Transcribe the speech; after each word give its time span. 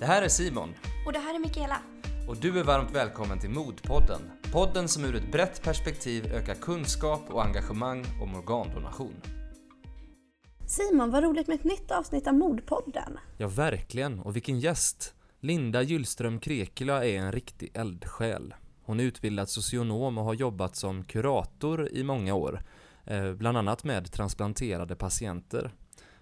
Det 0.00 0.06
här 0.06 0.22
är 0.22 0.28
Simon 0.28 0.74
Och 1.06 1.12
det 1.12 1.18
här 1.18 1.34
är 1.34 1.38
Mikaela. 1.38 1.76
och 2.28 2.36
du 2.36 2.58
är 2.58 2.64
varmt 2.64 2.90
välkommen 2.90 3.38
till 3.38 3.50
Modpodden. 3.50 4.20
Podden 4.52 4.88
som 4.88 5.04
ur 5.04 5.14
ett 5.16 5.32
brett 5.32 5.62
perspektiv 5.62 6.26
ökar 6.26 6.54
kunskap 6.54 7.22
och 7.30 7.44
engagemang 7.44 8.04
om 8.22 8.34
organdonation. 8.34 9.14
Simon, 10.66 11.10
vad 11.10 11.24
roligt 11.24 11.48
med 11.48 11.54
ett 11.54 11.64
nytt 11.64 11.90
avsnitt 11.90 12.26
av 12.26 12.34
Mordpodden. 12.34 13.18
Ja, 13.38 13.48
verkligen. 13.48 14.20
Och 14.20 14.36
vilken 14.36 14.60
gäst! 14.60 15.14
Linda 15.40 15.82
Gyllström 15.82 16.40
Krekula 16.40 17.06
är 17.06 17.18
en 17.18 17.32
riktig 17.32 17.70
eldsjäl. 17.74 18.54
Hon 18.82 19.00
är 19.00 19.04
utbildad 19.04 19.48
socionom 19.48 20.18
och 20.18 20.24
har 20.24 20.34
jobbat 20.34 20.76
som 20.76 21.04
kurator 21.04 21.88
i 21.88 22.04
många 22.04 22.34
år, 22.34 22.62
eh, 23.04 23.32
bland 23.32 23.58
annat 23.58 23.84
med 23.84 24.12
transplanterade 24.12 24.96
patienter. 24.96 25.70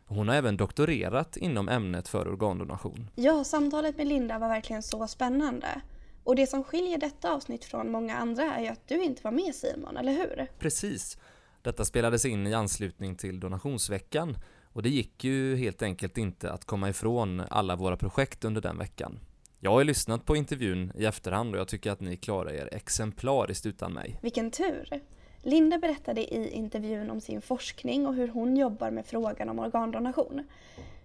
Hon 0.08 0.28
har 0.28 0.34
även 0.34 0.56
doktorerat 0.56 1.36
inom 1.36 1.68
ämnet 1.68 2.08
för 2.08 2.28
organdonation. 2.28 3.10
Ja, 3.14 3.44
samtalet 3.44 3.96
med 3.96 4.06
Linda 4.06 4.38
var 4.38 4.48
verkligen 4.48 4.82
så 4.82 5.06
spännande. 5.06 5.80
Och 6.24 6.36
det 6.36 6.46
som 6.46 6.64
skiljer 6.64 6.98
detta 6.98 7.32
avsnitt 7.32 7.64
från 7.64 7.90
många 7.90 8.16
andra 8.16 8.54
är 8.54 8.62
ju 8.62 8.68
att 8.68 8.88
du 8.88 9.02
inte 9.02 9.22
var 9.24 9.30
med 9.30 9.54
Simon, 9.54 9.96
eller 9.96 10.12
hur? 10.12 10.46
Precis. 10.58 11.18
Detta 11.62 11.84
spelades 11.84 12.24
in 12.24 12.46
i 12.46 12.54
anslutning 12.54 13.16
till 13.16 13.40
donationsveckan 13.40 14.38
och 14.72 14.82
det 14.82 14.88
gick 14.88 15.24
ju 15.24 15.56
helt 15.56 15.82
enkelt 15.82 16.18
inte 16.18 16.52
att 16.52 16.64
komma 16.64 16.88
ifrån 16.88 17.42
alla 17.50 17.76
våra 17.76 17.96
projekt 17.96 18.44
under 18.44 18.60
den 18.60 18.78
veckan. 18.78 19.18
Jag 19.60 19.70
har 19.70 19.84
lyssnat 19.84 20.24
på 20.24 20.36
intervjun 20.36 20.92
i 20.94 21.04
efterhand 21.04 21.54
och 21.54 21.60
jag 21.60 21.68
tycker 21.68 21.90
att 21.90 22.00
ni 22.00 22.16
klarar 22.16 22.52
er 22.52 22.68
exemplariskt 22.72 23.66
utan 23.66 23.92
mig. 23.92 24.18
Vilken 24.22 24.50
tur! 24.50 25.00
Linda 25.42 25.78
berättade 25.78 26.34
i 26.34 26.50
intervjun 26.50 27.10
om 27.10 27.20
sin 27.20 27.42
forskning 27.42 28.06
och 28.06 28.14
hur 28.14 28.28
hon 28.28 28.56
jobbar 28.56 28.90
med 28.90 29.06
frågan 29.06 29.48
om 29.48 29.58
organdonation. 29.58 30.44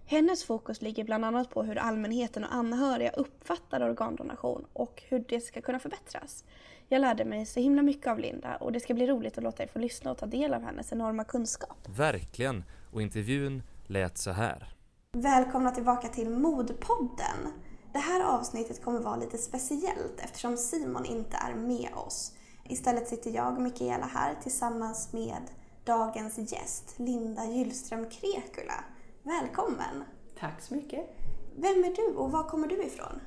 Hennes 0.06 0.44
fokus 0.44 0.82
ligger 0.82 1.04
bland 1.04 1.24
annat 1.24 1.50
på 1.50 1.62
hur 1.62 1.78
allmänheten 1.78 2.44
och 2.44 2.54
anhöriga 2.54 3.10
uppfattar 3.10 3.90
organdonation 3.90 4.64
och 4.72 5.02
hur 5.08 5.24
det 5.28 5.40
ska 5.40 5.60
kunna 5.60 5.78
förbättras. 5.78 6.44
Jag 6.88 7.00
lärde 7.00 7.24
mig 7.24 7.46
så 7.46 7.60
himla 7.60 7.82
mycket 7.82 8.06
av 8.06 8.18
Linda 8.18 8.56
och 8.56 8.72
det 8.72 8.80
ska 8.80 8.94
bli 8.94 9.06
roligt 9.06 9.38
att 9.38 9.44
låta 9.44 9.62
er 9.62 9.66
få 9.66 9.78
lyssna 9.78 10.10
och 10.10 10.18
ta 10.18 10.26
del 10.26 10.54
av 10.54 10.62
hennes 10.62 10.92
enorma 10.92 11.24
kunskap. 11.24 11.88
Verkligen. 11.96 12.64
Och 12.92 13.02
intervjun 13.02 13.62
lät 13.86 14.18
så 14.18 14.30
här. 14.30 14.74
Välkomna 15.12 15.70
tillbaka 15.70 16.08
till 16.08 16.30
Modpodden. 16.30 17.52
Det 17.92 17.98
här 17.98 18.24
avsnittet 18.24 18.82
kommer 18.82 19.00
vara 19.00 19.16
lite 19.16 19.38
speciellt 19.38 20.18
eftersom 20.18 20.56
Simon 20.56 21.04
inte 21.04 21.36
är 21.36 21.54
med 21.54 21.88
oss. 21.94 22.33
Istället 22.68 23.08
sitter 23.08 23.30
jag, 23.30 23.60
Mikaela, 23.60 24.06
här 24.06 24.34
tillsammans 24.42 25.12
med 25.12 25.42
dagens 25.84 26.52
gäst, 26.52 26.94
Linda 26.98 27.44
Gyllström 27.44 28.06
Krekula. 28.10 28.84
Välkommen! 29.22 30.04
Tack 30.40 30.60
så 30.60 30.74
mycket. 30.74 31.16
Vem 31.56 31.84
är 31.84 31.96
du 31.96 32.16
och 32.16 32.32
var 32.32 32.42
kommer 32.42 32.68
du 32.68 32.82
ifrån? 32.84 33.20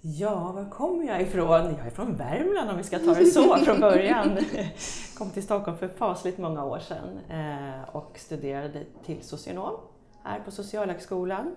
Ja, 0.00 0.52
var 0.52 0.70
kommer 0.70 1.04
jag 1.04 1.22
ifrån? 1.22 1.74
Jag 1.78 1.86
är 1.86 1.90
från 1.90 2.16
Värmland 2.16 2.70
om 2.70 2.76
vi 2.76 2.82
ska 2.82 2.98
ta 2.98 3.14
det 3.14 3.26
så 3.26 3.56
från 3.64 3.80
början. 3.80 4.38
Kom 5.18 5.30
till 5.30 5.42
Stockholm 5.42 5.78
för 5.78 5.88
fasligt 5.88 6.38
många 6.38 6.64
år 6.64 6.78
sedan 6.78 7.18
eh, 7.28 7.88
och 7.96 8.18
studerade 8.18 8.84
till 9.04 9.22
socionom 9.22 9.80
här 10.22 10.40
på 10.40 10.50
Socialhögskolan. 10.50 11.54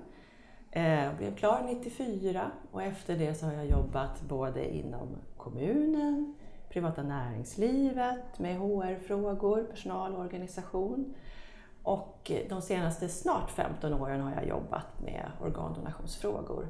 Eh, 0.71 1.15
Blev 1.17 1.35
klar 1.35 1.63
94 1.67 2.51
och 2.71 2.83
efter 2.83 3.15
det 3.17 3.35
så 3.35 3.45
har 3.45 3.53
jag 3.53 3.65
jobbat 3.69 4.21
både 4.21 4.75
inom 4.75 5.07
kommunen, 5.37 6.35
privata 6.69 7.03
näringslivet 7.03 8.39
med 8.39 8.57
HR-frågor, 8.57 9.63
personal 9.63 10.15
och 10.15 10.21
organisation. 10.21 11.13
Och 11.83 12.31
de 12.49 12.61
senaste 12.61 13.09
snart 13.09 13.51
15 13.51 13.93
åren 13.93 14.21
har 14.21 14.31
jag 14.31 14.47
jobbat 14.47 15.01
med 15.03 15.31
organdonationsfrågor 15.41 16.67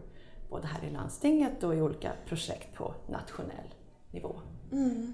både 0.50 0.68
här 0.68 0.84
i 0.84 0.90
landstinget 0.90 1.64
och 1.64 1.76
i 1.76 1.82
olika 1.82 2.12
projekt 2.26 2.76
på 2.76 2.94
nationell 3.08 3.74
nivå. 4.12 4.36
Mm. 4.72 5.14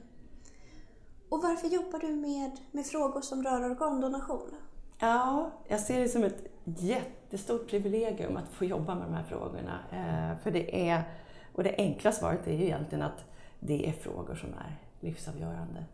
Och 1.29 1.41
varför 1.41 1.67
jobbar 1.67 1.99
du 1.99 2.07
med, 2.07 2.51
med 2.71 2.85
frågor 2.85 3.21
som 3.21 3.43
rör 3.43 3.71
organdonation? 3.71 4.55
Ja, 4.99 5.51
jag 5.67 5.79
ser 5.79 5.99
det 5.99 6.09
som 6.09 6.23
ett 6.23 6.43
jättestort 6.63 7.69
privilegium 7.69 8.37
att 8.37 8.49
få 8.49 8.65
jobba 8.65 8.95
med 8.95 9.07
de 9.07 9.13
här 9.13 9.23
frågorna. 9.23 9.79
Eh, 9.91 10.43
för 10.43 10.51
det 10.51 10.89
är, 10.89 11.03
och 11.53 11.63
det 11.63 11.75
enkla 11.77 12.11
svaret 12.11 12.47
är 12.47 12.53
ju 12.53 12.63
egentligen 12.63 13.01
att 13.01 13.25
det 13.65 13.87
är 13.89 13.91
frågor 13.91 14.35
som 14.35 14.49
är 14.53 14.79
livsavgörande. 14.99 15.85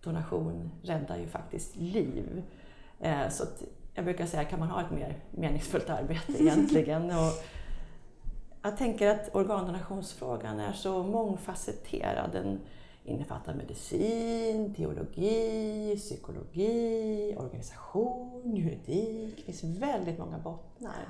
Donation 0.00 0.70
räddar 0.82 1.16
ju 1.18 1.26
faktiskt 1.26 1.76
liv. 1.76 2.42
Eh, 3.00 3.28
så 3.28 3.44
jag 3.94 4.04
brukar 4.04 4.26
säga, 4.26 4.44
kan 4.44 4.60
man 4.60 4.68
ha 4.70 4.80
ett 4.80 4.90
mer 4.90 5.18
meningsfullt 5.30 5.90
arbete 5.90 6.32
egentligen? 6.42 7.04
Och 7.10 7.32
jag 8.62 8.76
tänker 8.76 9.08
att 9.08 9.34
organdonationsfrågan 9.34 10.60
är 10.60 10.72
så 10.72 11.02
mångfacetterad. 11.02 12.32
Den 12.32 12.60
innefattar 13.04 13.54
medicin, 13.54 14.74
teologi, 14.74 15.96
psykologi, 15.96 17.34
organisation, 17.38 18.56
juridik. 18.56 19.36
Det 19.46 19.52
finns 19.52 19.78
väldigt 19.82 20.18
många 20.18 20.38
bottnar. 20.38 21.08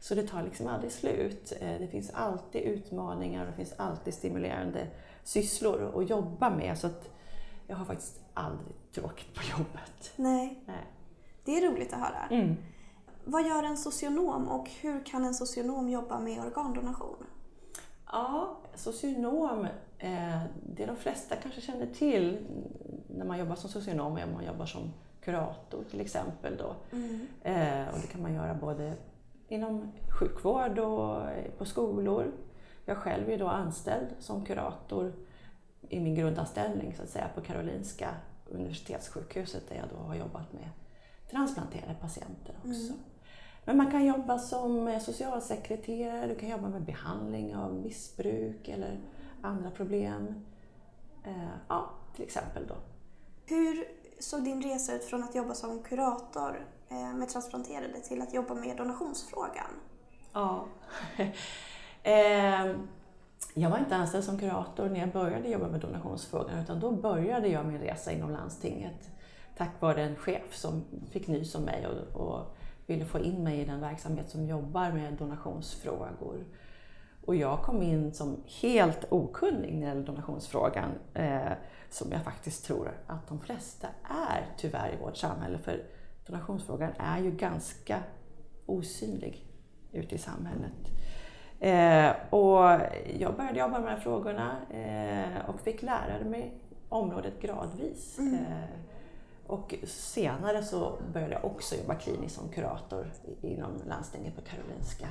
Så 0.00 0.14
det 0.14 0.22
tar 0.22 0.42
liksom 0.42 0.66
aldrig 0.66 0.92
slut. 0.92 1.52
Eh, 1.60 1.78
Det 1.80 1.86
finns 1.88 2.10
alltid 2.10 2.62
utmaningar 2.62 3.40
och 3.44 3.50
det 3.50 3.56
finns 3.56 3.74
alltid 3.76 4.14
stimulerande 4.14 4.86
sysslor 5.24 6.02
att 6.02 6.10
jobba 6.10 6.50
med. 6.50 6.78
Så 6.78 6.86
att 6.86 7.10
jag 7.66 7.76
har 7.76 7.84
faktiskt 7.84 8.20
aldrig 8.34 8.76
tråkigt 8.92 9.34
på 9.34 9.42
jobbet. 9.58 10.12
Nej, 10.16 10.62
Nej. 10.66 10.86
det 11.44 11.58
är 11.58 11.70
roligt 11.70 11.92
att 11.92 12.00
höra. 12.00 12.26
Mm. 12.30 12.56
Vad 13.24 13.46
gör 13.46 13.62
en 13.62 13.76
socionom 13.76 14.48
och 14.48 14.70
hur 14.80 15.04
kan 15.04 15.24
en 15.24 15.34
socionom 15.34 15.88
jobba 15.88 16.18
med 16.18 16.44
organdonation? 16.44 17.26
Ja, 18.12 18.56
socionom, 18.74 19.66
eh, 19.98 20.40
det 20.76 20.86
de 20.86 20.96
flesta 20.96 21.36
kanske 21.36 21.60
känner 21.60 21.86
till 21.86 22.46
när 23.08 23.24
man 23.24 23.38
jobbar 23.38 23.54
som 23.54 23.70
socionom 23.70 24.16
är 24.16 24.24
om 24.24 24.32
man 24.32 24.44
jobbar 24.44 24.66
som 24.66 24.92
kurator 25.20 25.84
till 25.90 26.00
exempel. 26.00 26.56
Då. 26.56 26.96
Eh, 27.42 27.88
och 27.88 28.00
det 28.00 28.06
kan 28.12 28.22
man 28.22 28.34
göra 28.34 28.54
både 28.54 28.92
inom 29.48 29.92
sjukvård 30.20 30.78
och 30.78 31.22
på 31.58 31.64
skolor. 31.64 32.32
Jag 32.84 32.96
själv 32.96 33.30
är 33.30 33.38
då 33.38 33.48
anställd 33.48 34.08
som 34.18 34.44
kurator 34.44 35.12
i 35.88 36.00
min 36.00 36.14
grundanställning 36.14 36.94
så 36.96 37.02
att 37.02 37.08
säga 37.08 37.28
på 37.34 37.40
Karolinska 37.40 38.14
universitetssjukhuset 38.50 39.68
där 39.68 39.76
jag 39.76 39.88
då 39.88 39.96
har 39.96 40.14
jobbat 40.14 40.52
med 40.52 40.68
transplanterade 41.30 41.94
patienter 42.00 42.54
också. 42.58 42.92
Men 43.64 43.76
man 43.76 43.90
kan 43.90 44.06
jobba 44.06 44.38
som 44.38 45.00
socialsekreterare, 45.02 46.26
du 46.26 46.34
kan 46.34 46.48
jobba 46.48 46.68
med 46.68 46.82
behandling 46.82 47.56
av 47.56 47.74
missbruk 47.74 48.68
eller 48.68 49.00
andra 49.42 49.70
problem. 49.70 50.44
Eh, 51.24 51.48
Ja, 51.68 51.90
till 52.14 52.24
exempel 52.24 52.66
då. 52.66 52.74
Hur 53.46 53.84
såg 54.20 54.44
din 54.44 54.62
resa 54.62 54.94
ut 54.94 55.04
från 55.04 55.24
att 55.24 55.34
jobba 55.34 55.54
som 55.54 55.82
kurator 55.82 56.66
eh, 56.88 57.14
med 57.14 57.28
transplanterade 57.28 58.00
till 58.00 58.22
att 58.22 58.34
jobba 58.34 58.54
med 58.54 58.76
donationsfrågan? 58.76 59.70
Ja. 60.32 60.66
Eh, 62.04 62.76
jag 63.54 63.70
var 63.70 63.78
inte 63.78 63.96
anställd 63.96 64.24
som 64.24 64.38
kurator 64.38 64.88
när 64.88 65.00
jag 65.00 65.12
började 65.12 65.48
jobba 65.48 65.68
med 65.68 65.80
donationsfrågan 65.80 66.58
utan 66.58 66.80
då 66.80 66.92
började 66.92 67.48
jag 67.48 67.66
min 67.66 67.78
resa 67.78 68.12
inom 68.12 68.30
landstinget 68.30 69.10
tack 69.56 69.80
vare 69.80 70.02
en 70.02 70.16
chef 70.16 70.54
som 70.54 70.84
fick 71.10 71.28
nys 71.28 71.54
om 71.54 71.62
mig 71.62 71.86
och, 71.86 72.20
och 72.20 72.56
ville 72.86 73.04
få 73.04 73.18
in 73.18 73.44
mig 73.44 73.60
i 73.60 73.64
den 73.64 73.80
verksamhet 73.80 74.30
som 74.30 74.46
jobbar 74.46 74.92
med 74.92 75.12
donationsfrågor. 75.12 76.44
Och 77.24 77.36
jag 77.36 77.62
kom 77.62 77.82
in 77.82 78.14
som 78.14 78.42
helt 78.60 79.04
okunnig 79.12 79.72
när 79.72 79.80
det 79.80 79.86
gäller 79.86 80.06
donationsfrågan, 80.06 80.90
eh, 81.14 81.52
som 81.90 82.12
jag 82.12 82.24
faktiskt 82.24 82.64
tror 82.64 82.90
att 83.06 83.28
de 83.28 83.40
flesta 83.40 83.88
är 84.02 84.46
tyvärr 84.56 84.92
i 84.92 85.02
vårt 85.02 85.16
samhälle. 85.16 85.58
För 85.58 85.82
donationsfrågan 86.26 86.92
är 86.98 87.18
ju 87.18 87.30
ganska 87.30 88.02
osynlig 88.66 89.46
ute 89.92 90.14
i 90.14 90.18
samhället. 90.18 90.90
Eh, 91.64 92.12
och 92.30 92.80
jag 93.18 93.36
började 93.36 93.58
jobba 93.58 93.78
med 93.78 93.82
de 93.82 93.88
här 93.88 94.00
frågorna 94.00 94.56
eh, 94.70 95.50
och 95.50 95.60
fick 95.60 95.82
lära 95.82 96.24
mig 96.24 96.52
området 96.88 97.40
gradvis. 97.40 98.18
Eh, 98.18 98.80
och 99.46 99.74
senare 99.86 100.62
så 100.62 100.98
började 101.12 101.32
jag 101.32 101.44
också 101.44 101.74
jobba 101.74 101.94
kliniskt 101.94 102.36
som 102.36 102.48
kurator 102.48 103.12
inom 103.40 103.70
landstinget 103.88 104.36
på 104.36 104.42
Karolinska. 104.42 105.08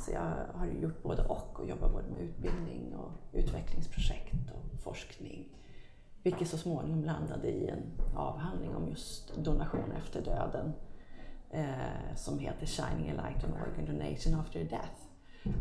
Så 0.00 0.12
jag 0.12 0.58
har 0.58 0.66
gjort 0.66 1.02
både 1.02 1.22
och 1.22 1.60
och 1.60 1.66
jobbar 1.66 1.88
både 1.88 2.08
med 2.08 2.20
utbildning 2.20 2.94
och 2.96 3.10
utvecklingsprojekt 3.32 4.50
och 4.54 4.82
forskning. 4.82 5.48
Vilket 6.22 6.48
så 6.48 6.58
småningom 6.58 7.04
landade 7.04 7.48
i 7.48 7.68
en 7.68 7.82
avhandling 8.16 8.76
om 8.76 8.88
just 8.88 9.36
donation 9.36 9.92
efter 9.98 10.22
döden 10.22 10.72
eh, 11.50 12.16
som 12.16 12.38
heter 12.38 12.66
Shining 12.66 13.10
a 13.10 13.14
light 13.26 13.44
on 13.44 13.52
organ 13.52 13.96
donation 13.96 14.34
after 14.34 14.64
death. 14.64 15.03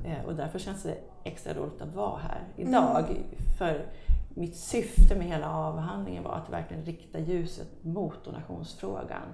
Eh, 0.06 0.26
och 0.26 0.36
därför 0.36 0.60
känns 0.60 0.84
det 0.84 0.98
extra 1.24 1.54
roligt 1.54 1.82
att 1.82 1.96
vara 1.96 2.18
här 2.18 2.48
idag. 2.56 3.06
För 3.58 3.86
mitt 4.30 4.56
syfte 4.56 5.16
med 5.16 5.28
hela 5.28 5.52
avhandlingen 5.52 6.24
var 6.24 6.36
att 6.36 6.50
verkligen 6.50 6.86
rikta 6.86 7.20
ljuset 7.20 7.68
mot 7.82 8.26
donationsfrågan. 8.26 9.34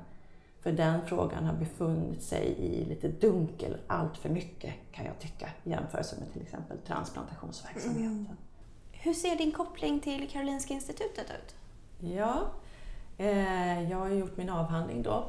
För 0.62 0.72
den 0.72 1.02
frågan 1.06 1.46
har 1.46 1.54
befunnit 1.54 2.24
sig 2.24 2.46
i 2.46 2.86
lite 2.86 3.08
dunkel 3.08 3.78
allt 3.88 4.18
för 4.18 4.30
mycket 4.30 4.74
kan 4.92 5.06
jag 5.06 5.20
tycka 5.20 5.50
i 5.64 5.70
jämförelse 5.70 6.16
med 6.20 6.34
till 6.34 6.42
exempel 6.42 6.78
transplantationsverksamheten. 6.78 8.06
Mm. 8.06 8.38
Hur 8.92 9.14
ser 9.14 9.36
din 9.36 9.52
koppling 9.52 10.00
till 10.00 10.30
Karolinska 10.30 10.74
institutet 10.74 11.26
ut? 11.30 11.56
Ja, 12.00 12.42
eh, 13.18 13.92
jag 13.92 13.98
har 13.98 14.10
gjort 14.10 14.38
min 14.38 14.50
avhandling 14.50 15.02
då 15.02 15.24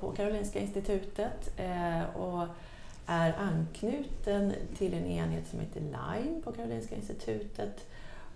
på 0.00 0.12
Karolinska 0.12 0.60
institutet 0.60 1.60
eh, 1.60 2.16
och 2.16 2.46
är 3.06 3.32
anknuten 3.38 4.52
till 4.76 4.94
en 4.94 5.06
enhet 5.06 5.48
som 5.48 5.60
heter 5.60 5.80
LINE 5.80 6.42
på 6.44 6.52
Karolinska 6.52 6.94
institutet 6.94 7.86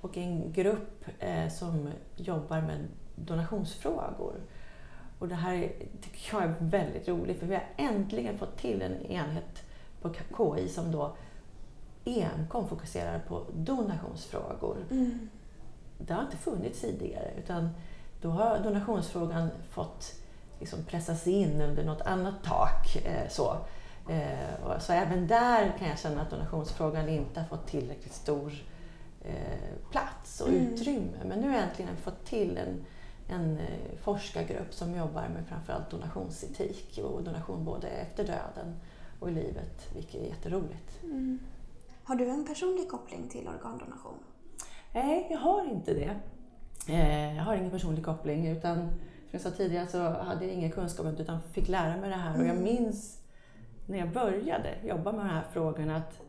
och 0.00 0.16
en 0.16 0.52
grupp 0.52 1.04
eh, 1.18 1.48
som 1.48 1.88
jobbar 2.16 2.60
med 2.60 2.88
donationsfrågor. 3.14 4.34
Och 5.18 5.28
det 5.28 5.34
här 5.34 5.72
tycker 6.00 6.36
jag 6.36 6.42
är 6.42 6.54
väldigt 6.58 7.08
roligt 7.08 7.38
för 7.38 7.46
vi 7.46 7.54
har 7.54 7.66
äntligen 7.76 8.38
fått 8.38 8.58
till 8.58 8.82
en 8.82 9.06
enhet 9.06 9.62
på 10.02 10.14
KI 10.36 10.68
som 10.68 10.92
då 10.92 11.16
enkom 12.04 12.68
fokuserar 12.68 13.18
på 13.18 13.42
donationsfrågor. 13.54 14.76
Mm. 14.90 15.28
Det 15.98 16.14
har 16.14 16.22
inte 16.22 16.36
funnits 16.36 16.80
tidigare 16.80 17.30
utan 17.38 17.68
då 18.20 18.28
har 18.28 18.58
donationsfrågan 18.58 19.48
fått 19.70 20.14
liksom 20.58 20.84
pressas 20.84 21.26
in 21.26 21.60
under 21.60 21.84
något 21.84 22.00
annat 22.00 22.34
tak. 22.44 22.96
Eh, 23.04 23.28
så. 23.28 23.56
Eh, 24.10 24.78
så 24.78 24.92
även 24.92 25.26
där 25.26 25.74
kan 25.78 25.88
jag 25.88 25.98
känna 25.98 26.22
att 26.22 26.30
donationsfrågan 26.30 27.08
inte 27.08 27.40
har 27.40 27.46
fått 27.46 27.66
tillräckligt 27.66 28.12
stor 28.12 28.52
eh, 29.22 29.90
plats 29.90 30.40
och 30.40 30.48
mm. 30.48 30.66
utrymme. 30.66 31.18
Men 31.24 31.40
nu 31.40 31.48
har 31.48 31.54
jag 31.54 31.64
äntligen 31.64 31.96
fått 31.96 32.24
till 32.24 32.58
en, 32.58 32.84
en 33.28 33.58
eh, 33.58 33.98
forskargrupp 34.02 34.74
som 34.74 34.94
jobbar 34.96 35.28
med 35.28 35.46
framförallt 35.48 35.90
donationsetik 35.90 37.00
och 37.04 37.22
donation 37.22 37.64
både 37.64 37.88
efter 37.88 38.24
döden 38.24 38.76
och 39.20 39.30
i 39.30 39.32
livet, 39.32 39.94
vilket 39.94 40.22
är 40.22 40.26
jätteroligt. 40.26 41.02
Mm. 41.02 41.38
Har 42.04 42.16
du 42.16 42.28
en 42.28 42.46
personlig 42.46 42.88
koppling 42.88 43.28
till 43.28 43.48
organdonation? 43.48 44.18
Nej, 44.92 45.26
jag 45.30 45.38
har 45.38 45.70
inte 45.70 45.94
det. 45.94 46.16
Jag 47.36 47.42
har 47.42 47.54
ingen 47.54 47.70
personlig 47.70 48.04
koppling 48.04 48.46
utan 48.46 48.76
som 48.78 49.30
jag 49.30 49.40
sa 49.40 49.50
tidigare 49.50 49.86
så 49.86 49.98
hade 49.98 50.44
jag 50.44 50.54
ingen 50.54 50.70
kunskap 50.70 51.06
utan 51.18 51.42
fick 51.52 51.68
lära 51.68 51.96
mig 51.96 52.10
det 52.10 52.16
här. 52.16 52.34
Och 52.34 52.46
jag 52.46 52.56
mm. 52.56 52.62
minns 52.62 53.19
när 53.90 53.98
jag 53.98 54.12
började 54.12 54.74
jobba 54.84 55.12
med 55.12 55.20
de 55.20 55.28
här 55.28 55.44
frågorna 55.52 55.96
att 55.96 56.20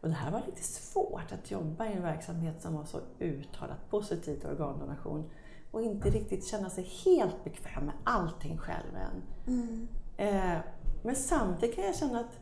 Och 0.00 0.08
det 0.08 0.14
här 0.14 0.30
var 0.30 0.42
lite 0.46 0.62
svårt 0.62 1.32
att 1.32 1.50
jobba 1.50 1.86
i 1.86 1.92
en 1.92 2.02
verksamhet 2.02 2.62
som 2.62 2.74
var 2.74 2.84
så 2.84 3.00
uttalat 3.18 3.90
positiv 3.90 4.40
till 4.40 4.50
organdonation 4.50 5.30
och 5.70 5.82
inte 5.82 6.10
riktigt 6.10 6.46
känna 6.46 6.70
sig 6.70 6.84
helt 7.04 7.44
bekväm 7.44 7.84
med 7.84 7.94
allting 8.04 8.58
själv 8.58 8.96
än. 8.96 9.22
Mm. 9.46 9.88
Eh, 10.16 10.58
men 11.02 11.16
samtidigt 11.16 11.76
kan 11.76 11.84
jag 11.84 11.96
känna 11.96 12.20
att 12.20 12.38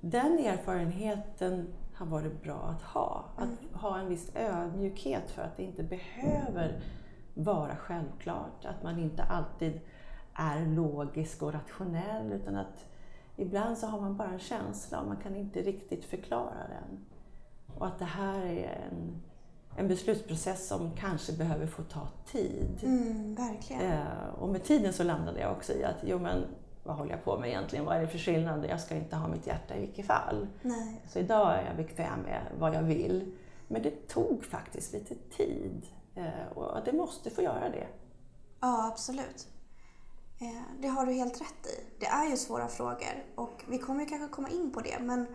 den 0.00 0.38
erfarenheten 0.38 1.74
har 1.94 2.06
varit 2.06 2.42
bra 2.42 2.74
att 2.76 2.82
ha. 2.82 3.24
Att 3.36 3.62
mm. 3.62 3.74
ha 3.74 3.98
en 3.98 4.08
viss 4.08 4.36
ödmjukhet 4.36 5.30
för 5.30 5.42
att 5.42 5.56
det 5.56 5.62
inte 5.62 5.82
behöver 5.82 6.80
vara 7.34 7.76
självklart. 7.76 8.64
Att 8.64 8.82
man 8.82 8.98
inte 8.98 9.22
alltid 9.22 9.80
är 10.34 10.66
logisk 10.66 11.42
och 11.42 11.52
rationell 11.52 12.32
utan 12.32 12.56
att 12.56 12.86
ibland 13.36 13.78
så 13.78 13.86
har 13.86 14.00
man 14.00 14.16
bara 14.16 14.28
en 14.28 14.38
känsla 14.38 15.00
och 15.00 15.06
man 15.06 15.16
kan 15.16 15.36
inte 15.36 15.62
riktigt 15.62 16.04
förklara 16.04 16.68
den. 16.68 17.06
Och 17.76 17.86
att 17.86 17.98
det 17.98 18.04
här 18.04 18.46
är 18.46 18.88
en, 18.90 19.22
en 19.76 19.88
beslutsprocess 19.88 20.68
som 20.68 20.90
kanske 20.96 21.32
behöver 21.32 21.66
få 21.66 21.82
ta 21.82 22.08
tid. 22.26 22.78
Mm, 22.82 23.34
verkligen. 23.34 23.82
Eh, 23.82 24.28
och 24.38 24.48
med 24.48 24.64
tiden 24.64 24.92
så 24.92 25.02
landade 25.02 25.40
jag 25.40 25.52
också 25.52 25.72
i 25.72 25.84
att, 25.84 25.96
jo 26.02 26.18
men 26.18 26.44
vad 26.84 26.96
håller 26.96 27.10
jag 27.10 27.24
på 27.24 27.38
med 27.38 27.48
egentligen? 27.48 27.84
Vad 27.84 27.96
är 27.96 28.00
det 28.00 28.08
för 28.08 28.18
skillnad? 28.18 28.66
Jag 28.68 28.80
ska 28.80 28.94
inte 28.94 29.16
ha 29.16 29.28
mitt 29.28 29.46
hjärta 29.46 29.76
i 29.76 29.80
vilket 29.80 30.06
fall. 30.06 30.46
Nej. 30.62 31.02
Så 31.08 31.18
idag 31.18 31.54
är 31.54 31.66
jag 31.66 31.76
bekväm 31.76 32.20
med 32.20 32.42
vad 32.58 32.74
jag 32.74 32.82
vill. 32.82 33.32
Men 33.68 33.82
det 33.82 34.08
tog 34.08 34.44
faktiskt 34.44 34.92
lite 34.92 35.14
tid. 35.36 35.86
Eh, 36.14 36.58
och 36.58 36.84
det 36.84 36.92
måste 36.92 37.30
få 37.30 37.42
göra 37.42 37.68
det. 37.68 37.86
Ja, 38.60 38.88
absolut. 38.92 39.48
Eh, 40.40 40.62
det 40.80 40.88
har 40.88 41.06
du 41.06 41.12
helt 41.12 41.40
rätt 41.40 41.66
i. 41.66 41.84
Det 41.98 42.06
är 42.06 42.30
ju 42.30 42.36
svåra 42.36 42.68
frågor 42.68 43.24
och 43.34 43.64
vi 43.68 43.78
kommer 43.78 44.00
ju 44.00 44.06
kanske 44.06 44.28
komma 44.28 44.48
in 44.48 44.72
på 44.72 44.80
det 44.80 44.98
men 45.00 45.26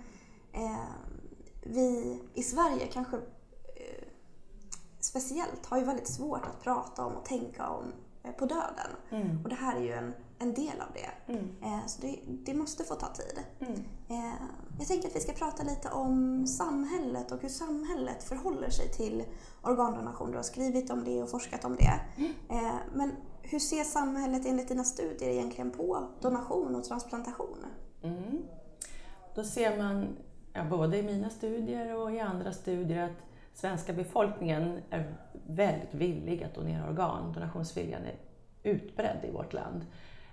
eh, 0.54 0.86
vi 1.64 2.20
i 2.34 2.44
Sverige 2.44 2.88
kanske 2.88 3.18
speciellt 5.02 5.66
har 5.66 5.78
ju 5.78 5.84
väldigt 5.84 6.08
svårt 6.08 6.46
att 6.46 6.64
prata 6.64 7.06
om 7.06 7.16
och 7.16 7.26
tänka 7.26 7.70
om 7.70 7.94
eh, 8.24 8.32
på 8.32 8.46
döden. 8.46 8.92
Mm. 9.10 9.44
Och 9.44 9.50
det 9.50 9.56
här 9.56 9.76
är 9.76 9.82
ju 9.82 9.92
en, 9.92 10.14
en 10.40 10.54
del 10.54 10.82
av 10.82 10.94
det. 10.94 11.34
Mm. 11.34 11.56
Eh, 11.62 11.86
så 11.88 12.02
det, 12.02 12.20
det, 12.28 12.54
måste 12.54 12.84
få 12.84 12.96
ta 12.96 13.08
tid. 13.08 13.44
Mm. 13.60 13.74
Eh, 14.10 14.34
jag 14.80 14.88
tänker 14.88 15.08
att 15.08 15.16
vi 15.16 15.20
ska 15.20 15.32
prata 15.34 15.64
lite 15.64 15.90
om 15.90 16.48
samhället 16.48 17.32
och 17.32 17.42
hur 17.42 17.50
samhället 17.50 18.24
förhåller 18.24 18.70
sig 18.70 18.92
till 18.92 19.24
organdonation. 19.62 20.32
Du 20.32 20.38
har 20.38 20.44
skrivit 20.44 20.90
om 20.90 21.04
det 21.04 21.24
och 21.24 21.30
forskat 21.30 21.66
om 21.66 21.76
det. 21.76 22.02
Mm. 22.18 22.34
men 22.94 23.12
hur 23.42 23.60
ser 23.60 23.84
samhället 23.84 24.46
enligt 24.46 24.68
dina 24.68 24.84
studier 24.84 25.30
egentligen 25.30 25.72
på 25.72 26.08
donation 26.22 26.76
och 26.76 26.84
transplantation? 26.84 27.66
Mm. 28.04 28.44
Då 29.36 29.44
ser 29.44 29.78
man, 29.78 30.18
ja, 30.54 30.64
både 30.64 30.98
i 30.98 31.04
mina 31.04 31.30
studier 31.30 31.96
och 31.96 32.12
i 32.12 32.20
andra 32.20 32.54
studier, 32.54 33.04
att 33.06 33.31
svenska 33.54 33.94
befolkningen 33.94 34.82
är 34.90 35.16
väldigt 35.48 35.94
villig 35.94 36.44
att 36.44 36.56
donera 36.56 36.90
organ. 36.90 37.34
Donationsviljan 37.34 38.02
är 38.06 38.16
utbredd 38.64 39.18
i 39.24 39.32
vårt 39.32 39.54
land. 39.54 39.86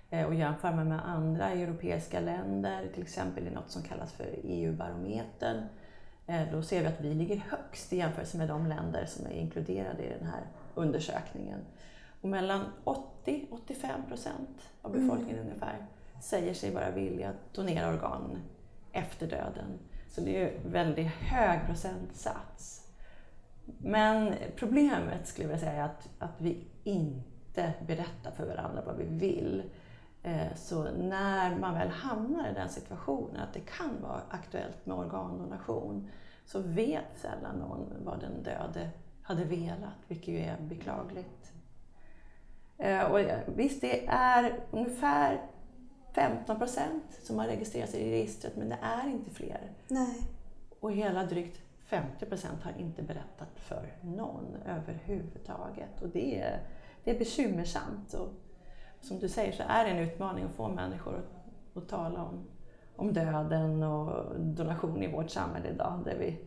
Eh, 0.09 0.25
och 0.25 0.35
jämför 0.35 0.71
man 0.71 0.89
med 0.89 1.09
andra 1.09 1.49
europeiska 1.49 2.19
länder, 2.19 2.87
till 2.93 3.03
exempel 3.03 3.47
i 3.47 3.51
något 3.51 3.71
som 3.71 3.83
kallas 3.83 4.13
för 4.13 4.25
EU-barometern, 4.43 5.63
eh, 6.27 6.41
då 6.51 6.61
ser 6.61 6.81
vi 6.81 6.87
att 6.87 7.01
vi 7.01 7.13
ligger 7.13 7.37
högst 7.49 7.93
i 7.93 7.97
jämförelse 7.97 8.37
med 8.37 8.47
de 8.47 8.67
länder 8.67 9.05
som 9.05 9.25
är 9.25 9.31
inkluderade 9.31 10.03
i 10.03 10.09
den 10.19 10.27
här 10.27 10.41
undersökningen. 10.75 11.59
Och 12.21 12.29
mellan 12.29 12.65
80-85 12.83 14.07
procent 14.07 14.71
av 14.81 14.91
befolkningen 14.91 15.35
mm. 15.35 15.47
ungefär 15.47 15.85
säger 16.21 16.53
sig 16.53 16.73
vara 16.73 16.91
villiga 16.91 17.29
att 17.29 17.53
donera 17.53 17.89
organ 17.89 18.41
efter 18.91 19.27
döden. 19.27 19.79
Så 20.09 20.21
det 20.21 20.41
är 20.41 20.47
en 20.47 20.71
väldigt 20.71 21.07
hög 21.07 21.59
procentsats. 21.67 22.88
Men 23.77 24.35
problemet 24.55 25.27
skulle 25.27 25.49
jag 25.49 25.59
säga 25.59 25.71
är 25.71 25.83
att, 25.83 26.09
att 26.19 26.41
vi 26.41 26.67
inte 26.83 27.73
berättar 27.87 28.31
för 28.31 28.45
varandra 28.45 28.83
vad 28.85 28.95
vi 28.97 29.05
vill. 29.05 29.63
Eh, 30.23 30.55
så 30.55 30.83
när 30.91 31.55
man 31.55 31.73
väl 31.73 31.89
hamnar 31.89 32.49
i 32.49 32.53
den 32.53 32.69
situationen 32.69 33.41
att 33.41 33.53
det 33.53 33.59
kan 33.59 34.01
vara 34.01 34.21
aktuellt 34.29 34.85
med 34.85 34.97
organdonation 34.97 36.09
så 36.45 36.59
vet 36.59 37.19
sällan 37.21 37.55
någon 37.55 37.93
vad 38.05 38.19
den 38.19 38.43
döde 38.43 38.89
hade 39.21 39.43
velat, 39.43 39.97
vilket 40.07 40.27
ju 40.27 40.39
är 40.39 40.57
beklagligt. 40.61 41.51
Eh, 42.77 43.03
och 43.03 43.19
visst, 43.45 43.81
det 43.81 44.07
är 44.07 44.59
ungefär 44.71 45.41
15 46.13 46.57
procent 46.57 47.19
som 47.23 47.39
har 47.39 47.45
registrerat 47.45 47.89
sig 47.89 48.01
i 48.01 48.11
registret, 48.11 48.55
men 48.55 48.69
det 48.69 48.77
är 48.81 49.09
inte 49.09 49.29
fler. 49.29 49.71
Nej. 49.87 50.21
Och 50.79 50.91
hela 50.91 51.23
drygt 51.23 51.61
50 51.89 52.25
procent 52.25 52.63
har 52.63 52.73
inte 52.77 53.01
berättat 53.01 53.49
för 53.55 53.93
någon 54.01 54.55
överhuvudtaget. 54.65 56.01
Och 56.01 56.09
det 56.09 56.41
är, 56.41 56.59
det 57.03 57.11
är 57.11 57.19
bekymmersamt. 57.19 58.13
Och 58.13 58.29
som 59.01 59.19
du 59.19 59.29
säger 59.29 59.51
så 59.51 59.63
är 59.67 59.85
det 59.85 59.91
en 59.91 59.97
utmaning 59.97 60.45
att 60.45 60.55
få 60.55 60.67
människor 60.67 61.15
att, 61.15 61.77
att 61.77 61.89
tala 61.89 62.23
om, 62.23 62.47
om 62.95 63.13
döden 63.13 63.83
och 63.83 64.39
donation 64.39 65.03
i 65.03 65.11
vårt 65.11 65.29
samhälle 65.29 65.69
idag, 65.69 66.01
där 66.05 66.15
vi 66.19 66.39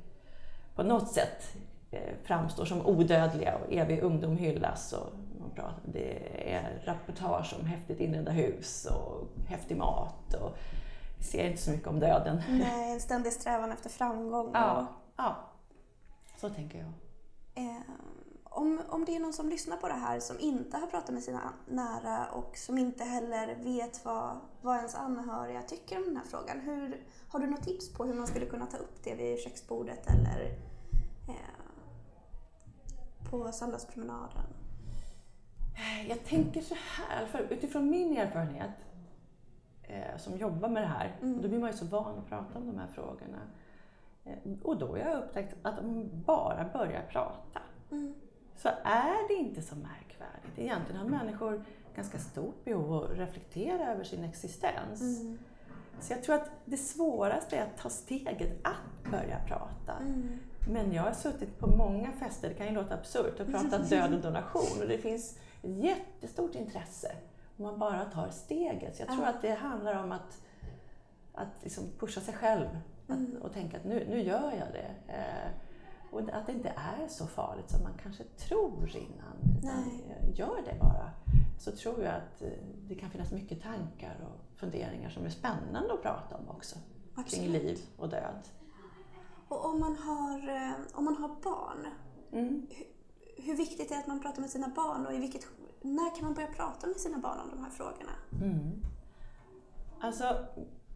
på 0.75 0.83
något 0.83 1.13
sätt 1.13 1.57
eh, 1.91 2.15
framstår 2.23 2.65
som 2.65 2.87
odödliga 2.87 3.55
och 3.57 3.73
evig 3.73 4.03
ungdom 4.03 4.37
hyllas 4.37 4.93
och. 4.93 5.13
Det 5.85 6.53
är 6.55 6.83
reportage 6.85 7.57
om 7.61 7.67
häftigt 7.67 8.01
inredda 8.01 8.33
hus 8.33 8.87
och 8.87 9.29
häftig 9.49 9.77
mat. 9.77 10.35
Och 10.35 10.57
vi 11.19 11.25
ser 11.25 11.45
inte 11.45 11.63
så 11.63 11.71
mycket 11.71 11.89
om 11.89 12.01
döden. 12.01 12.43
Nej, 12.49 12.93
en 12.93 13.01
ständig 13.01 13.33
strävan 13.33 13.73
efter 13.73 13.91
framgång. 13.91 14.51
Ja, 14.55 14.87
ja. 15.23 15.37
så 16.37 16.51
tänker 16.51 16.79
jag. 16.79 16.93
Eh, 17.55 17.81
om, 18.45 18.81
om 18.89 19.05
det 19.05 19.17
är 19.17 19.21
någon 19.21 19.33
som 19.33 19.49
lyssnar 19.49 19.77
på 19.77 19.89
det 19.89 19.95
här 19.95 20.21
som 20.21 20.41
inte 20.41 20.77
har 20.77 20.87
pratat 20.87 21.11
med 21.11 21.23
sina 21.23 21.53
nära 21.69 22.27
och 22.33 22.57
som 22.57 22.79
inte 22.79 23.05
heller 23.05 23.57
vet 23.57 24.05
vad, 24.05 24.37
vad 24.63 24.77
ens 24.77 24.95
anhöriga 24.95 25.63
tycker 25.63 25.97
om 25.97 26.05
den 26.05 26.17
här 26.17 26.25
frågan. 26.25 26.61
Hur, 26.61 27.05
har 27.29 27.41
du 27.41 27.47
något 27.47 27.63
tips 27.63 27.93
på 27.93 28.05
hur 28.05 28.15
man 28.15 28.27
skulle 28.27 28.47
kunna 28.47 28.67
ta 28.67 28.77
upp 28.77 29.05
det 29.05 29.15
vid 29.15 29.39
köksbordet 29.39 30.07
eller 30.07 30.45
eh, 31.29 31.63
på 33.31 33.53
söndagspromenaden? 33.53 34.47
Jag 36.09 36.25
tänker 36.25 36.61
så 36.61 36.75
här, 36.75 37.27
för 37.27 37.39
utifrån 37.39 37.91
min 37.91 38.17
erfarenhet 38.17 38.71
eh, 39.83 40.17
som 40.19 40.37
jobbar 40.39 40.69
med 40.69 40.83
det 40.83 40.87
här, 40.87 41.19
Mm. 41.23 41.43
då 41.43 41.49
blir 41.49 41.59
man 41.59 41.71
ju 41.71 41.77
så 41.77 41.85
van 41.85 42.19
att 42.19 42.29
prata 42.29 42.59
om 42.59 42.67
de 42.67 42.79
här 42.79 42.87
frågorna. 42.95 43.39
Eh, 44.25 44.53
och 44.63 44.77
då 44.77 44.87
har 44.87 44.99
jag 44.99 45.23
upptäckt 45.23 45.55
att 45.63 45.79
om 45.79 45.95
man 45.95 46.11
bara 46.27 46.69
börjar 46.73 47.03
prata 47.11 47.61
Mm. 47.91 48.15
så 48.57 48.69
är 48.85 49.29
det 49.29 49.35
inte 49.35 49.63
så 49.63 49.75
märkvärdigt. 49.75 50.59
Egentligen 50.59 51.01
har 51.01 51.09
människor 51.09 51.65
ganska 51.97 52.19
stort 52.19 52.65
behov 52.65 53.05
att 53.05 53.19
reflektera 53.19 53.93
över 53.93 54.05
sin 54.05 54.25
existens. 54.25 55.01
Mm. 55.01 55.39
Så 56.01 56.13
jag 56.13 56.23
tror 56.23 56.35
att 56.35 56.51
det 56.65 56.77
svåraste 56.77 57.57
är 57.57 57.63
att 57.63 57.77
ta 57.77 57.89
steget 57.89 58.67
att 58.67 59.11
börja 59.11 59.39
prata. 59.49 59.93
Mm. 60.01 60.39
Men 60.69 60.93
jag 60.93 61.03
har 61.03 61.13
suttit 61.13 61.59
på 61.59 61.67
många 61.67 62.13
fester, 62.13 62.49
det 62.49 62.55
kan 62.55 62.67
ju 62.67 62.73
låta 62.73 62.95
absurt, 62.95 63.41
och 63.41 63.47
pratat 63.47 63.91
död 63.91 64.15
och 64.15 64.21
donation 64.21 64.83
och 64.83 64.89
det 64.89 64.99
finns 64.99 65.39
ett 65.63 65.85
jättestort 65.85 66.55
intresse 66.55 67.17
om 67.57 67.65
man 67.65 67.79
bara 67.79 68.05
tar 68.05 68.29
steget. 68.29 68.97
Så 68.97 69.03
jag 69.03 69.09
tror 69.09 69.27
att 69.27 69.43
det 69.43 69.55
handlar 69.55 70.05
om 70.05 70.13
att, 70.13 70.43
att 71.35 71.63
liksom 71.63 71.85
pusha 71.99 72.21
sig 72.21 72.35
själv. 72.35 72.69
Att, 73.09 73.43
och 73.43 73.53
tänka 73.53 73.77
att 73.77 73.85
nu, 73.85 74.07
nu 74.11 74.21
gör 74.21 74.53
jag 74.53 74.73
det. 74.73 74.95
Eh, 75.13 75.51
och 76.11 76.21
att 76.21 76.47
det 76.47 76.53
inte 76.53 76.69
är 76.69 77.09
så 77.09 77.27
farligt 77.27 77.71
som 77.71 77.83
man 77.83 77.93
kanske 78.03 78.25
tror 78.25 78.97
innan. 78.97 79.59
Utan 79.59 80.01
eh, 80.11 80.39
gör 80.39 80.63
det 80.65 80.79
bara. 80.81 81.11
Så 81.59 81.73
tror 81.73 82.03
jag 82.03 82.15
att 82.15 82.43
eh, 82.43 82.49
det 82.89 82.95
kan 82.95 83.11
finnas 83.11 83.33
mycket 83.33 83.63
tankar 83.63 84.17
och 84.23 84.59
funderingar 84.59 85.11
som 85.11 85.25
är 85.25 85.31
spännande 85.31 85.95
att 85.95 86.03
prata 86.03 86.37
om 86.37 86.49
också. 86.49 86.77
Kring 87.15 87.25
Absolut. 87.25 87.63
liv 87.63 87.79
och 87.97 88.09
död. 88.09 88.49
Och 89.49 89.65
om 89.65 89.81
man 89.81 89.97
har, 89.97 90.49
eh, 90.49 90.73
om 90.93 91.05
man 91.05 91.17
har 91.17 91.29
barn, 91.29 91.87
Mm. 92.33 92.67
hur 93.37 93.57
viktigt 93.57 93.91
är 93.91 93.95
det 93.95 94.01
att 94.01 94.07
man 94.07 94.21
pratar 94.21 94.41
med 94.41 94.51
sina 94.51 94.69
barn 94.69 95.07
och 95.07 95.13
i 95.13 95.19
vilket, 95.19 95.47
när 95.81 96.17
kan 96.17 96.25
man 96.25 96.35
börja 96.35 96.49
prata 96.49 96.87
med 96.87 96.97
sina 96.97 97.19
barn 97.19 97.39
om 97.41 97.51
de 97.51 97.65
här 97.65 97.71
frågorna? 97.71 98.13
Mm. 98.43 98.83
Alltså, 100.01 100.47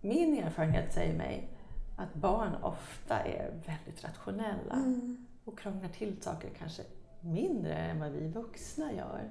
min 0.00 0.38
erfarenhet 0.38 0.94
säger 0.94 1.18
mig 1.18 1.55
att 1.96 2.14
barn 2.14 2.54
ofta 2.62 3.18
är 3.18 3.50
väldigt 3.66 4.04
rationella 4.04 4.74
Mm. 4.74 5.26
och 5.44 5.58
krånglar 5.58 5.88
till 5.88 6.22
saker 6.22 6.50
kanske 6.58 6.82
mindre 7.20 7.74
än 7.74 8.00
vad 8.00 8.10
vi 8.10 8.28
vuxna 8.28 8.92
gör. 8.92 9.30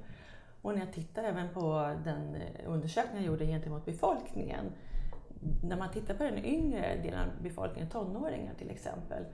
Och 0.61 0.73
när 0.73 0.79
jag 0.79 0.93
tittar 0.93 1.23
även 1.23 1.49
på 1.53 1.95
den 2.03 2.35
eh, 2.35 2.71
undersökning 2.71 3.15
jag 3.15 3.25
gjorde 3.25 3.45
gentemot 3.45 3.85
befolkningen, 3.85 4.65
när 5.63 5.77
man 5.77 5.91
tittar 5.91 6.13
på 6.13 6.23
den 6.23 6.45
yngre 6.45 6.97
delen 7.03 7.19
av 7.19 7.43
befolkningen, 7.43 7.89
tonåringar 7.89 8.53
till 8.53 8.69
exempel, 8.69 9.25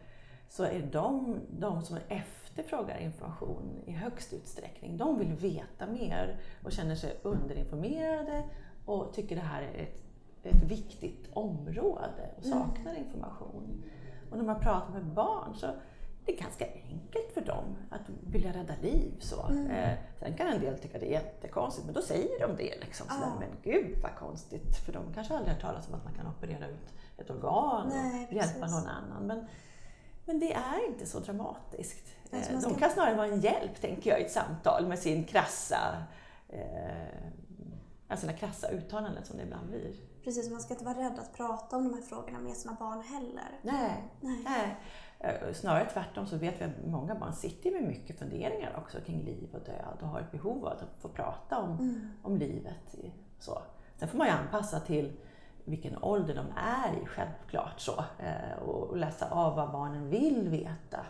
så 0.50 0.64
är 0.64 0.90
de 0.92 1.40
de 1.60 1.82
som 1.82 1.98
efterfrågar 2.08 2.98
information 2.98 3.82
i 3.86 3.92
högst 3.92 4.34
utsträckning. 4.34 4.98
De 4.98 5.20
vill 5.20 5.34
veta 5.34 5.88
mer 5.88 6.40
och 6.64 6.72
känner 6.72 6.96
sig 6.96 7.20
underinformerade 7.24 8.44
och 8.86 9.14
tycker 9.14 9.36
det 9.36 9.42
här 9.42 9.62
är 9.62 9.84
ett, 9.84 10.01
ett 10.50 10.64
viktigt 10.64 11.30
område 11.34 12.30
och 12.38 12.44
saknar 12.44 12.96
information. 12.96 13.84
Och 14.32 14.38
när 14.38 14.44
man 14.46 14.60
pratar 14.60 14.94
med 14.94 15.06
barn 15.06 15.56
så 15.56 15.68
det 16.26 16.38
är 16.38 16.42
ganska 16.42 16.66
enkelt 16.66 17.32
för 17.34 17.42
dem 17.42 17.76
att 17.90 18.02
vilja 18.28 18.54
rädda 18.54 18.74
liv. 18.82 19.14
Så. 19.20 19.50
Eh, 19.72 19.94
sen 20.20 20.34
kan 20.38 20.48
en 20.48 20.62
del 20.62 20.80
tycka 20.80 21.00
det 21.00 21.06
är 21.06 21.12
jättekonstigt, 21.12 21.86
men 21.86 21.94
då 21.96 22.02
säger 22.02 22.48
de 22.48 22.56
det. 22.56 22.80
Liksom, 22.82 23.08
sådär. 23.08 23.22
Ja. 23.22 23.40
Men 23.40 23.50
gud 23.74 23.98
vad 24.04 24.16
konstigt, 24.16 24.78
för 24.86 24.94
de 24.94 25.14
kanske 25.14 25.36
aldrig 25.38 25.54
har 25.56 25.62
talas 25.62 25.88
om 25.88 25.94
att 25.94 26.04
man 26.04 26.14
kan 26.14 26.28
operera 26.28 26.68
ut 26.68 26.94
ett 27.18 27.30
organ 27.30 27.90
Nej, 27.90 28.26
och 28.28 28.34
hjälpa 28.34 28.60
precis. 28.60 28.76
någon 28.76 28.88
annan. 28.88 29.28
Men, 29.28 29.46
men 30.26 30.40
det 30.40 30.54
är 30.54 30.88
inte 30.88 31.06
så 31.06 31.20
dramatiskt. 31.20 32.08
Alltså, 32.34 32.50
Eh, 32.50 32.54
man 32.54 32.64
De 32.64 32.70
ska- 32.70 32.80
kan 32.80 32.90
snarare 32.90 33.16
vara 33.16 33.28
en 33.28 33.42
hjälp, 33.42 33.82
tänker 33.82 34.10
jag, 34.10 34.20
i 34.22 34.24
ett 34.24 34.32
samtal 34.32 34.88
med 34.88 35.00
sin 35.00 35.24
krassa, 35.24 36.04
eh, 36.50 36.60
alltså 38.08 38.28
sina 38.28 38.38
krassa 38.38 38.68
uttalanden 38.70 39.24
som 39.26 39.38
det 39.38 39.44
ibland 39.44 39.68
blir. 39.70 39.94
Precis, 40.24 40.52
man 40.52 40.62
ska 40.62 40.74
inte 40.74 40.86
vara 40.86 40.98
rädd 40.98 41.20
att 41.20 41.34
prata 41.38 41.78
om 41.78 41.84
de 41.84 41.94
här 41.94 42.02
frågorna 42.02 42.40
med 42.40 42.54
sina 42.58 42.74
barn 42.80 43.02
heller. 43.02 43.60
Nej, 43.62 44.04
Nej. 44.22 44.42
nej. 44.44 44.78
Eh, 45.20 45.54
Snarare 45.54 45.90
tvärtom 45.94 46.26
så 46.26 46.38
vet 46.38 46.62
vi 46.62 46.66
att 46.66 46.86
många 46.86 47.16
barn 47.16 47.34
sitter 47.34 47.72
med 47.72 47.84
mycket 47.84 48.20
funderingar 48.20 48.76
också 48.78 48.98
kring 49.06 49.24
liv 49.24 49.50
och 49.54 49.60
död 49.66 49.98
och 50.02 50.08
har 50.08 50.20
ett 50.20 50.32
behov 50.32 50.66
av 50.66 50.72
att 50.72 50.84
få 51.02 51.10
prata 51.10 51.58
om, 51.60 51.72
Mm. 51.72 52.12
om 52.24 52.38
livet. 52.38 52.96
Så. 53.40 53.62
Sen 53.96 54.08
får 54.08 54.18
man 54.18 54.28
ju 54.28 54.34
anpassa 54.34 54.80
till 54.80 55.18
vilken 55.66 56.04
ålder 56.04 56.36
de 56.36 56.46
är 56.58 57.04
i, 57.04 57.06
självklart 57.06 57.80
så. 57.80 58.04
Eh, 58.20 58.64
Och 58.64 58.90
och 58.90 58.98
läsa 58.98 59.30
av 59.30 59.56
vad 59.56 59.72
barnen 59.72 60.10
vill 60.10 60.50
veta. 60.50 61.06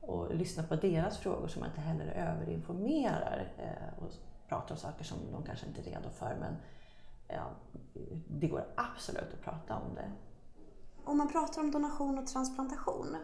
Och 0.00 0.34
lyssna 0.34 0.62
på 0.62 0.76
deras 0.76 1.18
frågor 1.18 1.48
så 1.48 1.60
man 1.60 1.68
inte 1.68 1.80
heller 1.80 2.06
överinformerar 2.06 3.48
eh, 3.58 4.02
och 4.04 4.10
pratar 4.48 4.74
om 4.74 4.78
saker 4.80 5.04
som 5.04 5.18
de 5.32 5.42
kanske 5.42 5.66
inte 5.66 5.80
är 5.80 5.84
redo 5.84 6.10
för. 6.10 6.36
Men 6.40 6.56
ja, 7.28 7.50
det 8.28 8.48
går 8.48 8.64
absolut 8.76 9.34
att 9.34 9.42
prata 9.42 9.76
om 9.76 9.94
det. 9.94 10.12
Om 11.04 11.18
man 11.18 11.28
pratar 11.28 11.60
om 11.60 11.70
donation 11.70 12.18
och 12.18 12.26
transplantation 12.26 13.16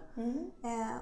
eh, 0.62 0.96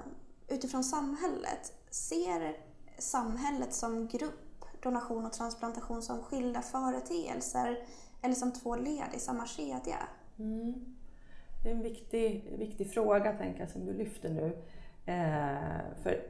utifrån 0.47 0.83
samhället, 0.83 1.73
ser 1.89 2.57
samhället 2.97 3.73
som 3.73 4.07
grupp 4.07 4.65
donation 4.83 5.25
och 5.25 5.33
transplantation 5.33 6.01
som 6.01 6.23
skilda 6.23 6.61
företeelser 6.61 7.77
eller 8.21 8.35
som 8.35 8.51
två 8.51 8.75
led 8.75 9.09
i 9.13 9.19
samma 9.19 9.45
kedja? 9.45 9.97
Mm. 10.39 10.95
Det 11.63 11.69
är 11.69 11.75
en 11.75 11.83
viktig, 11.83 12.55
viktig 12.59 12.91
fråga 12.91 13.33
tänker 13.33 13.59
jag, 13.59 13.69
som 13.69 13.85
du 13.85 13.93
lyfter 13.93 14.29
nu. 14.29 14.57
Eh, 15.05 16.01
för 16.03 16.27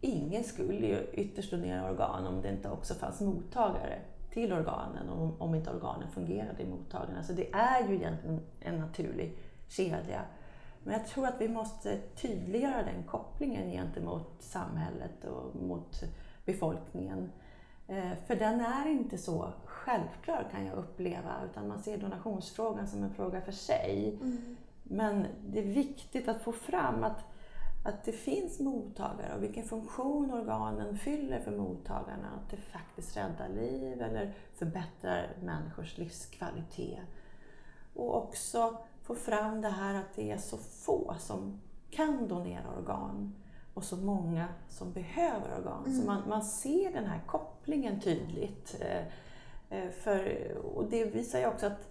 ingen 0.00 0.44
skulle 0.44 0.86
ju 0.86 1.06
ytterst 1.12 1.50
donera 1.50 1.90
organ 1.90 2.26
om 2.26 2.42
det 2.42 2.48
inte 2.48 2.70
också 2.70 2.94
fanns 2.94 3.20
mottagare 3.20 4.00
till 4.38 4.52
organen, 4.52 5.08
om, 5.08 5.34
om 5.38 5.54
inte 5.54 5.70
organen 5.70 6.08
fungerade 6.10 6.62
i 6.62 6.66
mottagarna. 6.66 7.22
Så 7.22 7.32
det 7.32 7.52
är 7.52 7.88
ju 7.88 7.94
egentligen 7.94 8.40
en 8.60 8.78
naturlig 8.78 9.38
kedja. 9.68 10.22
Men 10.84 10.92
jag 10.92 11.06
tror 11.06 11.26
att 11.26 11.40
vi 11.40 11.48
måste 11.48 11.98
tydliggöra 11.98 12.82
den 12.82 13.02
kopplingen 13.02 13.70
gentemot 13.70 14.36
samhället 14.38 15.24
och 15.24 15.56
mot 15.62 16.02
befolkningen. 16.44 17.32
Eh, 17.88 18.12
För 18.26 18.36
den 18.36 18.60
är 18.60 18.86
inte 18.88 19.18
så 19.18 19.52
självklar 19.64 20.48
kan 20.52 20.66
jag 20.66 20.76
uppleva, 20.76 21.34
utan 21.50 21.68
man 21.68 21.78
ser 21.82 21.98
donationsfrågan 21.98 22.86
som 22.86 23.02
en 23.02 23.14
fråga 23.14 23.40
för 23.40 23.52
sig. 23.52 24.18
Men 24.82 25.26
det 25.46 25.58
är 25.58 25.66
viktigt 25.66 26.28
att 26.28 26.42
få 26.42 26.52
fram 26.52 27.04
att, 27.04 27.24
att 27.82 28.04
det 28.04 28.12
finns 28.12 28.60
mottagare 28.60 29.34
och 29.36 29.42
vilken 29.42 29.64
funktion 29.64 30.30
organen 30.30 30.98
fyller 30.98 31.40
för 31.40 31.50
mottagarna. 31.56 32.28
Att 32.36 32.50
det 32.50 32.56
faktiskt 32.56 33.16
räddar 33.16 33.48
liv 33.48 34.02
eller 34.02 34.34
förbättrar 34.54 35.36
människors 35.42 35.98
livskvalitet. 35.98 37.00
Och 37.94 38.16
också 38.16 38.78
få 39.02 39.14
fram 39.14 39.60
det 39.60 39.68
här 39.68 39.94
att 39.94 40.14
det 40.14 40.30
är 40.30 40.38
så 40.38 40.56
få 40.56 41.14
som 41.18 41.60
kan 41.90 42.28
donera 42.28 42.76
organ 42.78 43.34
och 43.74 43.84
så 43.84 43.96
många 43.96 44.48
som 44.68 44.92
behöver 44.92 45.58
organ. 45.58 45.94
Så 45.94 46.06
man, 46.06 46.28
man 46.28 46.44
ser 46.44 46.92
den 46.92 47.06
här 47.06 47.20
kopplingen 47.26 48.00
tydligt. 48.00 48.80
Eh, 48.80 49.06
eh, 49.70 49.90
För, 49.90 50.52
och 50.74 50.90
det 50.90 51.04
visar 51.04 51.38
ju 51.38 51.46
också 51.46 51.66
att 51.66 51.88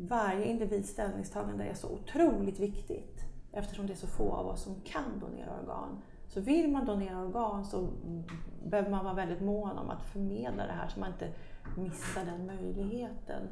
varje 0.00 0.44
individs 0.44 0.90
ställningstagande 0.90 1.64
är 1.64 1.74
så 1.74 1.88
otroligt 1.88 2.58
viktigt 2.58 3.17
eftersom 3.52 3.86
det 3.86 3.92
är 3.92 3.96
så 3.96 4.06
få 4.06 4.32
av 4.32 4.46
oss 4.46 4.62
som 4.62 4.80
kan 4.80 5.18
donera 5.20 5.60
organ. 5.60 6.02
Så 6.28 6.40
vill 6.40 6.72
man 6.72 6.86
donera 6.86 7.22
organ 7.22 7.64
så 7.64 7.88
behöver 8.64 8.90
man 8.90 9.04
vara 9.04 9.14
väldigt 9.14 9.40
mån 9.40 9.78
om 9.78 9.90
att 9.90 10.02
förmedla 10.02 10.66
det 10.66 10.72
här 10.72 10.88
så 10.88 11.00
man 11.00 11.12
inte 11.12 11.32
missar 11.76 12.24
den 12.24 12.46
möjligheten. 12.46 13.48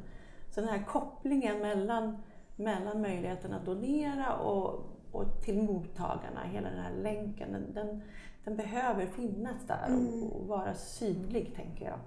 Så 0.49 0.61
den 0.61 0.69
här 0.69 0.83
kopplingen 0.83 1.59
mellan, 1.59 2.17
mellan 2.55 3.01
möjligheten 3.01 3.53
att 3.53 3.65
donera 3.65 4.37
och, 4.37 4.85
och 5.11 5.41
till 5.41 5.63
mottagarna, 5.63 6.43
hela 6.43 6.69
den 6.69 6.79
här 6.79 6.93
länken, 6.93 7.51
den, 7.51 7.73
den, 7.73 8.01
den 8.43 8.55
behöver 8.55 9.05
finnas 9.05 9.67
där 9.67 9.87
och, 9.95 10.41
och 10.41 10.47
vara 10.47 10.73
synlig 10.73 11.55
tänker 11.55 11.85
jag. 11.85 11.99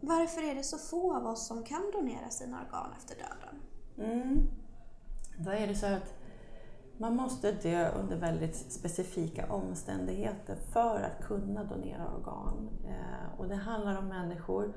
Varför 0.00 0.50
är 0.50 0.54
det 0.54 0.62
så 0.62 0.78
få 0.78 1.16
av 1.16 1.26
oss 1.26 1.46
som 1.46 1.62
kan 1.62 1.90
donera 1.92 2.28
sina 2.30 2.60
organ 2.66 2.90
efter 2.96 3.16
döden? 3.16 3.62
Mm. 4.12 4.48
Då 5.40 5.50
är 5.50 5.66
det 5.66 5.74
så 5.74 5.86
att 5.86 6.14
man 6.96 7.16
måste 7.16 7.52
dö 7.52 7.90
under 7.90 8.16
väldigt 8.16 8.56
specifika 8.56 9.52
omständigheter 9.52 10.56
för 10.72 11.00
att 11.00 11.24
kunna 11.26 11.64
donera 11.64 12.14
organ. 12.14 12.68
Eh, 12.84 13.40
och 13.40 13.48
det 13.48 13.54
handlar 13.54 13.98
om 13.98 14.08
människor 14.08 14.72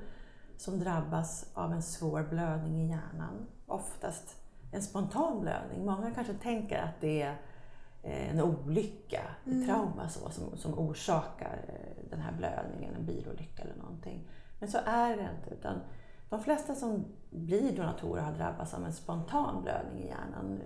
som 0.56 0.78
drabbas 0.78 1.50
av 1.54 1.72
en 1.72 1.82
svår 1.82 2.22
blödning 2.22 2.80
i 2.80 2.88
hjärnan. 2.88 3.46
Oftast 3.66 4.36
en 4.72 4.82
spontan 4.82 5.40
blödning. 5.40 5.84
Många 5.84 6.10
kanske 6.10 6.34
tänker 6.34 6.78
att 6.78 7.00
det 7.00 7.22
är 7.22 7.36
eh, 8.02 8.30
en 8.30 8.40
olycka, 8.40 9.22
ett 9.46 9.66
trauma 9.66 10.08
så, 10.08 10.30
som, 10.30 10.56
som 10.56 10.78
orsakar 10.78 11.64
eh, 11.68 12.10
den 12.10 12.20
här 12.20 12.32
blödningen, 12.32 12.94
en 12.94 13.06
bilolycka 13.06 13.62
eller 13.62 13.76
någonting. 13.76 14.28
Men 14.60 14.70
så 14.70 14.78
är 14.84 15.16
det 15.16 15.28
inte. 15.38 15.54
Utan 15.54 15.80
de 16.28 16.42
flesta 16.42 16.74
som 16.74 17.04
blir 17.32 17.76
donatorer 17.76 18.22
har 18.22 18.32
drabbats 18.32 18.74
av 18.74 18.84
en 18.84 18.92
spontan 18.92 19.62
blödning 19.62 20.02
i 20.02 20.08
hjärnan. 20.08 20.60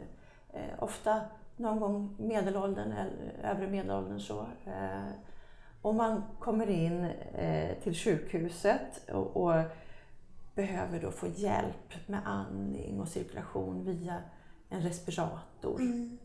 Eh, 0.52 0.82
ofta 0.82 1.20
någon 1.56 1.80
gång 1.80 2.16
medelåldern 2.18 2.92
eller 2.92 3.34
övre 3.42 3.66
medelåldern. 3.66 4.20
Så. 4.20 4.40
Eh, 4.64 5.10
Om 5.82 5.96
man 5.96 6.22
kommer 6.38 6.70
in 6.70 7.04
eh, 7.34 7.78
till 7.82 7.94
sjukhuset 7.94 9.10
och, 9.12 9.36
och, 9.36 9.62
behöver 10.54 11.00
då 11.00 11.10
få 11.10 11.26
hjälp 11.26 12.08
med 12.08 12.20
andning 12.24 13.00
och 13.00 13.08
cirkulation 13.08 13.84
via 13.84 14.22
en 14.68 14.80
respirator. 14.80 15.80
Mm. 15.80 16.18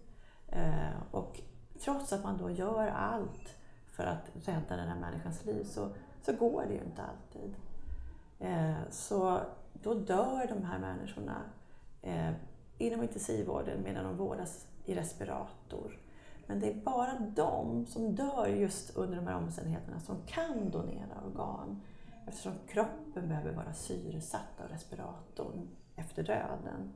Eh, 0.47 1.01
och 1.11 1.41
trots 1.83 2.13
att 2.13 2.23
man 2.23 2.37
då 2.37 2.49
gör 2.49 2.87
allt 2.87 3.55
för 3.91 4.03
att 4.03 4.31
rädda 4.45 4.75
den 4.75 4.87
här 4.87 4.99
människans 4.99 5.45
liv 5.45 5.63
så, 5.63 5.89
så 6.21 6.33
går 6.33 6.65
det 6.67 6.73
ju 6.73 6.79
inte 6.79 7.01
alltid. 7.01 7.55
Eh, 8.39 8.89
så 8.89 9.39
då 9.83 9.93
dör 9.93 10.47
de 10.49 10.63
här 10.63 10.79
människorna 10.79 11.41
eh, 12.01 12.31
inom 12.77 13.03
intensivvården 13.03 13.81
medan 13.83 14.03
de 14.03 14.17
vårdas 14.17 14.67
i 14.85 14.95
respirator. 14.95 15.99
Men 16.47 16.59
det 16.59 16.69
är 16.71 16.75
bara 16.75 17.19
de 17.19 17.85
som 17.85 18.15
dör 18.15 18.47
just 18.47 18.97
under 18.97 19.15
de 19.15 19.27
här 19.27 19.35
omständigheterna 19.35 19.99
som 19.99 20.15
kan 20.25 20.69
donera 20.69 21.21
organ 21.25 21.81
eftersom 22.27 22.53
kroppen 22.67 23.27
behöver 23.27 23.51
vara 23.51 23.73
syresatt 23.73 24.61
av 24.63 24.67
respiratorn 24.67 25.69
efter 25.95 26.23
döden. 26.23 26.93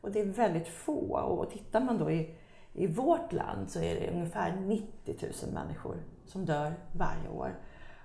Och 0.00 0.10
det 0.10 0.20
är 0.20 0.24
väldigt 0.24 0.68
få 0.68 1.18
och 1.18 1.50
tittar 1.50 1.80
man 1.80 1.98
då 1.98 2.10
i, 2.10 2.36
i 2.72 2.86
vårt 2.86 3.32
land 3.32 3.70
så 3.70 3.78
är 3.78 3.94
det 3.94 4.10
ungefär 4.10 4.56
90 4.56 5.16
000 5.44 5.52
människor 5.52 5.96
som 6.26 6.44
dör 6.44 6.74
varje 6.92 7.28
år. 7.28 7.54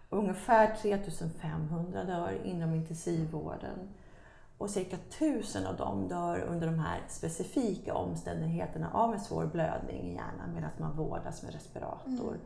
Och 0.10 0.18
ungefär 0.18 0.76
3 0.76 1.00
500 1.42 2.04
dör 2.04 2.42
inom 2.44 2.74
intensivvården 2.74 3.90
och 4.58 4.70
cirka 4.70 4.98
tusen 5.20 5.66
av 5.66 5.76
dem 5.76 6.08
dör 6.08 6.40
under 6.40 6.68
de 6.68 6.80
här 6.80 7.02
specifika 7.08 7.94
omständigheterna 7.94 8.92
av 8.94 9.14
en 9.14 9.20
svår 9.20 9.46
blödning 9.46 10.02
i 10.02 10.14
hjärnan 10.14 10.54
medan 10.54 10.70
man 10.78 10.98
vårdas 10.98 11.44
med 11.44 11.54
respirator. 11.54 12.30
Mm. 12.30 12.40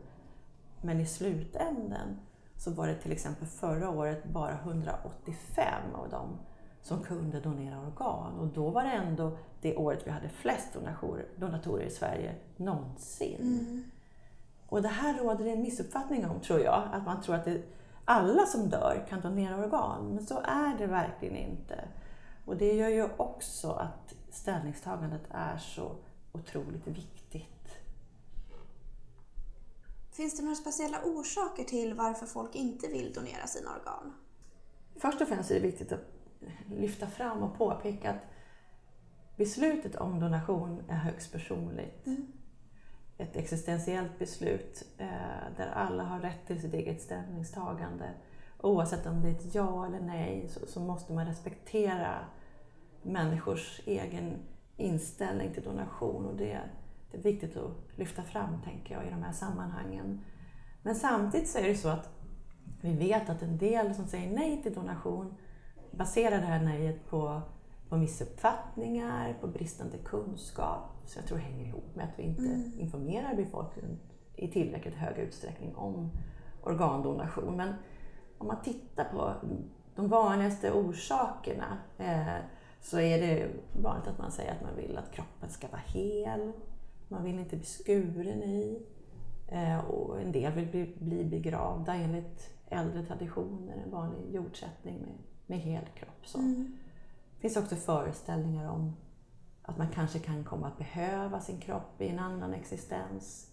Men 0.82 1.00
i 1.00 1.06
slutänden 1.06 2.18
så 2.56 2.70
var 2.70 2.86
det 2.86 2.94
till 2.94 3.12
exempel 3.12 3.46
förra 3.46 3.90
året 3.90 4.24
bara 4.24 4.52
185 4.52 5.94
av 5.94 6.08
dem 6.08 6.38
som 6.82 7.02
kunde 7.02 7.40
donera 7.40 7.80
organ 7.80 8.38
och 8.38 8.46
då 8.46 8.70
var 8.70 8.84
det 8.84 8.90
ändå 8.90 9.36
det 9.60 9.76
året 9.76 10.02
vi 10.06 10.10
hade 10.10 10.28
flest 10.28 10.74
donatorer, 10.74 11.26
donatorer 11.36 11.84
i 11.84 11.90
Sverige 11.90 12.34
någonsin. 12.56 13.40
Mm. 13.40 13.84
Och 14.68 14.82
det 14.82 14.88
här 14.88 15.18
råder 15.18 15.46
en 15.46 15.62
missuppfattning 15.62 16.26
om 16.26 16.40
tror 16.40 16.60
jag, 16.60 16.82
att 16.92 17.06
man 17.06 17.22
tror 17.22 17.34
att 17.34 17.44
det, 17.44 17.62
alla 18.08 18.46
som 18.46 18.68
dör 18.68 19.06
kan 19.08 19.20
donera 19.20 19.56
organ, 19.56 20.14
men 20.14 20.26
så 20.26 20.40
är 20.40 20.78
det 20.78 20.86
verkligen 20.86 21.36
inte. 21.36 21.88
Och 22.44 22.56
det 22.56 22.72
gör 22.72 22.88
ju 22.88 23.08
också 23.16 23.70
att 23.70 24.14
ställningstagandet 24.30 25.22
är 25.30 25.58
så 25.58 25.96
otroligt 26.32 26.86
viktigt. 26.86 27.78
Finns 30.12 30.36
det 30.36 30.42
några 30.42 30.56
speciella 30.56 31.02
orsaker 31.04 31.64
till 31.64 31.94
varför 31.94 32.26
folk 32.26 32.54
inte 32.54 32.86
vill 32.86 33.12
donera 33.12 33.46
sina 33.46 33.70
organ? 33.70 34.14
Först 34.96 35.20
och 35.20 35.28
främst 35.28 35.50
är 35.50 35.54
det 35.54 35.60
viktigt 35.60 35.92
att 35.92 36.04
lyfta 36.66 37.06
fram 37.06 37.42
och 37.42 37.58
påpeka 37.58 38.10
att 38.10 38.22
beslutet 39.36 39.96
om 39.96 40.20
donation 40.20 40.82
är 40.88 40.96
högst 40.96 41.32
personligt. 41.32 42.06
Mm. 42.06 42.32
Ett 43.18 43.36
existentiellt 43.36 44.18
beslut 44.18 44.84
eh, 44.98 45.06
där 45.56 45.70
alla 45.74 46.04
har 46.04 46.20
rätt 46.20 46.46
till 46.46 46.60
sitt 46.60 46.74
eget 46.74 47.02
ställningstagande. 47.02 48.10
Oavsett 48.60 49.06
om 49.06 49.22
det 49.22 49.28
är 49.28 49.32
ett 49.32 49.54
ja 49.54 49.86
eller 49.86 50.00
nej 50.00 50.48
så, 50.48 50.66
så 50.66 50.80
måste 50.80 51.12
man 51.12 51.26
respektera 51.26 52.14
människors 53.02 53.80
egen 53.86 54.38
inställning 54.76 55.52
till 55.54 55.62
donation 55.62 56.26
och 56.26 56.36
det, 56.36 56.60
det 57.10 57.18
är 57.18 57.22
viktigt 57.22 57.56
att 57.56 57.98
lyfta 57.98 58.22
fram, 58.22 58.62
tänker 58.64 58.94
jag, 58.94 59.06
i 59.06 59.10
de 59.10 59.22
här 59.22 59.32
sammanhangen. 59.32 60.24
Men 60.82 60.94
samtidigt 60.94 61.48
så 61.48 61.58
är 61.58 61.68
det 61.68 61.74
så 61.74 61.88
att 61.88 62.10
vi 62.80 62.96
vet 62.96 63.28
att 63.28 63.42
en 63.42 63.58
del 63.58 63.94
som 63.94 64.06
säger 64.06 64.30
nej 64.30 64.62
till 64.62 64.74
donation 64.74 65.34
baserar 65.90 66.38
det 66.40 66.46
här 66.46 66.62
nejet 66.62 67.10
på, 67.10 67.42
på 67.88 67.96
missuppfattningar, 67.96 69.36
på 69.40 69.46
bristande 69.46 69.98
kunskap, 69.98 70.97
så 71.08 71.18
jag 71.18 71.26
tror 71.26 71.38
hänger 71.38 71.66
ihop 71.66 71.94
med 71.94 72.04
att 72.04 72.18
vi 72.18 72.22
inte 72.22 72.42
mm. 72.42 72.72
informerar 72.78 73.34
befolkningen 73.34 73.98
i 74.36 74.48
tillräckligt 74.48 74.94
hög 74.94 75.18
utsträckning 75.18 75.74
om 75.74 76.10
organdonation. 76.62 77.56
Men 77.56 77.74
om 78.38 78.46
man 78.46 78.62
tittar 78.62 79.04
på 79.04 79.34
de 79.94 80.08
vanligaste 80.08 80.72
orsakerna 80.72 81.78
eh, 81.98 82.36
så 82.80 83.00
är 83.00 83.20
det 83.20 83.50
vanligt 83.82 84.08
att 84.08 84.18
man 84.18 84.32
säger 84.32 84.52
att 84.52 84.62
man 84.62 84.76
vill 84.76 84.98
att 84.98 85.12
kroppen 85.12 85.50
ska 85.50 85.68
vara 85.68 85.82
hel. 85.86 86.52
Man 87.08 87.24
vill 87.24 87.38
inte 87.38 87.56
bli 87.56 87.66
skuren 87.66 88.42
i. 88.42 88.82
Eh, 89.48 89.78
och 89.78 90.20
en 90.20 90.32
del 90.32 90.52
vill 90.52 90.66
bli, 90.66 90.94
bli 90.98 91.24
begravda 91.24 91.94
enligt 91.94 92.50
äldre 92.68 93.06
traditioner, 93.06 93.82
en 93.84 93.90
vanlig 93.90 94.34
jordsättning 94.34 94.98
med, 95.00 95.14
med 95.46 95.58
hel 95.58 95.84
kropp. 95.94 96.26
Så. 96.26 96.38
Mm. 96.38 96.76
Det 97.34 97.40
finns 97.40 97.56
också 97.56 97.76
föreställningar 97.76 98.70
om 98.70 98.96
att 99.68 99.78
man 99.78 99.88
kanske 99.88 100.18
kan 100.18 100.44
komma 100.44 100.66
att 100.66 100.78
behöva 100.78 101.40
sin 101.40 101.60
kropp 101.60 102.00
i 102.00 102.08
en 102.08 102.18
annan 102.18 102.54
existens. 102.54 103.50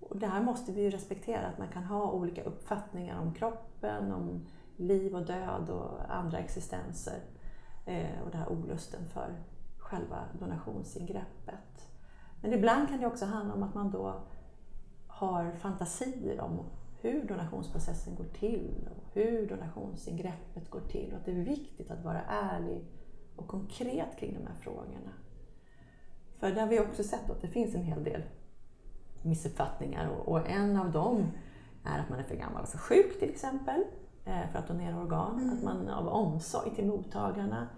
Och 0.00 0.18
det 0.18 0.26
här 0.26 0.42
måste 0.42 0.72
vi 0.72 0.82
ju 0.82 0.90
respektera, 0.90 1.46
att 1.46 1.58
man 1.58 1.68
kan 1.68 1.84
ha 1.84 2.10
olika 2.10 2.42
uppfattningar 2.42 3.20
om 3.20 3.34
kroppen, 3.34 4.12
om 4.12 4.46
liv 4.76 5.14
och 5.14 5.26
död 5.26 5.70
och 5.70 6.14
andra 6.14 6.38
existenser. 6.38 7.20
Eh, 7.86 8.22
och 8.24 8.30
den 8.30 8.40
här 8.40 8.52
olusten 8.52 9.08
för 9.08 9.42
själva 9.78 10.24
donationsingreppet. 10.40 11.88
Men 12.42 12.52
ibland 12.52 12.88
kan 12.88 13.00
det 13.00 13.06
också 13.06 13.24
handla 13.24 13.54
om 13.54 13.62
att 13.62 13.74
man 13.74 13.90
då 13.90 14.22
har 15.06 15.52
fantasier 15.52 16.40
om 16.40 16.60
hur 17.00 17.24
donationsprocessen 17.24 18.14
går 18.14 18.24
till 18.24 18.88
och 18.96 19.04
hur 19.12 19.48
donationsingreppet 19.48 20.70
går 20.70 20.80
till 20.80 21.12
och 21.12 21.18
att 21.18 21.24
det 21.24 21.32
är 21.32 21.44
viktigt 21.44 21.90
att 21.90 22.04
vara 22.04 22.22
ärlig 22.22 22.84
och 23.36 23.48
konkret 23.48 24.18
kring 24.18 24.34
de 24.34 24.46
här 24.46 24.56
frågorna. 24.60 25.12
För 26.40 26.50
där 26.50 26.60
har 26.60 26.68
vi 26.68 26.80
också 26.80 27.02
sett 27.02 27.30
att 27.30 27.42
det 27.42 27.48
finns 27.48 27.74
en 27.74 27.82
hel 27.82 28.04
del 28.04 28.22
missuppfattningar 29.22 30.08
och 30.08 30.50
en 30.50 30.76
av 30.76 30.92
dem 30.92 31.26
är 31.84 31.98
att 31.98 32.08
man 32.08 32.18
är 32.18 32.22
för 32.22 32.36
gammal 32.36 32.62
och 32.62 32.68
för 32.68 32.78
sjuk 32.78 33.18
till 33.18 33.30
exempel 33.30 33.84
eh, 34.24 34.50
för 34.52 34.58
att 34.58 34.68
donera 34.68 35.00
organ. 35.00 35.38
Mm. 35.38 35.56
Att 35.56 35.62
man 35.62 35.88
av 35.88 36.08
omsorg 36.08 36.74
till 36.74 36.86
mottagarna 36.86 37.68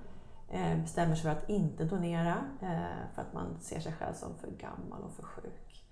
Eh, 0.52 0.78
bestämmer 0.78 1.14
sig 1.14 1.22
för 1.22 1.30
att 1.30 1.50
inte 1.50 1.84
donera 1.84 2.36
eh, 2.60 3.12
för 3.14 3.22
att 3.22 3.32
man 3.32 3.60
ser 3.60 3.80
sig 3.80 3.92
själv 3.92 4.14
som 4.14 4.34
för 4.34 4.50
gammal 4.50 5.02
och 5.02 5.12
för 5.12 5.22
sjuk. 5.22 5.84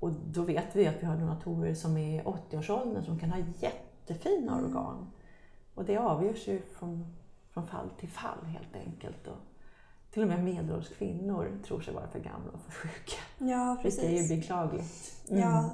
Och 0.00 0.10
då 0.12 0.42
vet 0.42 0.76
vi 0.76 0.86
att 0.86 1.02
vi 1.02 1.06
har 1.06 1.16
donatorer 1.16 1.74
som 1.74 1.96
är 1.96 2.20
i 2.20 2.22
80-årsåldern 2.22 3.04
som 3.04 3.18
kan 3.18 3.30
ha 3.30 3.38
jättefina 3.58 4.52
mm. 4.52 4.64
organ. 4.64 5.10
Och 5.74 5.84
det 5.84 5.96
avgörs 5.96 6.48
ju 6.48 6.62
från, 6.62 7.16
från 7.50 7.66
fall 7.66 7.90
till 7.90 8.08
fall 8.08 8.44
helt 8.44 8.76
enkelt. 8.76 9.26
Och 9.26 9.38
till 10.16 10.22
och 10.22 10.28
med 10.28 10.44
medelålders 10.44 10.88
kvinnor 10.88 11.58
tror 11.66 11.80
sig 11.80 11.94
vara 11.94 12.08
för 12.08 12.18
gamla 12.18 12.52
och 12.52 12.60
för 12.60 12.72
sjuka. 12.72 13.16
Ja, 13.38 13.76
precis. 13.82 14.04
Vilket 14.04 14.30
är 14.30 14.34
ju 14.34 14.40
beklagligt. 14.40 15.28
Mm. 15.28 15.40
Ja, 15.40 15.70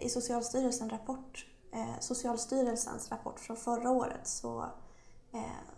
i 0.00 0.08
Socialstyrelsens 0.08 0.92
rapport, 0.92 1.46
eh, 1.72 2.00
Socialstyrelsens 2.00 3.10
rapport 3.10 3.40
från 3.40 3.56
förra 3.56 3.90
året 3.90 4.26
så 4.26 4.64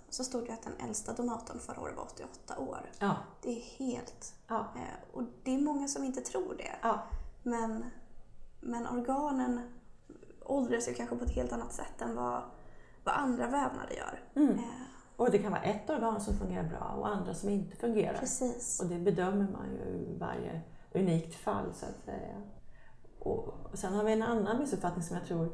så 0.08 0.24
stod 0.24 0.46
det 0.46 0.52
att 0.52 0.62
den 0.62 0.88
äldsta 0.88 1.12
donatorn 1.12 1.58
förra 1.58 1.80
året 1.80 1.96
var 1.96 2.04
88 2.04 2.58
år. 2.58 2.90
Ja. 2.98 3.16
Det 3.42 3.48
är 3.48 3.60
helt... 3.78 4.34
Ja. 4.46 4.66
Eh, 4.76 5.16
och 5.16 5.22
det 5.42 5.54
är 5.54 5.58
många 5.58 5.88
som 5.88 6.04
inte 6.04 6.20
tror 6.20 6.54
det. 6.58 6.72
Ja. 6.82 7.02
Men, 7.42 7.84
men 8.60 8.86
organen 8.86 9.60
åldras 10.40 10.88
ju 10.88 10.94
kanske 10.94 11.16
på 11.16 11.24
ett 11.24 11.34
helt 11.34 11.52
annat 11.52 11.72
sätt 11.72 12.00
än 12.00 12.16
vad, 12.16 12.42
vad 13.04 13.14
andra 13.14 13.46
vävnader 13.46 13.96
gör. 13.96 14.20
Mm. 14.34 14.58
Och 15.22 15.30
det 15.30 15.38
kan 15.38 15.52
vara 15.52 15.62
ett 15.62 15.90
organ 15.90 16.20
som 16.20 16.34
fungerar 16.34 16.68
bra 16.68 16.94
och 16.98 17.08
andra 17.08 17.34
som 17.34 17.48
inte 17.48 17.76
fungerar. 17.76 18.18
Precis. 18.18 18.80
Och 18.80 18.88
det 18.88 18.98
bedömer 18.98 19.46
man 19.52 19.70
ju 19.70 19.98
i 19.98 20.16
varje 20.18 20.60
unikt 20.92 21.34
fall 21.34 21.74
så 21.74 21.86
att 21.86 22.04
säga. 22.04 22.42
Och 23.18 23.54
sen 23.74 23.94
har 23.94 24.04
vi 24.04 24.12
en 24.12 24.22
annan 24.22 24.58
missuppfattning 24.58 25.02
som 25.02 25.16
jag 25.16 25.26
tror 25.26 25.52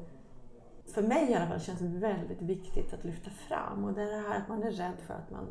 för 0.95 1.03
mig 1.03 1.31
i 1.31 1.35
alla 1.35 1.47
fall 1.47 1.61
känns 1.61 1.81
väldigt 1.81 2.43
viktigt 2.43 2.93
att 2.93 3.05
lyfta 3.05 3.31
fram. 3.31 3.85
Och 3.85 3.93
det 3.93 4.03
är 4.03 4.11
det 4.11 4.29
här 4.29 4.37
att 4.37 4.49
man 4.49 4.63
är 4.63 4.71
rädd 4.71 4.99
för 5.07 5.15
att 5.15 5.31
man 5.31 5.47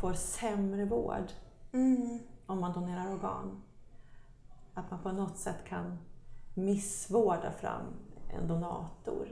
får 0.00 0.12
sämre 0.12 0.84
vård 0.84 1.32
mm. 1.72 2.18
om 2.46 2.60
man 2.60 2.72
donerar 2.72 3.12
organ. 3.14 3.62
Att 4.74 4.90
man 4.90 5.02
på 5.02 5.12
något 5.12 5.38
sätt 5.38 5.64
kan 5.68 5.98
missvårda 6.54 7.52
fram 7.52 7.86
en 8.28 8.48
donator. 8.48 9.28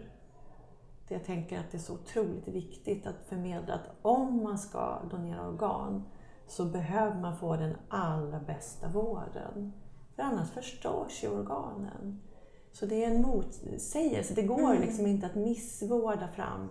Jag 1.09 1.25
tänker 1.25 1.59
att 1.59 1.71
det 1.71 1.77
är 1.77 1.83
så 1.83 1.95
otroligt 1.95 2.49
viktigt 2.49 3.07
att 3.07 3.27
förmedla 3.29 3.75
att 3.75 3.90
om 4.03 4.42
man 4.42 4.59
ska 4.59 5.03
donera 5.11 5.49
organ 5.49 6.05
så 6.47 6.64
behöver 6.64 7.21
man 7.21 7.37
få 7.37 7.57
den 7.57 7.77
allra 7.88 8.40
bästa 8.40 8.88
vården. 8.88 9.73
För 10.16 10.23
annars 10.23 10.51
förstörs 10.51 11.25
ju 11.25 11.29
organen. 11.29 12.21
Så 12.73 12.87
det 12.87 13.05
är 13.05 13.11
en 13.11 13.23
motsägelse. 13.23 14.35
Det 14.35 14.42
går 14.42 14.71
mm. 14.71 14.81
liksom 14.83 15.07
inte 15.07 15.27
att 15.27 15.35
missvårda 15.35 16.29
fram 16.29 16.69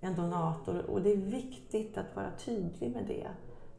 en 0.00 0.14
donator 0.14 0.90
och 0.90 1.02
det 1.02 1.12
är 1.12 1.16
viktigt 1.16 1.98
att 1.98 2.16
vara 2.16 2.30
tydlig 2.38 2.90
med 2.90 3.06
det. 3.06 3.28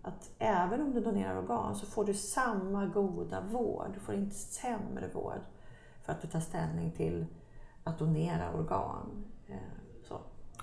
Att 0.01 0.31
även 0.39 0.81
om 0.81 0.91
du 0.91 1.01
donerar 1.01 1.37
organ 1.37 1.75
så 1.75 1.85
får 1.85 2.05
du 2.05 2.13
samma 2.13 2.85
goda 2.85 3.41
vård, 3.41 3.87
du 3.93 3.99
får 3.99 4.15
inte 4.15 4.35
sämre 4.35 5.09
vård 5.13 5.41
för 6.03 6.11
att 6.11 6.21
du 6.21 6.27
tar 6.27 6.39
ställning 6.39 6.91
till 6.91 7.25
att 7.83 7.99
donera 7.99 8.53
organ. 8.53 9.25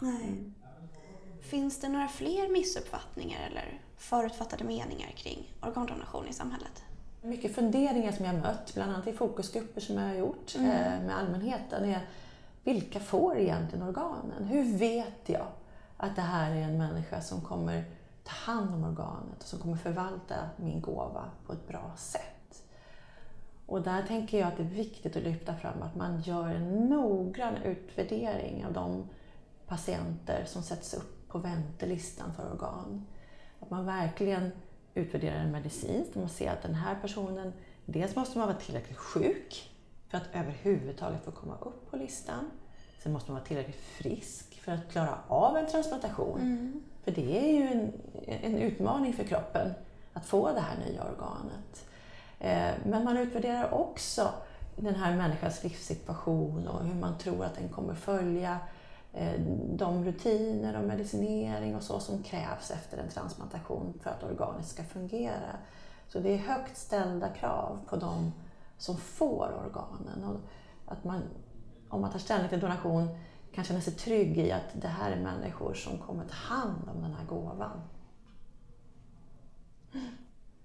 Eh. 0.03 0.09
Nej. 0.09 0.53
Finns 1.41 1.81
det 1.81 1.89
några 1.89 2.09
fler 2.09 2.49
missuppfattningar 2.49 3.39
eller 3.51 3.81
förutfattade 3.97 4.65
meningar 4.65 5.11
kring 5.11 5.53
organdonation 5.63 6.29
i 6.29 6.33
samhället? 6.33 6.83
Mycket 7.23 7.55
funderingar 7.55 8.13
som 8.13 8.25
jag 8.25 8.35
mött, 8.35 8.75
bland 8.75 8.93
annat 8.93 9.07
i 9.07 9.13
fokusgrupper 9.13 9.81
som 9.81 9.99
jag 9.99 10.09
har 10.09 10.15
gjort 10.15 10.55
mm. 10.55 11.07
med 11.07 11.17
allmänheten, 11.17 11.85
är 11.85 12.09
vilka 12.65 13.01
får 13.01 13.39
egentligen 13.39 13.89
organen? 13.89 14.45
Hur 14.45 14.79
vet 14.79 15.29
jag 15.29 15.47
att 15.97 16.17
det 16.17 16.23
här 16.23 16.51
är 16.51 16.63
en 16.63 16.79
människa 16.79 17.21
som 17.21 17.41
kommer 17.41 17.85
ta 18.25 18.53
hand 18.53 18.75
om 18.75 18.85
organet 18.85 19.43
och 19.43 19.49
som 19.49 19.59
kommer 19.59 19.77
förvalta 19.77 20.35
min 20.57 20.81
gåva 20.81 21.25
på 21.47 21.53
ett 21.53 21.69
bra 21.69 21.93
sätt? 21.97 22.63
Och 23.67 23.83
där 23.83 24.03
tänker 24.03 24.39
jag 24.39 24.49
att 24.49 24.57
det 24.57 24.63
är 24.63 24.69
viktigt 24.69 25.17
att 25.17 25.23
lyfta 25.23 25.57
fram 25.57 25.83
att 25.83 25.97
man 25.97 26.21
gör 26.21 26.49
en 26.49 26.89
noggrann 26.89 27.57
utvärdering 27.57 28.67
av 28.67 28.73
de 28.73 29.09
patienter 29.69 30.45
som 30.45 30.63
sätts 30.63 30.95
upp 30.95 31.29
på 31.29 31.39
väntelistan 31.39 32.35
för 32.35 32.53
organ. 32.53 33.07
Att 33.61 33.71
man 33.71 33.87
verkligen 33.87 34.51
utvärderar 34.95 35.39
den 35.39 35.53
medicinskt. 35.53 36.15
Man 36.15 36.29
ser 36.29 36.51
att 36.51 36.63
den 36.63 36.75
här 36.75 36.95
personen, 37.03 37.53
dels 37.87 38.17
måste 38.17 38.39
man 38.39 38.49
vara 38.49 38.59
tillräckligt 38.59 38.99
sjuk 38.99 39.71
för 40.09 40.19
att 40.19 40.29
överhuvudtaget 40.33 41.25
få 41.25 41.31
komma 41.31 41.55
upp 41.61 41.91
på 41.91 41.97
listan. 41.97 42.51
Sen 43.03 43.13
måste 43.13 43.31
man 43.31 43.41
vara 43.41 43.47
tillräckligt 43.47 43.81
frisk 43.81 44.61
för 44.61 44.73
att 44.73 44.91
klara 44.93 45.19
av 45.29 45.57
en 45.57 45.67
transplantation. 45.67 46.41
Mm. 46.41 46.83
För 47.05 47.11
det 47.11 47.39
är 47.39 47.53
ju 47.53 47.67
en, 47.67 47.93
en 48.27 48.59
utmaning 48.59 49.13
för 49.13 49.25
kroppen 49.25 49.75
att 50.13 50.27
få 50.27 50.53
det 50.53 50.61
här 50.61 50.79
nya 50.89 51.05
organet. 51.05 51.87
Eh, 52.39 52.75
men 52.91 53.05
man 53.05 53.17
utvärderar 53.17 53.75
också 53.75 54.29
den 54.77 54.95
här 54.95 55.17
människans 55.17 55.65
livssituation 55.65 56.69
och 56.69 56.85
hur 56.85 56.95
man 56.95 57.19
tror 57.19 57.45
att 57.45 57.55
den 57.55 57.69
kommer 57.69 57.95
följa 57.95 58.59
Eh, 59.17 59.41
de 59.77 60.05
rutiner 60.05 60.77
och 60.77 60.85
medicinering 60.85 61.77
och 61.77 61.83
så 61.83 62.01
som 62.01 62.23
krävs 62.23 62.71
efter 62.71 62.99
en 62.99 63.09
transplantation 63.09 64.01
för 64.03 64.11
att 64.11 64.23
organet 64.23 64.67
ska 64.67 64.85
fungera. 64.85 65.57
Så 66.09 66.19
det 66.19 66.35
är 66.35 66.39
högt 66.39 66.77
ställda 66.77 67.29
krav 67.29 67.81
på 67.89 67.97
de 67.97 68.33
som 68.79 68.97
får 68.97 69.65
organen. 69.67 70.25
Och 70.25 70.41
att 70.93 71.05
man, 71.05 71.23
om 71.89 72.01
man 72.01 72.13
tar 72.13 72.19
ställning 72.19 72.49
till 72.49 72.61
donation 72.61 73.09
kan 73.53 73.65
känna 73.65 73.81
sig 73.81 73.93
trygg 73.93 74.39
i 74.39 74.53
att 74.53 74.81
det 74.81 74.89
här 74.89 75.11
är 75.11 75.21
människor 75.21 75.75
som 75.75 75.99
kommer 75.99 76.25
ta 76.25 76.35
hand 76.35 76.89
om 76.95 77.03
den 77.03 77.15
här 77.15 77.27
gåvan. 77.27 77.81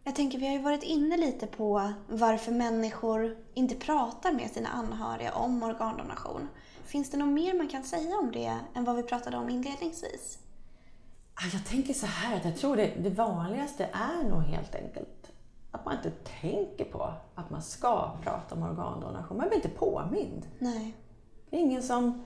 Jag 0.04 0.16
tänker, 0.16 0.40
vi 0.40 0.48
har 0.48 0.54
ju 0.54 0.62
varit 0.62 0.84
inne 0.84 1.18
lite 1.18 1.48
på 1.48 1.94
varför 2.08 2.52
människor 2.52 3.38
inte 3.54 3.76
pratar 3.76 4.32
med 4.32 4.50
sina 4.50 4.70
anhöriga 4.70 5.34
om 5.34 5.64
organdonation. 5.64 6.48
Finns 6.84 7.10
det 7.12 7.18
något 7.18 7.34
mer 7.34 7.54
man 7.54 7.68
kan 7.68 7.84
säga 7.84 8.18
om 8.18 8.32
det 8.32 8.60
än 8.74 8.84
vad 8.84 8.96
vi 8.96 9.04
pratade 9.04 9.38
om 9.38 9.50
inledningsvis? 9.50 10.38
Jag 11.54 11.66
tänker 11.66 11.94
så 11.94 12.06
här, 12.06 12.38
att 12.38 12.46
jag 12.46 12.58
tror 12.58 12.76
det, 12.76 12.94
det 12.98 13.10
vanligaste 13.10 13.90
är 13.94 14.30
nog 14.30 14.42
helt 14.42 14.76
enkelt 14.76 15.32
att 15.72 15.86
man 15.86 15.96
inte 15.96 16.12
tänker 16.42 16.86
på 16.86 17.14
att 17.36 17.50
man 17.50 17.62
ska 17.62 18.12
prata 18.24 18.56
om 18.56 18.64
organdonation. 18.64 19.38
Man 19.38 19.48
blir 19.48 19.56
inte 19.56 19.70
påmind. 19.70 20.48
Nej. 20.60 20.96
Det 21.50 21.58
är 21.58 21.60
ingen 21.60 21.84
som 21.84 22.24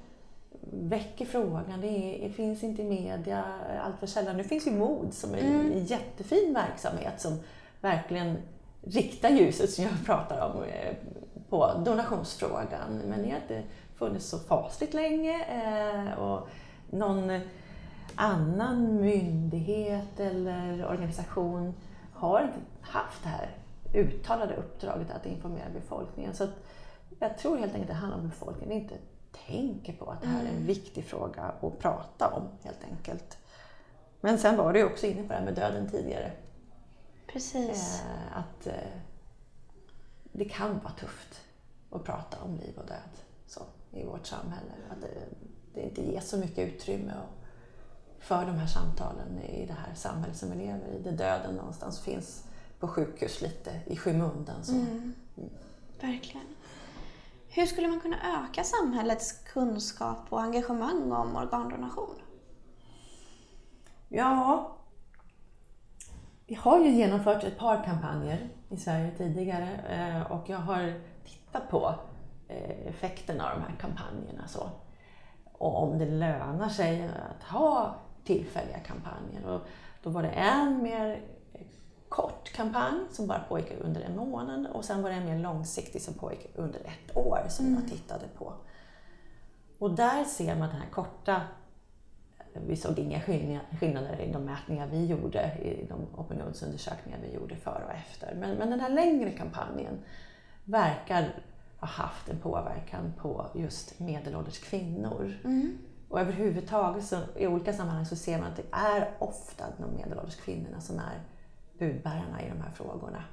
väcker 0.72 1.26
frågan. 1.26 1.82
Det, 1.82 1.88
är, 1.88 2.28
det, 2.28 2.34
finns 2.34 2.64
inte 2.64 2.82
i 2.82 2.86
media 2.86 3.44
allt 3.82 4.00
för 4.00 4.08
sällan. 4.08 4.38
Nu 4.38 4.44
finns 4.44 4.68
ju 4.68 4.72
MOD 4.72 5.14
som 5.14 5.34
är 5.34 5.38
mm. 5.38 5.72
en 5.72 5.86
jättefin 5.86 6.54
verksamhet 6.54 7.22
som 7.22 7.40
verkligen 7.82 8.38
riktar 8.82 9.30
ljuset, 9.30 9.70
som 9.70 9.84
jag 9.84 10.06
pratar 10.06 10.50
om, 10.50 10.64
eh, 10.64 10.96
på 11.50 11.72
donationsfrågan. 11.86 13.02
Men 13.08 13.22
det 13.22 13.30
har 13.30 13.38
inte 13.38 13.64
funnits 13.96 14.26
så 14.26 14.40
fasligt 14.40 14.94
länge. 14.94 15.46
Eh, 15.46 16.20
och 16.20 16.48
någon 16.90 17.40
annan 18.16 19.02
myndighet 19.02 20.20
eller 20.20 20.88
organisation 20.88 21.74
har 22.14 22.42
inte 22.42 22.60
haft 22.82 23.24
det 23.24 23.30
här 23.30 23.58
uttalade 23.94 24.56
uppdraget 24.56 25.12
att 25.12 25.26
informera 25.26 25.70
befolkningen. 25.70 26.36
Så 26.36 26.48
jag 27.20 27.38
tror 27.38 27.58
helt 27.58 27.74
enkelt 27.74 27.92
att 27.92 27.96
det 27.96 28.02
handlar 28.02 28.20
om 28.20 28.30
befolkningen 28.30 28.82
inte 28.82 28.96
tänker 29.48 29.94
på 29.94 30.12
att 30.12 30.22
det 30.22 30.28
här 30.28 30.40
är 30.40 30.48
en 30.48 30.56
mm. 30.56 30.66
viktig 30.66 31.06
fråga 31.06 31.42
att 31.42 31.80
prata 31.80 32.30
om 32.30 32.44
helt 32.64 32.84
enkelt. 32.92 33.38
Men 34.22 34.40
sen 34.40 34.58
var 34.58 34.74
du 34.74 34.84
också 34.84 35.06
inne 35.06 35.22
på 35.22 35.28
det 35.28 35.34
här 35.34 35.46
med 35.46 35.56
döden 35.56 35.90
tidigare. 35.90 36.32
Precis. 37.28 38.02
Eh, 38.02 38.38
att 38.38 38.68
eh, 38.68 38.74
det 40.32 40.46
kan 40.46 40.80
vara 40.80 40.94
tufft 40.94 41.42
att 41.92 42.04
prata 42.04 42.38
om 42.42 42.56
liv 42.56 42.78
och 42.78 42.86
död 42.86 43.26
så, 43.48 43.62
i 43.96 44.06
vårt 44.06 44.28
samhälle. 44.28 44.72
Att 44.90 45.02
det, 45.02 45.08
det 45.74 45.82
inte 45.82 46.02
ges 46.02 46.30
så 46.30 46.38
mycket 46.38 46.74
utrymme 46.74 47.14
för 48.20 48.46
de 48.46 48.52
här 48.52 48.68
samtalen 48.68 49.42
i 49.42 49.66
det 49.66 49.74
här 49.74 49.96
samhället 49.96 50.38
som 50.38 50.52
vi 50.52 50.58
lever 50.58 50.88
i. 50.88 51.04
Där 51.04 51.12
döden 51.12 51.56
någonstans 51.56 52.00
finns 52.00 52.44
på 52.80 52.88
sjukhus 52.88 53.42
lite 53.42 53.80
i 53.86 53.98
skymundan. 53.98 54.64
Så. 54.64 54.74
Mm. 54.74 55.14
Mm. 55.38 55.50
Verkligen. 56.02 56.48
Hur 57.48 57.66
skulle 57.66 57.88
man 57.88 58.00
kunna 58.00 58.44
öka 58.44 58.64
samhällets 58.64 59.32
kunskap 59.32 60.18
och 60.30 60.42
engagemang 60.42 61.12
om 61.12 61.36
organdonation? 61.36 62.16
Ja, 64.08 64.72
vi 66.48 66.56
har 66.56 66.80
ju 66.80 66.90
genomfört 66.90 67.44
ett 67.44 67.58
par 67.58 67.84
kampanjer 67.84 68.50
i 68.70 68.78
Sverige 68.78 69.12
tidigare 69.18 69.70
eh, 69.90 70.32
och 70.32 70.50
jag 70.50 70.58
har 70.58 71.02
tittat 71.26 71.70
på 71.70 71.96
eh, 72.48 72.88
effekterna 72.88 73.52
av 73.52 73.60
de 73.60 73.66
här 73.66 73.80
kampanjerna. 73.80 74.48
Så. 74.48 74.70
Och 75.44 75.84
om 75.84 75.98
det 75.98 76.06
lönar 76.06 76.70
sig 76.70 77.04
att 77.04 77.44
ha 77.44 77.96
tillfälliga 78.24 78.80
kampanjer. 78.80 79.46
Och 79.46 79.62
då 80.04 80.10
var 80.10 80.24
det 80.24 80.30
en 80.30 80.84
mer 80.84 81.22
kort 82.10 82.52
kampanj 82.52 83.00
som 83.12 83.28
bara 83.28 83.40
pågick 83.40 83.72
under 83.82 84.02
en 84.02 84.16
månad 84.16 84.68
och 84.68 84.86
sen 84.86 85.02
var 85.02 85.10
det 85.10 85.16
en 85.16 85.26
mer 85.26 85.40
långsiktig 85.40 86.02
som 86.02 86.14
pågick 86.14 86.48
under 86.56 86.80
ett 86.80 87.18
år 87.18 87.40
som 87.50 87.66
mm. 87.66 87.80
jag 87.80 87.92
tittade 87.92 88.26
på. 88.38 88.54
Och 89.80 89.92
där 89.92 90.24
ser 90.24 90.56
man 90.56 90.70
den 90.70 90.82
här 90.82 90.90
korta 90.90 91.42
vi 92.68 92.76
såg 92.76 93.00
inga 93.00 93.22
skillnader 93.80 94.20
i 94.22 94.32
de 94.32 94.46
mätningar 94.46 94.88
vi 94.88 95.06
gjorde, 95.06 95.58
i 95.64 95.86
de 95.90 96.20
opinionsundersökningar 96.20 97.20
vi 97.22 97.34
gjorde 97.36 97.56
före 97.56 97.84
och 97.86 97.92
efter. 97.92 98.36
Men, 98.36 98.58
men 98.58 98.70
den 98.70 98.80
här 98.80 98.90
längre 98.90 99.32
kampanjen 99.32 100.00
verkar 100.64 101.34
ha 101.86 102.04
haft 102.04 102.30
en 102.30 102.40
påverkan 102.40 103.14
på 103.22 103.46
just 103.54 104.00
medelålders 104.00 104.60
kvinnor. 104.60 105.34
Mm. 105.44 105.78
Och 106.10 106.20
överhuvudtaget 106.20 107.06
så, 107.06 107.20
i 107.36 107.48
olika 107.48 107.74
sammanhang 107.74 108.06
så 108.06 108.16
ser 108.16 108.40
man 108.40 108.52
att 108.52 108.56
det 108.56 108.66
är 108.72 109.10
ofta 109.20 109.66
de 109.78 109.96
medelålders 109.96 110.36
kvinnorna 110.36 110.82
som 110.82 111.00
är 111.00 111.22
budbärarna 111.80 112.42
i 112.42 112.50
de 112.50 112.62
här 112.62 112.72
frågorna. 112.72 113.24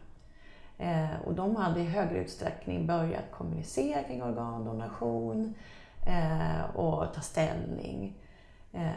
Eh, 0.79 1.21
och 1.25 1.35
de 1.35 1.57
hade 1.57 1.81
i 1.81 1.85
högre 1.85 2.19
utsträckning 2.19 2.87
börjat 2.87 3.31
kommunicera 3.31 4.03
kring 4.03 4.23
organdonation 4.23 5.55
eh, 6.07 6.77
och 6.77 7.15
ta 7.15 7.21
ställning. 7.21 8.17
Eh, 8.73 8.91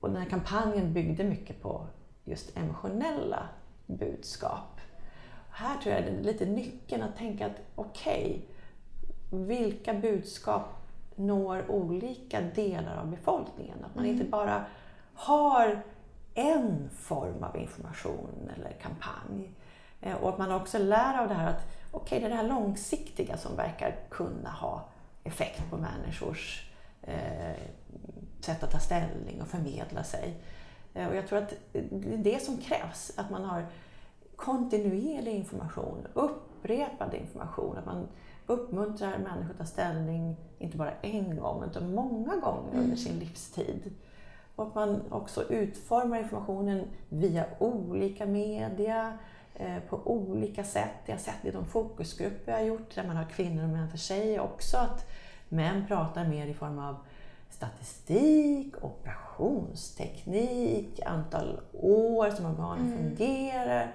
och 0.00 0.08
den 0.10 0.22
här 0.22 0.30
kampanjen 0.30 0.92
byggde 0.92 1.24
mycket 1.24 1.62
på 1.62 1.86
just 2.24 2.56
emotionella 2.56 3.48
budskap. 3.86 4.77
Här 5.58 5.78
tror 5.78 5.94
jag 5.94 6.04
det 6.04 6.10
är 6.10 6.22
lite 6.22 6.46
nyckeln 6.46 7.02
att 7.02 7.16
tänka 7.16 7.46
att 7.46 7.60
okej, 7.74 8.42
okay, 9.30 9.46
vilka 9.46 9.94
budskap 9.94 10.62
når 11.16 11.70
olika 11.70 12.40
delar 12.40 12.96
av 12.96 13.06
befolkningen? 13.06 13.84
Att 13.84 13.94
man 13.94 14.04
mm. 14.04 14.16
inte 14.16 14.30
bara 14.30 14.64
har 15.14 15.82
en 16.34 16.90
form 16.90 17.42
av 17.42 17.56
information 17.56 18.50
eller 18.56 18.72
kampanj. 18.72 19.50
Eh, 20.00 20.14
och 20.16 20.28
att 20.28 20.38
man 20.38 20.52
också 20.52 20.78
lär 20.78 21.22
av 21.22 21.28
det 21.28 21.34
här 21.34 21.50
att 21.50 21.66
okej, 21.90 22.18
okay, 22.18 22.20
det 22.20 22.26
är 22.26 22.30
det 22.30 22.36
här 22.36 22.48
långsiktiga 22.48 23.36
som 23.36 23.56
verkar 23.56 23.96
kunna 24.10 24.50
ha 24.50 24.88
effekt 25.24 25.70
på 25.70 25.76
människors 25.76 26.70
eh, 27.02 27.56
sätt 28.40 28.62
att 28.62 28.72
ta 28.72 28.78
ställning 28.78 29.42
och 29.42 29.48
förmedla 29.48 30.04
sig. 30.04 30.34
Eh, 30.94 31.08
och 31.08 31.16
jag 31.16 31.28
tror 31.28 31.38
att 31.38 31.54
det 31.72 32.14
är 32.14 32.18
det 32.18 32.42
som 32.42 32.58
krävs, 32.58 33.12
att 33.16 33.30
man 33.30 33.44
har 33.44 33.66
kontinuerlig 34.38 35.34
information, 35.34 36.06
upprepad 36.14 37.14
information, 37.14 37.78
att 37.78 37.86
man 37.86 38.08
uppmuntrar 38.46 39.18
människor 39.18 39.50
att 39.50 39.58
ta 39.58 39.64
ställning, 39.64 40.36
inte 40.58 40.76
bara 40.76 40.92
en 41.02 41.36
gång, 41.36 41.64
utan 41.64 41.94
många 41.94 42.36
gånger 42.36 42.72
mm. 42.72 42.84
under 42.84 42.96
sin 42.96 43.18
livstid. 43.18 43.94
Och 44.56 44.66
att 44.66 44.74
man 44.74 45.02
också 45.10 45.42
utformar 45.42 46.18
informationen 46.18 46.84
via 47.08 47.44
olika 47.58 48.26
media, 48.26 49.18
eh, 49.54 49.78
på 49.88 50.00
olika 50.04 50.64
sätt. 50.64 50.94
Jag 51.06 51.14
har 51.14 51.20
sett 51.20 51.44
i 51.44 51.50
de 51.50 51.66
fokusgrupper 51.66 52.52
jag 52.52 52.58
har 52.58 52.66
gjort, 52.66 52.94
där 52.94 53.06
man 53.06 53.16
har 53.16 53.24
kvinnor 53.24 53.62
och 53.62 53.68
män 53.68 53.90
för 53.90 53.98
sig 53.98 54.40
också, 54.40 54.76
att 54.76 55.08
män 55.48 55.84
pratar 55.88 56.28
mer 56.28 56.46
i 56.46 56.54
form 56.54 56.78
av 56.78 56.96
statistik, 57.50 58.84
operationsteknik, 58.84 61.00
antal 61.06 61.60
år 61.72 62.30
som 62.30 62.46
organen 62.46 62.92
mm. 62.92 62.98
fungerar. 62.98 63.94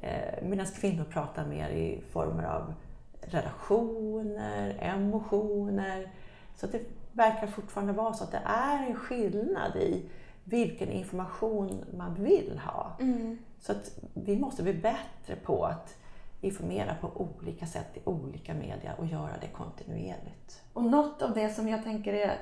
Eh, 0.00 0.42
Medan 0.42 0.66
kvinnor 0.66 1.04
pratar 1.04 1.46
mer 1.46 1.68
i 1.68 2.02
former 2.12 2.44
av 2.44 2.74
relationer, 3.20 4.76
emotioner, 4.80 6.10
Så 6.56 6.66
det 6.66 6.80
verkar 7.12 7.46
fortfarande 7.46 7.92
vara 7.92 8.12
så 8.12 8.24
att 8.24 8.30
det 8.30 8.42
är 8.44 8.86
en 8.86 8.94
skillnad 8.94 9.76
i 9.76 10.08
vilken 10.44 10.88
information 10.88 11.84
man 11.96 12.14
vill 12.14 12.60
ha. 12.64 12.96
Mm. 13.00 13.38
Så 13.60 13.72
att 13.72 13.98
vi 14.14 14.36
måste 14.36 14.62
bli 14.62 14.74
bättre 14.74 15.36
på 15.44 15.64
att 15.64 15.96
informera 16.40 16.94
på 16.94 17.10
olika 17.14 17.66
sätt 17.66 17.96
i 17.96 18.00
olika 18.04 18.54
media 18.54 18.94
och 18.98 19.06
göra 19.06 19.32
det 19.40 19.46
kontinuerligt. 19.46 20.62
Och 20.72 20.84
något 20.84 21.22
av 21.22 21.34
det 21.34 21.50
som 21.50 21.68
jag 21.68 21.84
tänker 21.84 22.12
är 22.12 22.38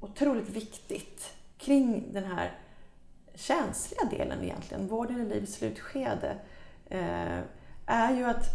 otroligt 0.00 0.48
viktigt 0.48 1.34
kring 1.58 2.12
den 2.12 2.24
här 2.24 2.52
känsliga 3.34 4.04
delen 4.10 4.42
egentligen, 4.42 4.88
vården 4.88 5.20
i 5.20 5.24
livets 5.24 5.54
slutskede, 5.54 6.36
är 7.86 8.16
ju 8.16 8.24
att 8.24 8.46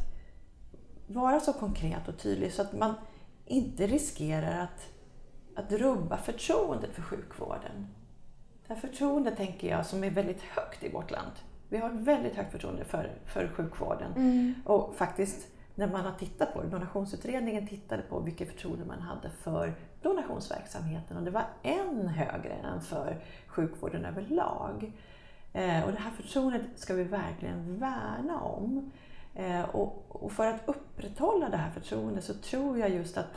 vara 1.08 1.40
så 1.40 1.54
konkret 1.54 2.08
och 2.08 2.18
tydlig 2.18 2.54
så 2.54 2.62
att 2.62 2.74
man 2.74 2.94
inte 3.46 3.88
riskerar 3.88 4.64
att, 4.64 4.90
att 5.56 5.72
rubba 5.72 6.18
förtroendet 6.18 6.92
för 6.96 7.02
sjukvården. 7.02 7.88
Det 8.68 8.74
här 8.74 8.82
förtroendet 8.82 9.38
tänker 9.38 9.70
jag 9.70 9.86
som 9.86 10.04
är 10.04 10.12
väldigt 10.12 10.42
högt 10.42 10.84
i 10.84 10.90
vårt 10.90 11.12
land. 11.12 11.32
Vi 11.70 11.78
har 11.78 11.90
ett 11.90 11.96
väldigt 11.96 12.36
högt 12.36 12.52
förtroende 12.52 12.86
för, 12.86 13.12
för 13.26 13.48
sjukvården. 13.48 14.14
Mm. 14.16 14.54
Och 14.66 14.96
faktiskt 14.96 15.48
när 15.76 15.88
man 15.88 16.06
har 16.06 16.12
tittat 16.12 16.54
på 16.54 16.62
det, 16.62 16.68
donationsutredningen 16.68 17.68
tittade 17.68 18.02
på 18.02 18.20
vilket 18.20 18.50
förtroende 18.50 18.86
man 18.86 19.02
hade 19.02 19.30
för 19.30 19.74
donationsverksamheten 20.02 21.18
och 21.18 21.24
det 21.24 21.32
var 21.32 21.46
än 21.64 22.08
högre 22.08 22.54
än 22.54 22.82
för 22.82 23.24
sjukvården 23.48 24.06
överlag. 24.06 24.92
Eh, 25.54 25.84
och 25.84 25.92
det 25.92 26.00
här 26.00 26.12
förtroendet 26.12 26.62
ska 26.76 26.94
vi 26.94 27.04
verkligen 27.04 27.80
värna 27.80 28.42
om. 28.42 28.92
Eh, 29.36 29.62
och, 29.62 30.32
för 30.32 30.48
att 30.48 30.62
upprätthålla 30.66 31.50
det 31.50 31.58
här 31.58 31.72
förtroendet 31.72 32.24
så 32.24 32.34
tror 32.34 32.78
jag 32.78 32.90
just 32.90 33.18
att 33.18 33.34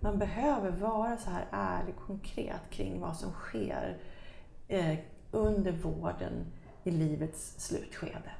man 0.00 0.18
behöver 0.18 0.70
vara 0.70 1.16
så 1.16 1.30
här 1.30 1.46
ärlig 1.50 1.96
konkret 1.96 2.70
kring 2.70 3.00
vad 3.00 3.16
som 3.16 3.32
sker 3.32 3.98
eh, 4.68 4.98
under 5.30 5.72
vården 5.72 6.32
i 6.84 6.90
livets 6.90 7.54
slutskede. 7.58 8.30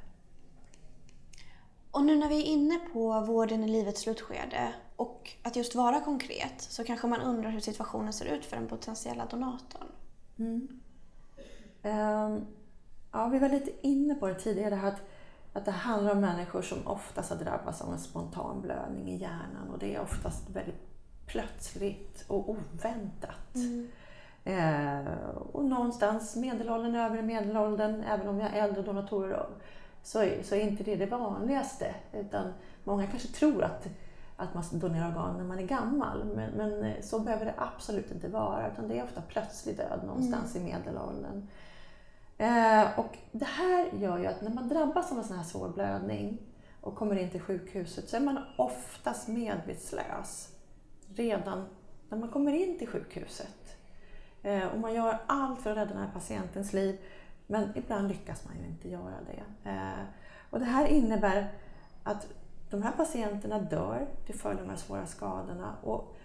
Och 1.91 2.05
nu 2.05 2.17
när 2.17 2.29
vi 2.29 2.41
är 2.41 2.45
inne 2.45 2.79
på 2.93 3.21
vården 3.21 3.65
i 3.65 3.69
livets 3.69 4.01
slutskede 4.01 4.75
och 4.97 5.31
att 5.43 5.57
just 5.57 5.75
vara 5.75 6.01
konkret 6.01 6.61
så 6.61 6.85
kanske 6.85 7.07
man 7.07 7.21
undrar 7.21 7.51
hur 7.51 7.61
situationen 7.61 8.12
ser 8.12 8.27
ut 8.27 8.45
för 8.45 8.57
den 8.57 8.69
potentiella 8.69 9.27
donatorn. 9.27 9.89
Ehm, 11.83 12.47
ja, 13.16 13.29
vi 13.29 13.38
var 13.38 13.48
lite 13.48 13.70
inne 13.87 14.14
på 14.14 14.26
det 14.26 14.35
tidigare, 14.35 14.88
att, 14.88 15.02
att 15.52 15.64
det 15.64 15.70
handlar 15.70 16.12
om 16.12 16.20
människor 16.20 16.62
som 16.62 16.87
oftast 16.87 17.31
har 17.31 17.37
drabbats 17.37 17.83
av 17.83 17.92
en 17.92 17.98
spontan 17.98 18.61
blödning 18.61 19.09
i 19.09 19.16
hjärnan 19.16 19.70
och 19.72 19.79
det 19.79 19.94
är 19.94 20.00
oftast 20.00 20.50
väldigt 20.50 20.81
plötsligt 21.26 22.24
och 22.29 22.50
oväntat. 22.50 23.57
Eh, 24.44 25.07
och 25.52 25.64
någonstans 25.64 26.37
medelåldern, 26.37 26.94
övre 26.94 27.22
medelåldern, 27.22 28.02
även 28.02 28.29
om 28.29 28.40
jag 28.40 28.57
är 28.57 28.64
äldre 28.64 28.83
donatorer, 28.83 29.46
så 30.02 30.22
är, 30.22 30.42
så 30.42 30.55
är 30.55 30.61
inte 30.61 30.85
det 30.85 30.96
det 30.96 31.07
vanligaste. 31.07 31.94
Utan 32.12 32.52
många 32.85 33.07
kanske 33.07 33.29
tror 33.29 33.62
att, 33.64 33.87
att 34.37 34.55
man 34.55 34.64
ska 34.64 34.76
donera 34.76 35.09
organ 35.09 35.37
när 35.37 35.44
man 35.44 35.59
är 35.59 35.66
gammal, 35.66 36.24
men, 36.24 36.50
men 36.50 37.02
så 37.02 37.18
behöver 37.18 37.44
det 37.44 37.55
absolut 37.57 38.11
inte 38.11 38.29
vara. 38.29 38.72
Utan 38.72 38.88
det 38.88 38.98
är 38.98 39.05
ofta 39.05 39.20
plötslig 39.20 39.76
död 39.76 40.00
någonstans 40.07 40.57
i 40.57 40.61
medelåldern. 40.61 41.48
Eh, 42.38 42.99
och 42.99 43.18
det 43.33 43.44
här 43.44 43.90
gör 43.92 44.18
ju 44.18 44.27
att 44.27 44.42
när 44.42 44.51
man 44.51 44.68
drabbas 44.68 45.12
av 45.12 45.18
en 45.18 45.25
sån 45.25 45.37
här 45.37 45.44
svår 45.44 45.68
blödning 45.68 46.38
och 46.81 46.94
kommer 46.94 47.16
in 47.16 47.31
till 47.31 47.40
sjukhuset 47.40 48.09
så 48.09 48.16
är 48.16 48.20
man 48.20 48.38
oftast 48.59 49.29
medvetslös 49.29 50.53
redan 51.14 51.64
när 52.09 52.18
man 52.18 52.29
kommer 52.29 52.53
in 52.53 52.79
till 52.79 52.88
sjukhuset. 52.88 53.77
Eh, 54.42 54.66
och 54.66 54.81
man 54.81 54.94
gör 54.94 55.18
allt 55.27 55.61
för 55.61 55.70
att 55.70 55.77
rädda 55.77 55.94
den 55.94 56.03
här 56.03 56.12
patientens 56.12 56.72
liv, 56.72 56.99
men 57.46 57.72
ibland 57.75 58.09
lyckas 58.09 58.44
man 58.44 58.55
ju 58.59 58.66
inte 58.66 58.88
göra 58.88 59.14
det. 59.27 59.70
Eh, 59.70 60.05
och 60.51 60.59
det 60.59 60.64
här 60.64 60.87
innebär 60.87 61.53
att 62.03 62.27
de 62.70 62.83
här 62.83 62.92
patienterna 62.92 63.59
dör 63.59 64.07
till 64.27 64.35
följd 64.35 64.61
av 64.61 64.64
de 64.66 64.70
här 64.70 64.79
svåra 64.79 65.07
skadorna 65.07 65.77
och 65.83 66.16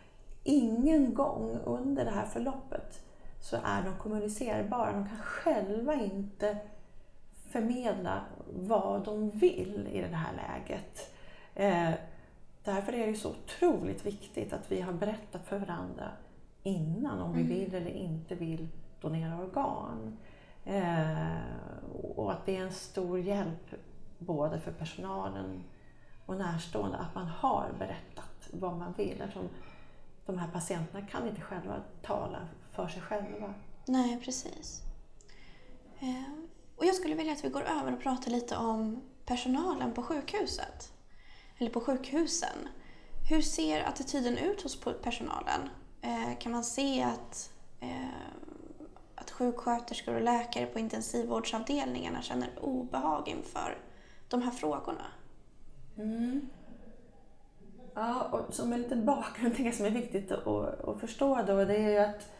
ingen 0.43 1.13
gång 1.13 1.59
under 1.65 2.05
det 2.05 2.11
här 2.11 2.25
förloppet 2.25 3.01
så 3.41 3.57
är 3.63 3.83
de 3.83 3.95
kommunicerbara. 3.95 4.91
De 4.91 5.09
kan 5.09 5.17
själva 5.17 5.93
inte 5.93 6.57
förmedla 7.49 8.21
vad 8.53 9.05
de 9.05 9.29
vill 9.29 9.89
i 9.91 10.01
det 10.01 10.15
här 10.15 10.33
läget. 10.33 11.13
Eh, 11.55 11.91
därför 12.63 12.93
är 12.93 13.07
det 13.07 13.15
så 13.15 13.29
otroligt 13.29 14.05
viktigt 14.05 14.53
att 14.53 14.71
vi 14.71 14.81
har 14.81 14.93
berättat 14.93 15.45
för 15.45 15.59
varandra 15.59 16.09
innan 16.63 17.19
om 17.19 17.33
vi 17.33 17.43
vill 17.43 17.75
eller 17.75 17.91
inte 17.91 18.35
vill 18.35 18.67
donera 19.01 19.37
organ. 19.37 20.17
Eh, 20.65 21.37
och 22.15 22.31
att 22.31 22.45
det 22.45 22.57
är 22.57 22.61
en 22.61 22.71
stor 22.71 23.19
hjälp 23.19 23.75
både 24.17 24.59
för 24.59 24.71
personalen 24.71 25.63
och 26.25 26.37
närstående 26.37 26.97
att 26.97 27.15
man 27.15 27.27
har 27.27 27.69
berättat 27.79 28.49
vad 28.51 28.77
man 28.77 28.93
vill. 28.97 29.21
Eftersom 29.21 29.49
de 30.25 30.37
här 30.37 30.47
patienterna 30.47 31.07
kan 31.07 31.27
inte 31.27 31.41
själva 31.41 31.75
tala 32.01 32.39
för 32.75 32.87
sig 32.87 33.01
själva. 33.01 33.53
Nej, 33.85 34.19
precis. 34.23 34.81
Eh, 35.99 36.33
Och 36.77 36.85
jag 36.85 36.95
skulle 36.95 37.15
vilja 37.15 37.33
att 37.33 37.43
vi 37.45 37.49
går 37.49 37.61
över 37.63 37.93
och 37.93 38.01
pratar 38.01 38.31
lite 38.31 38.57
om 38.57 39.01
personalen 39.25 39.93
på 39.93 40.03
sjukhuset. 40.03 40.93
Eller 41.57 41.69
på 41.69 41.81
sjukhusen. 41.81 42.67
Hur 43.29 43.41
ser 43.41 43.81
attityden 43.83 44.37
ut 44.37 44.61
hos 44.61 44.79
personalen? 45.03 45.69
Eh, 46.01 46.37
Kan 46.39 46.51
man 46.51 46.63
se 46.63 47.03
att, 47.03 47.51
eh, 47.79 48.05
att 49.15 49.31
sjuksköterskor 49.31 50.15
och 50.15 50.21
läkare 50.21 50.65
på 50.65 50.79
intensivvårdsavdelningarna 50.79 52.21
känner 52.21 52.49
obehag 52.61 53.27
inför 53.27 53.77
de 54.29 54.41
här 54.41 54.51
frågorna? 54.51 55.05
Ja, 57.93 58.23
och 58.23 58.53
som 58.53 58.73
en 58.73 58.81
liten 58.81 59.05
bakgrund 59.05 59.59
jag 59.59 59.73
som 59.75 59.85
är 59.85 59.89
viktigt 59.89 60.31
att, 60.31 60.47
att 60.87 60.99
förstå 60.99 61.43
då, 61.47 61.65
det 61.65 61.75
är 61.77 61.89
ju 61.89 61.97
att 61.97 62.30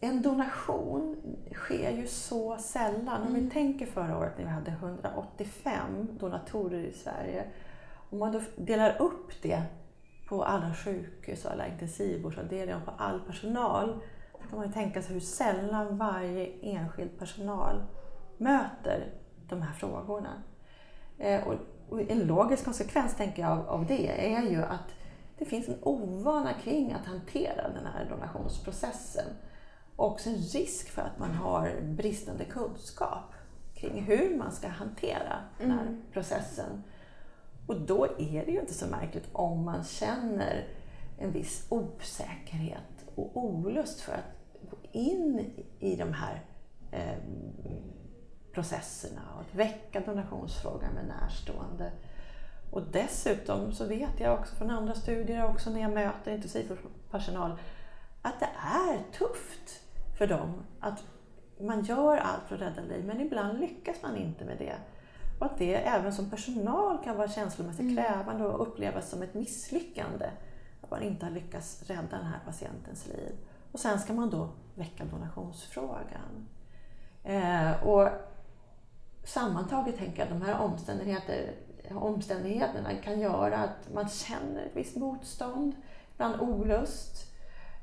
en 0.00 0.22
donation 0.22 1.16
sker 1.52 1.90
ju 1.90 2.06
så 2.06 2.56
sällan. 2.56 3.22
Om 3.22 3.34
vi 3.34 3.50
tänker 3.50 3.86
förra 3.86 4.18
året 4.18 4.38
när 4.38 4.44
vi 4.44 4.50
hade 4.50 4.70
185 4.70 6.08
donatorer 6.20 6.84
i 6.84 6.92
Sverige. 6.92 7.44
Om 8.10 8.18
man 8.18 8.32
då 8.32 8.40
delar 8.56 9.02
upp 9.02 9.42
det 9.42 9.62
på 10.28 10.44
alla 10.44 10.74
sjukhus 10.74 11.44
och 11.44 11.52
alla 11.52 11.66
intensivvårdsavdelningar 11.66 12.78
och 12.78 12.84
på 12.84 13.02
all 13.02 13.20
personal. 13.20 14.00
Så 14.42 14.48
kan 14.48 14.58
man 14.58 14.66
ju 14.66 14.72
tänka 14.72 15.02
sig 15.02 15.14
hur 15.14 15.20
sällan 15.20 15.98
varje 15.98 16.46
enskild 16.62 17.18
personal 17.18 17.82
möter 18.38 19.12
de 19.48 19.62
här 19.62 19.72
frågorna. 19.72 20.42
Eh, 21.18 21.48
och, 21.48 21.54
en 22.08 22.26
logisk 22.26 22.64
konsekvens 22.64 23.16
tänker 23.16 23.42
jag 23.42 23.52
av, 23.52 23.68
av 23.68 23.86
det 23.86 24.34
är 24.34 24.42
ju 24.42 24.62
att 24.62 24.94
det 25.38 25.44
finns 25.44 25.68
en 25.68 25.78
ovana 25.82 26.52
kring 26.52 26.92
att 26.92 27.06
hantera 27.06 27.68
den 27.68 27.86
här 27.86 28.06
donationsprocessen. 28.10 29.24
Och 29.96 30.12
också 30.12 30.30
en 30.30 30.36
risk 30.36 30.88
för 30.88 31.02
att 31.02 31.18
man 31.18 31.30
har 31.30 31.80
bristande 31.82 32.44
kunskap 32.44 33.32
kring 33.74 34.02
hur 34.02 34.36
man 34.38 34.52
ska 34.52 34.68
hantera 34.68 35.38
den 35.58 35.70
här 35.70 36.00
processen. 36.12 36.82
Och 37.66 37.80
då 37.80 38.04
är 38.04 38.46
det 38.46 38.52
ju 38.52 38.60
inte 38.60 38.74
så 38.74 38.86
märkligt 38.86 39.28
om 39.32 39.64
man 39.64 39.84
känner 39.84 40.68
en 41.18 41.32
viss 41.32 41.66
osäkerhet 41.68 43.04
och 43.14 43.36
olust 43.36 44.00
för 44.00 44.12
att 44.12 44.70
gå 44.70 44.76
in 44.92 45.50
i 45.80 45.96
de 45.96 46.12
här 46.12 46.44
eh, 46.90 47.18
processerna 48.54 49.20
och 49.34 49.40
att 49.40 49.54
väcka 49.54 50.00
donationsfrågan 50.00 50.94
med 50.94 51.06
närstående. 51.06 51.92
Och 52.70 52.82
dessutom 52.82 53.72
så 53.72 53.86
vet 53.86 54.20
jag 54.20 54.40
också 54.40 54.54
från 54.54 54.70
andra 54.70 54.94
studier, 54.94 55.44
också 55.44 55.70
när 55.70 55.80
jag 55.80 55.92
möter 55.92 56.32
intensivvårdspersonal, 56.32 57.58
att 58.22 58.40
det 58.40 58.48
är 58.58 59.18
tufft 59.18 59.85
för 60.18 60.26
dem 60.26 60.62
att 60.80 61.04
man 61.60 61.84
gör 61.84 62.16
allt 62.16 62.42
för 62.48 62.54
att 62.54 62.60
rädda 62.60 62.82
liv, 62.82 63.04
men 63.04 63.20
ibland 63.20 63.60
lyckas 63.60 63.96
man 64.02 64.16
inte 64.16 64.44
med 64.44 64.58
det. 64.58 64.76
Och 65.38 65.46
att 65.46 65.58
det 65.58 65.74
även 65.74 66.12
som 66.12 66.30
personal 66.30 67.04
kan 67.04 67.16
vara 67.16 67.28
känslomässigt 67.28 67.96
krävande 67.96 68.46
och 68.46 68.68
upplevas 68.68 69.10
som 69.10 69.22
ett 69.22 69.34
misslyckande. 69.34 70.30
Att 70.80 70.90
man 70.90 71.02
inte 71.02 71.26
har 71.26 71.32
lyckats 71.32 71.82
rädda 71.82 72.16
den 72.16 72.26
här 72.26 72.40
patientens 72.44 73.06
liv. 73.06 73.32
Och 73.72 73.80
sen 73.80 74.00
ska 74.00 74.12
man 74.12 74.30
då 74.30 74.48
väcka 74.74 75.04
donationsfrågan. 75.04 76.48
Eh, 77.24 77.86
och 77.86 78.08
sammantaget 79.24 79.96
tänker 79.96 80.18
jag 80.18 80.32
att 80.32 80.40
de 80.40 80.46
här 80.46 80.60
omständigheter, 80.60 81.54
omständigheterna 81.90 82.94
kan 82.94 83.20
göra 83.20 83.56
att 83.56 83.94
man 83.94 84.08
känner 84.08 84.62
ett 84.62 84.76
visst 84.76 84.96
motstånd, 84.96 85.72
ibland 86.14 86.40
olust. 86.40 87.32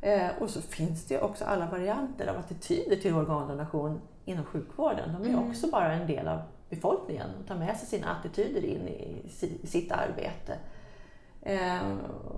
Eh, 0.03 0.29
och 0.39 0.49
så 0.49 0.61
finns 0.61 1.05
det 1.05 1.13
ju 1.13 1.21
också 1.21 1.45
alla 1.45 1.65
varianter 1.69 2.27
av 2.27 2.37
attityder 2.37 2.95
till 2.95 3.13
organdonation 3.13 4.01
inom 4.25 4.45
sjukvården. 4.45 5.13
De 5.13 5.23
är 5.29 5.33
Mm. 5.33 5.49
också 5.49 5.67
bara 5.67 5.93
en 5.93 6.07
del 6.07 6.27
av 6.27 6.41
befolkningen 6.69 7.29
och 7.41 7.47
tar 7.47 7.55
med 7.55 7.77
sig 7.77 7.87
sina 7.87 8.11
attityder 8.15 8.65
in 8.65 8.87
i 8.87 9.29
si- 9.29 9.67
sitt 9.67 9.91
arbete. 9.91 10.57
Eh, 11.41 11.81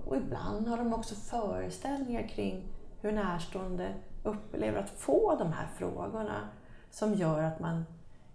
och 0.06 0.16
ibland 0.16 0.68
har 0.68 0.76
de 0.76 0.92
också 0.94 1.14
föreställningar 1.14 2.28
kring 2.28 2.62
hur 3.00 3.12
närstående 3.12 3.94
upplever 4.22 4.78
att 4.78 4.90
få 4.90 5.36
de 5.38 5.52
här 5.52 5.66
frågorna 5.76 6.48
som 6.90 7.14
gör 7.14 7.42
att 7.42 7.60
man 7.60 7.84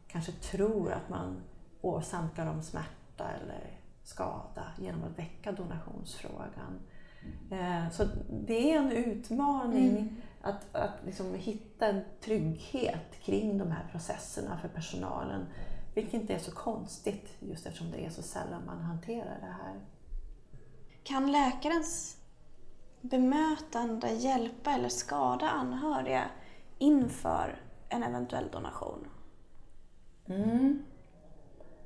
kanske 0.07 0.31
tror 0.31 0.91
att 0.91 1.09
man 1.09 1.41
åsamkar 1.81 2.45
dem 2.45 2.61
smärta 2.61 3.23
eller 3.41 3.79
skada 4.03 4.63
genom 4.77 5.03
att 5.03 5.19
väcka 5.19 5.51
donationsfrågan. 5.51 6.79
Eh, 7.51 7.89
så 7.91 8.07
det 8.29 8.73
är 8.73 8.77
en 8.77 8.91
utmaning 8.91 9.89
mm. 9.89 10.15
att, 10.41 10.75
att 10.75 11.05
liksom 11.05 11.35
hitta 11.35 11.87
en 11.87 12.01
trygghet 12.21 13.21
kring 13.21 13.57
de 13.57 13.71
här 13.71 13.87
processerna 13.91 14.57
för 14.61 14.67
personalen. 14.67 15.45
Vilket 15.93 16.13
inte 16.13 16.33
är 16.33 16.39
så 16.39 16.51
konstigt 16.51 17.29
just 17.39 17.65
eftersom 17.65 17.91
det 17.91 18.05
är 18.05 18.09
så 18.09 18.21
sällan 18.21 18.65
man 18.65 18.81
hanterar 18.81 19.39
det 19.39 19.55
här. 19.63 19.79
Kan 21.03 21.31
läkarens 21.31 22.17
bemötande 23.01 24.09
hjälpa 24.13 24.71
eller 24.71 24.89
skada 24.89 25.49
anhöriga 25.49 26.25
inför 26.77 27.61
en 27.89 28.03
eventuell 28.03 28.49
donation? 28.51 29.07
Mm. 30.25 30.83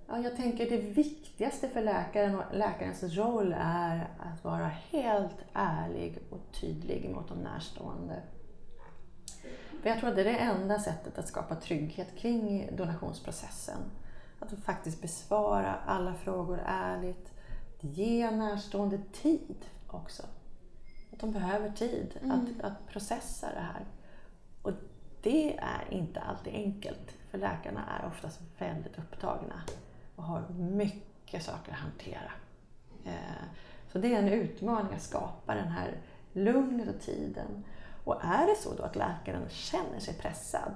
Ja, 0.07 0.19
jag 0.19 0.35
tänker 0.35 0.69
det 0.69 0.77
viktigaste 0.77 1.69
för 1.69 1.81
läkaren 1.81 2.35
och 2.35 2.55
läkarens 2.55 3.03
roll 3.03 3.55
är 3.59 4.09
att 4.19 4.43
vara 4.43 4.67
helt 4.67 5.37
ärlig 5.53 6.19
och 6.29 6.39
tydlig 6.61 7.09
mot 7.09 7.27
de 7.27 7.37
närstående. 7.37 8.21
För 9.81 9.89
jag 9.89 9.99
tror 9.99 10.09
att 10.09 10.15
det 10.15 10.21
är 10.21 10.25
det 10.25 10.37
enda 10.37 10.79
sättet 10.79 11.17
att 11.17 11.27
skapa 11.27 11.55
trygghet 11.55 12.17
kring 12.17 12.69
donationsprocessen. 12.75 13.77
Att 14.39 14.51
faktiskt 14.51 15.01
besvara 15.01 15.75
alla 15.85 16.13
frågor 16.13 16.61
ärligt, 16.65 17.33
ge 17.79 18.31
närstående 18.31 18.99
tid 19.13 19.65
också. 19.87 20.23
Att 21.13 21.19
de 21.19 21.31
behöver 21.31 21.69
tid 21.69 22.17
mm. 22.21 22.31
att, 22.31 22.65
att 22.65 22.87
processa 22.87 23.47
det 23.53 23.61
här. 23.61 23.85
Och 24.61 24.71
det 25.21 25.57
är 25.57 25.87
inte 25.89 26.19
alltid 26.19 26.53
enkelt, 26.53 27.11
för 27.31 27.37
läkarna 27.37 27.99
är 27.99 28.07
oftast 28.07 28.41
väldigt 28.57 28.99
upptagna 28.99 29.61
och 30.15 30.23
har 30.23 30.49
mycket 30.49 31.43
saker 31.43 31.71
att 31.71 31.77
hantera. 31.77 32.31
Eh, 33.05 33.43
så 33.91 33.99
det 33.99 34.15
är 34.15 34.19
en 34.19 34.29
utmaning 34.29 34.93
att 34.93 35.01
skapa 35.01 35.55
den 35.55 35.67
här 35.67 35.97
lugnet 36.33 36.95
och 36.95 37.01
tiden. 37.01 37.63
Och 38.03 38.23
är 38.23 38.47
det 38.47 38.55
så 38.55 38.75
då 38.75 38.83
att 38.83 38.95
läkaren 38.95 39.49
känner 39.49 39.99
sig 39.99 40.13
pressad 40.13 40.73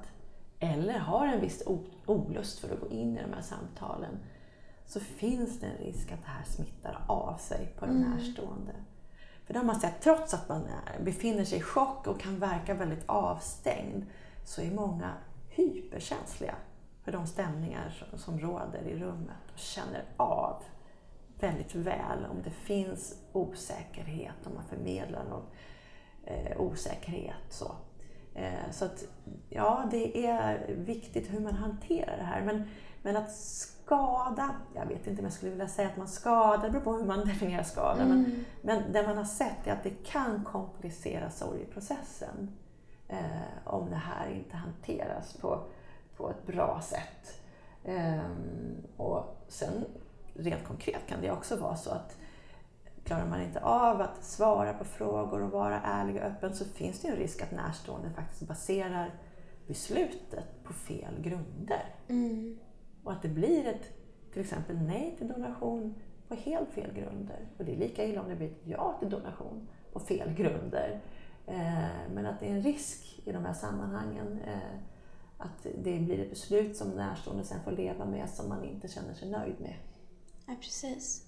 eller 0.59 0.99
har 0.99 1.27
en 1.27 1.41
viss 1.41 1.63
olust 2.05 2.59
för 2.59 2.73
att 2.73 2.79
gå 2.79 2.87
in 2.87 3.17
i 3.17 3.21
de 3.21 3.33
här 3.33 3.41
samtalen 3.41 4.19
så 4.85 4.99
finns 4.99 5.59
det 5.59 5.67
en 5.67 5.77
risk 5.77 6.11
att 6.11 6.21
det 6.21 6.31
här 6.31 6.43
smittar 6.43 7.05
av 7.07 7.37
sig 7.37 7.73
på 7.79 7.85
den 7.85 7.97
mm. 7.97 8.11
närstående. 8.11 8.73
För 9.45 9.53
det 9.53 9.59
har 9.59 9.65
man 9.65 9.79
sett, 9.79 10.01
trots 10.01 10.33
att 10.33 10.49
man 10.49 10.67
befinner 11.01 11.43
sig 11.43 11.57
i 11.57 11.61
chock 11.61 12.07
och 12.07 12.19
kan 12.19 12.39
verka 12.39 12.73
väldigt 12.73 13.03
avstängd, 13.05 14.05
så 14.45 14.61
är 14.61 14.71
många 14.71 15.13
hyperkänsliga 15.49 16.55
för 17.09 17.17
de 17.17 17.27
stämningar 17.27 18.05
som 18.15 18.39
råder 18.39 18.87
i 18.87 18.99
rummet 18.99 19.51
och 19.53 19.59
känner 19.59 20.03
av 20.17 20.63
väldigt 21.39 21.75
väl 21.75 22.25
om 22.31 22.41
det 22.43 22.49
finns 22.49 23.15
osäkerhet, 23.31 24.35
om 24.45 24.53
man 24.53 24.63
förmedlar 24.63 25.23
någon 25.23 25.43
eh, 26.25 26.61
osäkerhet. 26.61 27.45
Så. 27.49 27.71
Eh, 28.33 28.71
så 28.71 28.85
att, 28.85 29.03
ja, 29.49 29.87
det 29.91 30.25
är 30.25 30.75
viktigt 30.75 31.33
hur 31.33 31.39
man 31.39 31.53
hanterar 31.53 32.17
det 32.17 32.23
här. 32.23 32.41
Men, 32.41 32.63
men 33.01 33.17
att 33.17 33.31
skada, 33.31 34.55
jag 34.75 34.85
vet 34.85 35.07
inte 35.07 35.21
om 35.21 35.25
jag 35.25 35.33
skulle 35.33 35.51
vilja 35.51 35.67
säga 35.67 35.87
att 35.87 35.97
man 35.97 36.07
skadar, 36.07 36.63
det 36.63 36.69
beror 36.69 36.83
på 36.83 36.93
hur 36.93 37.05
man 37.05 37.19
definierar 37.25 37.63
skada. 37.63 38.01
Mm. 38.01 38.17
Men, 38.17 38.45
men 38.61 38.91
det 38.91 39.07
man 39.07 39.17
har 39.17 39.25
sett 39.25 39.67
är 39.67 39.71
att 39.71 39.83
det 39.83 40.03
kan 40.05 40.43
komplicera 40.43 41.29
sorgeprocessen 41.29 42.57
eh, 43.07 43.65
om 43.65 43.89
det 43.89 43.95
här 43.95 44.29
inte 44.29 44.57
hanteras 44.57 45.33
på, 45.33 45.63
på 46.19 46.29
ett 46.29 46.45
bra 46.45 46.81
sätt. 46.81 47.41
Eh, 47.83 48.31
och 48.97 49.45
sen 49.47 49.85
rent 50.33 50.67
konkret 50.67 51.07
kan 51.07 51.21
det 51.21 51.31
också 51.31 51.55
vara 51.55 51.75
så 51.75 51.91
att 51.91 52.17
klarar 53.03 53.25
man 53.25 53.41
inte 53.41 53.59
av 53.59 54.01
att 54.01 54.23
svara 54.23 54.73
på 54.73 54.85
frågor 54.85 55.43
och 55.43 55.51
vara 55.51 55.81
ärlig 55.81 56.15
och 56.15 56.21
öppen 56.21 56.55
så 56.55 56.65
finns 56.65 57.01
det 57.01 57.07
en 57.07 57.15
risk 57.15 57.41
att 57.41 57.51
närstående 57.51 58.09
faktiskt 58.09 58.47
baserar 58.47 59.13
beslutet 59.67 60.63
på 60.63 60.73
fel 60.73 61.21
grunder. 61.21 61.95
Mm. 62.07 62.59
Och 63.03 63.11
att 63.11 63.21
det 63.21 63.29
blir 63.29 63.67
ett 63.67 63.93
till 64.33 64.41
exempel 64.41 64.77
nej 64.77 65.15
till 65.17 65.27
donation 65.27 65.95
på 66.27 66.35
helt 66.35 66.69
fel 66.69 66.93
grunder. 66.93 67.47
Och 67.57 67.65
det 67.65 67.73
är 67.73 67.77
lika 67.77 68.05
illa 68.05 68.21
om 68.21 68.29
det 68.29 68.35
blir 68.35 68.47
ett 68.47 68.61
ja 68.63 68.95
till 68.99 69.09
donation 69.09 69.67
på 69.93 69.99
fel 69.99 70.33
grunder. 70.33 71.01
Eh, 71.47 72.11
men 72.13 72.25
att 72.25 72.39
det 72.39 72.45
är 72.45 72.51
en 72.51 72.61
risk 72.61 73.21
i 73.25 73.31
de 73.31 73.45
här 73.45 73.53
sammanhangen 73.53 74.39
eh, 74.45 74.79
att 75.39 75.67
det 75.83 75.99
blir 75.99 76.19
ett 76.19 76.29
beslut 76.29 76.77
som 76.77 76.89
närstående 76.89 77.43
sen 77.43 77.63
får 77.63 77.71
leva 77.71 78.05
med 78.05 78.29
som 78.29 78.49
man 78.49 78.63
inte 78.63 78.87
känner 78.87 79.13
sig 79.13 79.29
nöjd 79.29 79.59
med. 79.59 79.75
Ja, 80.45 80.55
precis. 80.61 81.25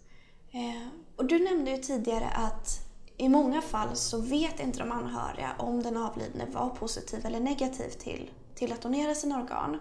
Eh, 0.52 0.88
och 1.16 1.26
du 1.26 1.40
nämnde 1.44 1.72
ju 1.72 1.78
tidigare 1.78 2.30
att 2.30 2.92
i 3.18 3.30
många 3.30 3.62
fall 3.62 3.96
så 3.96 4.22
vet 4.22 4.60
inte 4.60 4.80
de 4.80 4.92
anhöriga 4.92 5.52
om 5.58 5.84
den 5.84 5.98
avlidne 5.98 6.46
var 6.46 6.70
positiv 6.70 7.26
eller 7.26 7.40
negativ 7.40 7.90
till, 7.90 8.32
till 8.56 8.74
att 8.74 8.82
donera 8.82 9.16
sina 9.16 9.42
organ. 9.42 9.80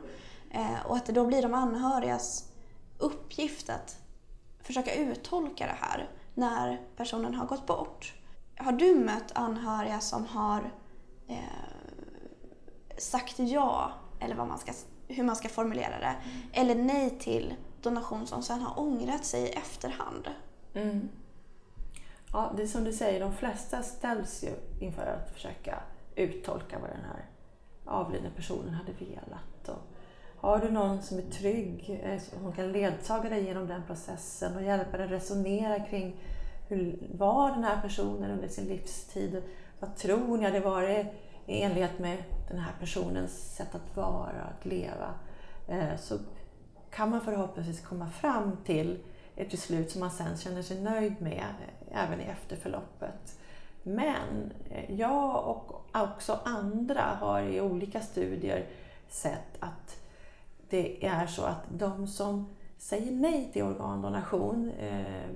Eh, 0.51 0.87
och 0.87 0.97
att 0.97 1.07
det 1.07 1.13
då 1.13 1.27
blir 1.27 1.43
de 1.43 1.55
anhörigas 1.55 2.53
uppgift 2.99 3.71
att 3.71 3.99
försöka 4.63 4.95
uttolka 4.95 5.67
det 5.67 5.77
här 5.81 6.11
när 6.35 6.81
personen 6.97 7.35
har 7.35 7.47
gått 7.47 7.67
bort. 7.67 8.15
Har 8.57 8.73
du 8.73 8.95
mött 8.95 9.33
anhöriga 9.33 10.01
som 10.01 10.27
har 10.27 10.73
eh, 11.29 11.37
sagt 12.99 13.39
ja, 13.39 13.93
eller 14.21 14.35
vad 14.35 14.49
man 14.49 14.59
ska, 14.59 14.73
hur 15.09 15.25
man 15.25 15.37
ska 15.37 15.49
formulera 15.49 15.99
det, 15.99 16.07
mm. 16.07 16.41
eller 16.53 16.75
nej 16.75 17.11
till 17.11 17.55
donation 17.83 18.27
som 18.27 18.43
sen 18.43 18.61
har 18.61 18.81
ångrat 18.81 19.25
sig 19.25 19.43
i 19.43 19.49
efterhand? 19.49 20.29
Mm. 20.75 21.09
Ja, 22.33 22.53
det 22.57 22.63
är 22.63 22.67
som 22.67 22.85
du 22.85 22.93
säger, 22.93 23.21
de 23.21 23.33
flesta 23.33 23.83
ställs 23.83 24.45
ju 24.45 24.51
inför 24.81 25.07
att 25.07 25.35
försöka 25.35 25.79
uttolka 26.17 26.79
vad 26.79 26.91
den 26.91 27.05
här 27.05 27.25
avlidna 27.85 28.31
personen 28.37 28.75
hade 28.75 28.93
velat. 28.93 29.69
Och 29.69 29.83
har 30.37 30.59
du 30.59 30.71
någon 30.71 31.03
som 31.03 31.19
är 31.19 31.23
trygg, 31.23 32.01
eh, 32.03 32.21
som 32.21 32.53
kan 32.53 32.73
ledsaga 32.73 33.29
dig 33.29 33.45
genom 33.45 33.67
den 33.67 33.83
processen 33.87 34.57
och 34.57 34.63
hjälpa 34.63 34.97
dig 34.97 35.07
resonera 35.07 35.81
kring 35.81 36.17
hur 36.69 37.09
var 37.15 37.51
den 37.51 37.65
här 37.65 37.81
personen 37.81 38.31
under 38.31 38.49
sin 38.49 38.65
livstid? 38.65 39.43
Vad 39.81 39.97
tror 39.97 40.37
ni 40.37 40.45
hade 40.45 40.61
varit 40.61 41.07
i 41.51 41.63
enlighet 41.63 41.99
med 41.99 42.23
den 42.49 42.59
här 42.59 42.73
personens 42.81 43.55
sätt 43.57 43.75
att 43.75 43.97
vara, 43.97 44.43
att 44.43 44.67
leva? 44.67 45.15
Eh, 45.69 45.97
så 45.99 46.19
kan 46.91 47.11
man 47.11 47.21
förhoppningsvis 47.21 47.81
komma 47.81 48.11
fram 48.11 48.57
till 48.65 48.99
ett 49.37 49.51
beslut 49.51 49.91
som 49.91 50.01
man 50.01 50.11
sen 50.11 50.37
känner 50.37 50.63
sig 50.63 50.81
nöjd 50.81 51.21
med 51.21 51.55
eh, 51.89 52.05
även 52.05 52.21
i 52.21 52.25
efterförloppet. 52.25 53.39
Men 53.83 54.53
eh, 54.71 54.95
jag 54.95 55.49
och 55.49 55.87
också 55.93 56.39
andra 56.45 57.03
har 57.03 57.43
i 57.43 57.61
olika 57.61 58.01
studier 58.01 58.67
sett 59.09 59.57
att 59.61 59.97
det 60.69 61.07
är 61.07 61.27
så 61.27 61.43
att 61.43 61.65
de 61.69 62.07
som 62.07 62.47
säger 62.79 63.13
nej 63.13 63.51
till 63.53 63.63
organdonation 63.63 64.71
eh, 64.71 65.31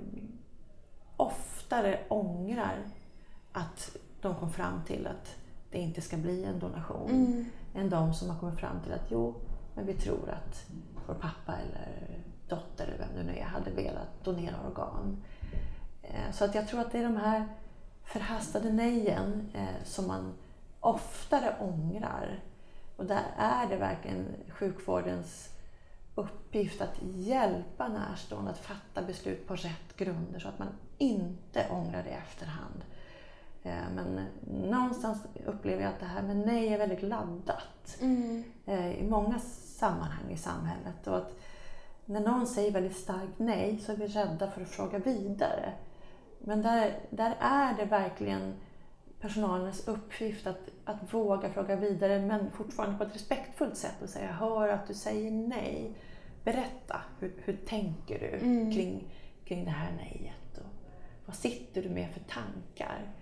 oftare 1.16 2.00
ångrar 2.08 2.76
att 3.52 3.96
de 4.20 4.34
kom 4.34 4.52
fram 4.52 4.84
till 4.86 5.06
att 5.06 5.36
det 5.74 5.80
inte 5.80 6.00
ska 6.00 6.16
bli 6.16 6.44
en 6.44 6.58
donation 6.58 7.10
mm. 7.10 7.44
än 7.74 7.90
de 7.90 8.14
som 8.14 8.30
har 8.30 8.38
kommit 8.38 8.60
fram 8.60 8.80
till 8.80 8.92
att 8.92 9.10
jo, 9.10 9.34
men 9.74 9.86
vi 9.86 9.94
tror 9.94 10.30
att 10.30 10.66
vår 11.06 11.14
pappa 11.14 11.52
eller 11.52 12.18
dotter 12.48 12.86
eller 12.86 12.98
vem 12.98 13.16
det 13.16 13.32
nu 13.32 13.38
är 13.38 13.44
hade 13.44 13.70
velat 13.70 14.24
donera 14.24 14.56
organ. 14.68 15.22
Eh, 16.02 16.32
så 16.32 16.44
att 16.44 16.54
jag 16.54 16.68
tror 16.68 16.80
att 16.80 16.92
det 16.92 16.98
är 16.98 17.02
de 17.02 17.16
här 17.16 17.48
förhastade 18.04 18.72
nejen 18.72 19.50
eh, 19.54 19.84
som 19.84 20.06
man 20.06 20.32
oftare 20.80 21.56
ångrar 21.60 22.40
och 22.96 23.06
där 23.06 23.24
är 23.36 23.68
det 23.68 23.76
verkligen 23.76 24.26
sjukvårdens 24.48 25.50
uppgift 26.14 26.80
att 26.80 27.02
hjälpa 27.02 27.88
närstående 27.88 28.50
att 28.50 28.58
fatta 28.58 29.02
beslut 29.02 29.46
på 29.46 29.54
rätt 29.54 29.96
grunder 29.96 30.40
så 30.40 30.48
att 30.48 30.58
man 30.58 30.68
inte 30.98 31.66
ångrar 31.70 32.02
det 32.02 32.10
i 32.10 32.12
efterhand. 32.12 32.84
Eh, 33.64 33.90
men 33.94 34.26
någonstans 34.70 35.22
upplever 35.46 35.82
jag 35.82 35.92
att 35.92 36.00
det 36.00 36.06
här 36.06 36.22
med 36.22 36.36
nej 36.36 36.68
är 36.68 36.78
väldigt 36.78 37.02
laddat 37.02 37.98
mm. 38.00 38.44
Eh, 38.66 38.98
i 38.98 39.02
många 39.02 39.38
sammanhang 39.78 40.30
i 40.30 40.36
samhället. 40.36 41.06
Och 41.06 41.16
att 41.16 41.38
när 42.04 42.20
någon 42.20 42.46
säger 42.46 42.70
väldigt 42.70 42.96
starkt 42.96 43.38
nej 43.38 43.78
så 43.78 43.92
är 43.92 43.96
vi 43.96 44.06
rädda 44.06 44.50
för 44.50 44.62
att 44.62 44.68
fråga 44.68 44.98
vidare. 44.98 45.72
Men 46.38 46.62
där, 46.62 46.98
där 47.10 47.36
är 47.40 47.76
det 47.76 47.84
verkligen 47.84 48.54
personalens 49.20 49.88
uppgift 49.88 50.46
att, 50.46 50.68
att 50.84 51.14
våga 51.14 51.50
fråga 51.50 51.76
vidare 51.76 52.20
men 52.20 52.50
fortfarande 52.50 52.98
på 52.98 53.04
ett 53.04 53.14
respektfullt 53.14 53.76
sätt 53.76 54.02
och 54.02 54.08
säga 54.08 54.32
hör 54.32 54.68
att 54.68 54.86
du 54.86 54.94
säger 54.94 55.30
nej. 55.30 55.92
Berätta, 56.44 57.00
hur, 57.20 57.34
hur 57.44 57.56
tänker 57.56 58.18
du 58.18 58.46
mm. 58.46 58.72
kring, 58.72 59.14
kring 59.44 59.64
det 59.64 59.70
här 59.70 59.92
nejet? 59.92 60.58
Och 60.58 60.70
Vad 61.26 61.36
sitter 61.36 61.82
du 61.82 61.88
med 61.88 62.10
för 62.10 62.20
tankar? 62.20 63.14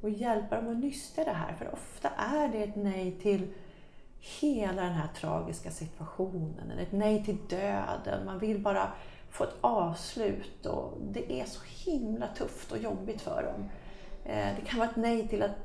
Och 0.00 0.10
hjälpa 0.10 0.56
dem 0.56 0.70
att 0.70 0.76
nysta 0.76 1.24
det 1.24 1.30
här. 1.30 1.54
För 1.54 1.72
ofta 1.72 2.08
är 2.08 2.48
det 2.48 2.62
ett 2.62 2.76
nej 2.76 3.18
till 3.22 3.48
hela 4.40 4.82
den 4.82 4.92
här 4.92 5.08
tragiska 5.08 5.70
situationen. 5.70 6.70
Eller 6.70 6.82
ett 6.82 6.92
nej 6.92 7.24
till 7.24 7.36
döden. 7.48 8.24
Man 8.26 8.38
vill 8.38 8.58
bara 8.58 8.92
få 9.30 9.44
ett 9.44 9.56
avslut 9.60 10.66
och 10.66 10.98
det 11.00 11.40
är 11.40 11.44
så 11.44 11.60
himla 11.90 12.26
tufft 12.26 12.72
och 12.72 12.78
jobbigt 12.78 13.20
för 13.20 13.42
dem. 13.42 13.68
Eh, 14.24 14.48
det 14.56 14.66
kan 14.66 14.78
vara 14.78 14.90
ett 14.90 14.96
nej 14.96 15.28
till 15.28 15.42
att, 15.42 15.56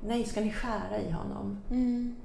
nej 0.00 0.24
ska 0.24 0.40
ni 0.40 0.52
skära 0.52 0.98
i 0.98 1.10
honom? 1.10 1.62
Mm. 1.70 2.16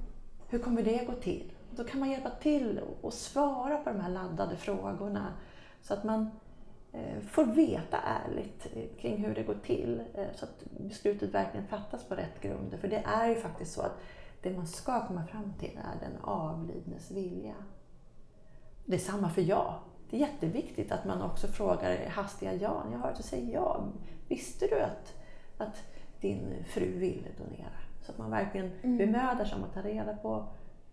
Hur 0.47 0.59
kommer 0.59 0.83
det 0.83 1.05
gå 1.05 1.13
till? 1.13 1.51
Då 1.71 1.83
kan 1.83 1.99
man 1.99 2.11
hjälpa 2.11 2.29
till 2.29 2.81
och 3.01 3.13
svara 3.13 3.77
på 3.77 3.89
de 3.89 3.99
här 3.99 4.09
laddade 4.09 4.55
frågorna 4.55 5.33
så 5.81 5.93
att 5.93 6.03
man 6.03 6.31
får 7.21 7.45
veta 7.45 7.97
ärligt 7.97 8.67
eh, 8.75 9.01
kring 9.01 9.17
hur 9.17 9.35
det 9.35 9.43
går 9.43 9.57
till 9.63 10.03
så 10.35 10.45
att 10.45 10.63
beslutet 10.77 11.33
verkligen 11.33 11.67
fattas 11.67 12.03
på 12.07 12.15
rätt 12.15 12.41
grunder. 12.41 12.77
För 12.77 12.87
det 12.87 13.03
är 13.05 13.29
ju 13.29 13.35
faktiskt 13.35 13.73
så 13.73 13.81
att 13.81 13.99
det 14.41 14.57
man 14.57 14.67
ska 14.67 15.07
komma 15.07 15.25
fram 15.25 15.53
till 15.59 15.77
är 15.77 15.99
den 15.99 16.17
avlidnes 16.21 17.11
vilja. 17.11 17.55
Det 18.85 18.95
är 18.95 18.99
samma 18.99 19.29
för 19.29 19.41
ja. 19.41 19.79
Det 20.09 20.17
är 20.17 20.19
jätteviktigt 20.19 20.91
att 20.91 21.05
man 21.05 21.21
också 21.21 21.47
frågar 21.47 22.09
hastiga 22.09 22.53
ja. 22.53 22.85
Jag 22.91 22.97
har 22.97 23.07
hört 23.07 23.19
att 23.19 23.25
säga 23.25 23.53
ja. 23.53 23.87
Visste 24.27 24.67
du 24.67 24.81
att, 24.81 25.13
att 25.57 25.83
din 26.21 26.63
fru 26.67 26.99
ville 26.99 27.29
donera? 27.37 27.79
Så 28.01 28.11
att 28.11 28.17
man 28.17 28.31
verkligen 28.31 28.71
mm. 28.83 28.97
bemödar 28.97 29.45
sig 29.45 29.57
om 29.57 29.63
att 29.63 29.73
ta 29.73 29.81
reda 29.81 30.15
på 30.15 30.47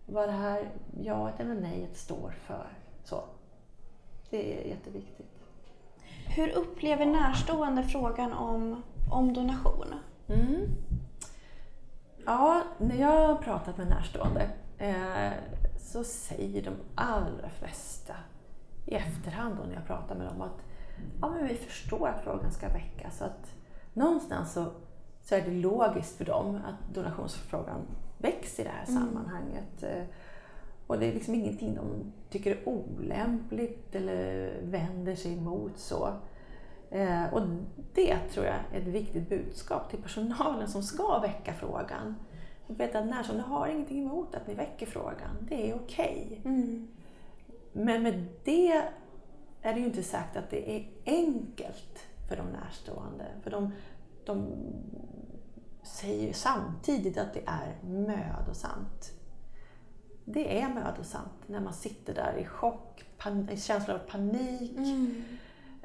vad 0.05 0.29
det 0.29 0.33
här 0.33 0.71
jaet 1.01 1.39
eller 1.39 1.55
nejet 1.55 1.97
står 1.97 2.31
för. 2.31 2.67
Så. 3.03 3.23
Det 4.29 4.61
är 4.61 4.67
jätteviktigt. 4.67 5.32
Hur 6.27 6.49
upplever 6.49 7.05
närstående 7.05 7.83
frågan 7.83 8.33
om, 8.33 8.83
om 9.11 9.33
donation? 9.33 9.93
Mm. 10.27 10.67
Ja, 12.25 12.63
när 12.77 12.95
jag 12.95 13.27
har 13.27 13.35
pratat 13.35 13.77
med 13.77 13.87
närstående 13.87 14.49
eh, 14.77 15.31
så 15.77 16.03
säger 16.03 16.61
de 16.61 16.73
allra 16.95 17.49
flesta 17.59 18.13
i 18.85 18.95
efterhand 18.95 19.55
då 19.57 19.63
när 19.63 19.75
jag 19.75 19.87
pratar 19.87 20.15
med 20.15 20.27
dem 20.27 20.41
att 20.41 20.61
ja, 21.21 21.29
men 21.29 21.47
vi 21.47 21.55
förstår 21.55 22.07
att 22.07 22.23
frågan 22.23 22.51
ska 22.51 22.67
väckas. 22.67 23.21
Att 23.21 23.55
någonstans 23.93 24.53
så, 24.53 24.65
så 25.21 25.35
är 25.35 25.41
det 25.41 25.51
logiskt 25.51 26.17
för 26.17 26.25
dem 26.25 26.55
att 26.55 26.95
donationsfrågan 26.95 27.81
väcks 28.17 28.59
i 28.59 28.63
det 28.63 28.69
här 28.69 28.87
mm. 28.87 29.03
sammanhanget. 29.03 29.83
Och 30.93 30.99
det 30.99 31.05
är 31.05 31.13
liksom 31.13 31.35
ingenting 31.35 31.75
de 31.75 32.13
tycker 32.29 32.51
är 32.51 32.69
olämpligt 32.69 33.95
eller 33.95 34.51
vänder 34.61 35.15
sig 35.15 35.33
emot. 35.33 35.77
så. 35.77 36.13
Eh, 36.89 37.33
och 37.33 37.41
det 37.93 38.17
tror 38.17 38.45
jag 38.45 38.55
är 38.55 38.81
ett 38.81 38.87
viktigt 38.87 39.29
budskap 39.29 39.89
till 39.89 40.01
personalen 40.01 40.67
som 40.67 40.83
ska 40.83 41.19
väcka 41.19 41.53
frågan. 41.53 42.15
Att 42.69 42.79
veta 42.79 42.99
att 42.99 43.05
närstående 43.05 43.43
har 43.43 43.67
ingenting 43.67 43.99
emot 44.03 44.35
att 44.35 44.47
ni 44.47 44.53
väcker 44.53 44.85
frågan. 44.85 45.47
Det 45.49 45.69
är 45.69 45.75
okej. 45.75 46.39
Okay. 46.41 46.53
Mm. 46.53 46.87
Men 47.71 48.03
med 48.03 48.25
det 48.43 48.83
är 49.61 49.73
det 49.73 49.79
ju 49.79 49.85
inte 49.85 50.03
sagt 50.03 50.37
att 50.37 50.49
det 50.49 50.75
är 50.75 50.87
enkelt 51.05 51.99
för 52.29 52.35
de 52.35 52.45
närstående. 52.45 53.25
För 53.43 53.51
de, 53.51 53.71
de 54.25 54.47
säger 55.83 56.27
ju 56.27 56.33
samtidigt 56.33 57.17
att 57.17 57.33
det 57.33 57.43
är 57.45 57.87
mödosamt. 57.87 59.12
Det 60.25 60.61
är 60.61 60.69
mödosamt 60.69 61.47
när 61.47 61.59
man 61.59 61.73
sitter 61.73 62.13
där 62.13 62.37
i 62.37 62.45
chock, 62.45 63.03
pan, 63.17 63.57
känsla 63.57 63.93
av 63.93 63.97
panik. 63.97 64.77
Mm. 64.77 65.23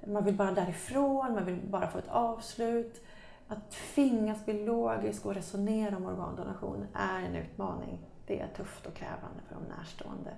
Man 0.07 0.24
vill 0.24 0.34
bara 0.34 0.53
därifrån, 0.53 1.34
man 1.34 1.45
vill 1.45 1.61
bara 1.64 1.89
få 1.89 1.99
ett 1.99 2.09
avslut. 2.09 3.03
Att 3.49 3.70
tvingas 3.70 4.45
bli 4.45 4.64
logisk 4.64 5.26
och 5.26 5.34
resonera 5.34 5.97
om 5.97 6.07
organdonation 6.07 6.86
är 6.95 7.22
en 7.22 7.34
utmaning. 7.34 7.99
Det 8.26 8.41
är 8.41 8.49
tufft 8.57 8.86
och 8.86 8.95
krävande 8.95 9.41
för 9.49 9.55
de 9.55 9.64
närstående. 9.64 10.30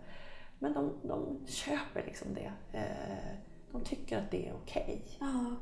Men 0.59 0.73
de, 0.73 0.93
de 1.03 1.47
köper 1.47 2.03
liksom 2.07 2.35
det. 2.35 2.53
Eh, 2.73 3.37
de 3.73 3.81
tycker 3.81 4.19
att 4.19 4.31
det 4.31 4.49
är 4.49 4.55
okej. 4.55 5.03
Okay. 5.17 5.57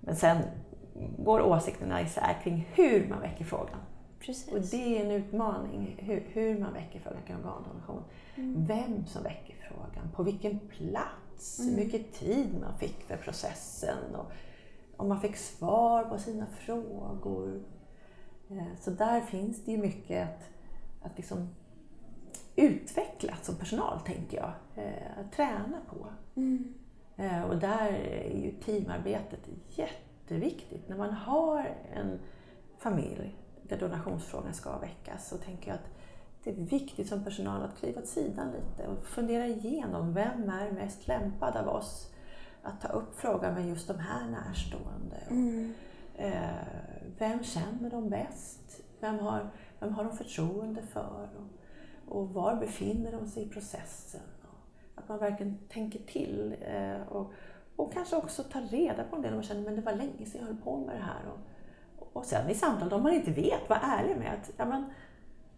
Men 0.00 0.16
sen 0.16 0.38
går 1.18 1.40
åsikterna 1.40 2.02
isär 2.02 2.40
kring 2.42 2.68
hur 2.74 3.08
man 3.08 3.20
väcker 3.20 3.44
frågan. 3.44 3.80
Precis. 4.26 4.52
Och 4.52 4.60
det 4.60 4.98
är 4.98 5.04
en 5.04 5.10
utmaning, 5.10 5.96
hur, 5.98 6.26
hur 6.32 6.58
man 6.58 6.72
väcker 6.72 7.00
frågan 7.00 7.22
kring 7.22 7.36
organdonation. 7.36 8.02
Mm. 8.34 8.66
Vem 8.66 9.06
som 9.06 9.22
väcker 9.22 9.54
frågan, 9.68 10.10
på 10.14 10.22
vilken 10.22 10.58
plats, 10.58 11.60
mm. 11.60 11.74
hur 11.74 11.84
mycket 11.84 12.12
tid 12.12 12.48
man 12.60 12.78
fick 12.78 13.02
för 13.02 13.16
processen 13.16 14.14
och 14.14 14.32
om 14.96 15.08
man 15.08 15.20
fick 15.20 15.36
svar 15.36 16.04
på 16.04 16.18
sina 16.18 16.46
frågor. 16.46 17.62
Eh, 18.50 18.78
så 18.80 18.90
där 18.90 19.20
finns 19.20 19.64
det 19.64 19.72
ju 19.72 19.78
mycket 19.78 20.28
att, 20.28 20.42
att 21.02 21.16
liksom 21.16 21.48
utveckla 22.56 23.36
som 23.42 23.54
personal, 23.56 24.00
tänker 24.00 24.36
jag. 24.36 24.52
Eh, 24.84 25.20
att 25.20 25.32
träna 25.32 25.80
på. 25.90 26.06
Mm. 26.34 26.74
Eh, 27.16 27.42
och 27.42 27.56
där 27.56 27.92
är 27.92 28.36
ju 28.36 28.52
teamarbetet 28.52 29.48
jätteviktigt. 29.68 30.88
När 30.88 30.96
man 30.96 31.12
har 31.12 31.76
en 31.92 32.18
familj 32.78 33.36
där 33.72 33.88
donationsfrågan 33.88 34.54
ska 34.54 34.78
väckas 34.78 35.28
så 35.28 35.36
tänker 35.36 35.68
jag 35.68 35.74
att 35.74 35.90
det 36.44 36.50
är 36.50 36.54
viktigt 36.54 37.08
som 37.08 37.24
personal 37.24 37.62
att 37.62 37.78
kliva 37.78 38.00
åt 38.00 38.08
sidan 38.08 38.52
lite 38.52 38.88
och 38.88 39.06
fundera 39.06 39.46
igenom 39.46 40.14
vem 40.14 40.50
är 40.50 40.70
mest 40.70 41.08
lämpad 41.08 41.56
av 41.56 41.68
oss 41.68 42.12
att 42.62 42.80
ta 42.80 42.88
upp 42.88 43.14
frågan 43.14 43.54
med 43.54 43.68
just 43.68 43.88
de 43.88 43.98
här 43.98 44.30
närstående. 44.30 45.16
Mm. 45.30 45.74
Eh, 46.14 46.50
vem 47.18 47.44
känner 47.44 47.90
de 47.90 48.08
bäst? 48.08 48.80
Vem 49.00 49.18
har, 49.18 49.50
vem 49.80 49.94
har 49.94 50.04
de 50.04 50.16
förtroende 50.16 50.82
för? 50.82 51.28
Och, 51.36 52.18
och 52.18 52.28
var 52.30 52.56
befinner 52.56 53.12
de 53.12 53.26
sig 53.26 53.42
i 53.42 53.48
processen? 53.48 54.20
Och 54.42 55.02
att 55.02 55.08
man 55.08 55.18
verkligen 55.18 55.58
tänker 55.68 55.98
till 55.98 56.56
eh, 56.60 57.02
och, 57.08 57.32
och 57.76 57.92
kanske 57.92 58.16
också 58.16 58.42
tar 58.42 58.62
reda 58.62 59.04
på 59.04 59.16
en 59.16 59.22
del 59.22 59.32
om 59.32 59.36
man 59.36 59.44
känner 59.44 59.70
att 59.70 59.76
det 59.76 59.82
var 59.82 59.94
länge 59.94 60.26
sedan 60.26 60.40
jag 60.40 60.46
höll 60.46 60.56
på 60.56 60.78
med 60.78 60.96
det 60.96 61.02
här. 61.02 61.22
Och, 61.32 61.38
och 62.12 62.24
sen 62.24 62.50
i 62.50 62.54
samtal, 62.54 62.92
om 62.92 63.02
man 63.02 63.12
inte 63.12 63.30
vet, 63.30 63.68
var 63.68 63.78
ärlig 63.82 64.16
med 64.16 64.32
att 64.32 64.50
ja, 64.56 64.64
men, 64.64 64.84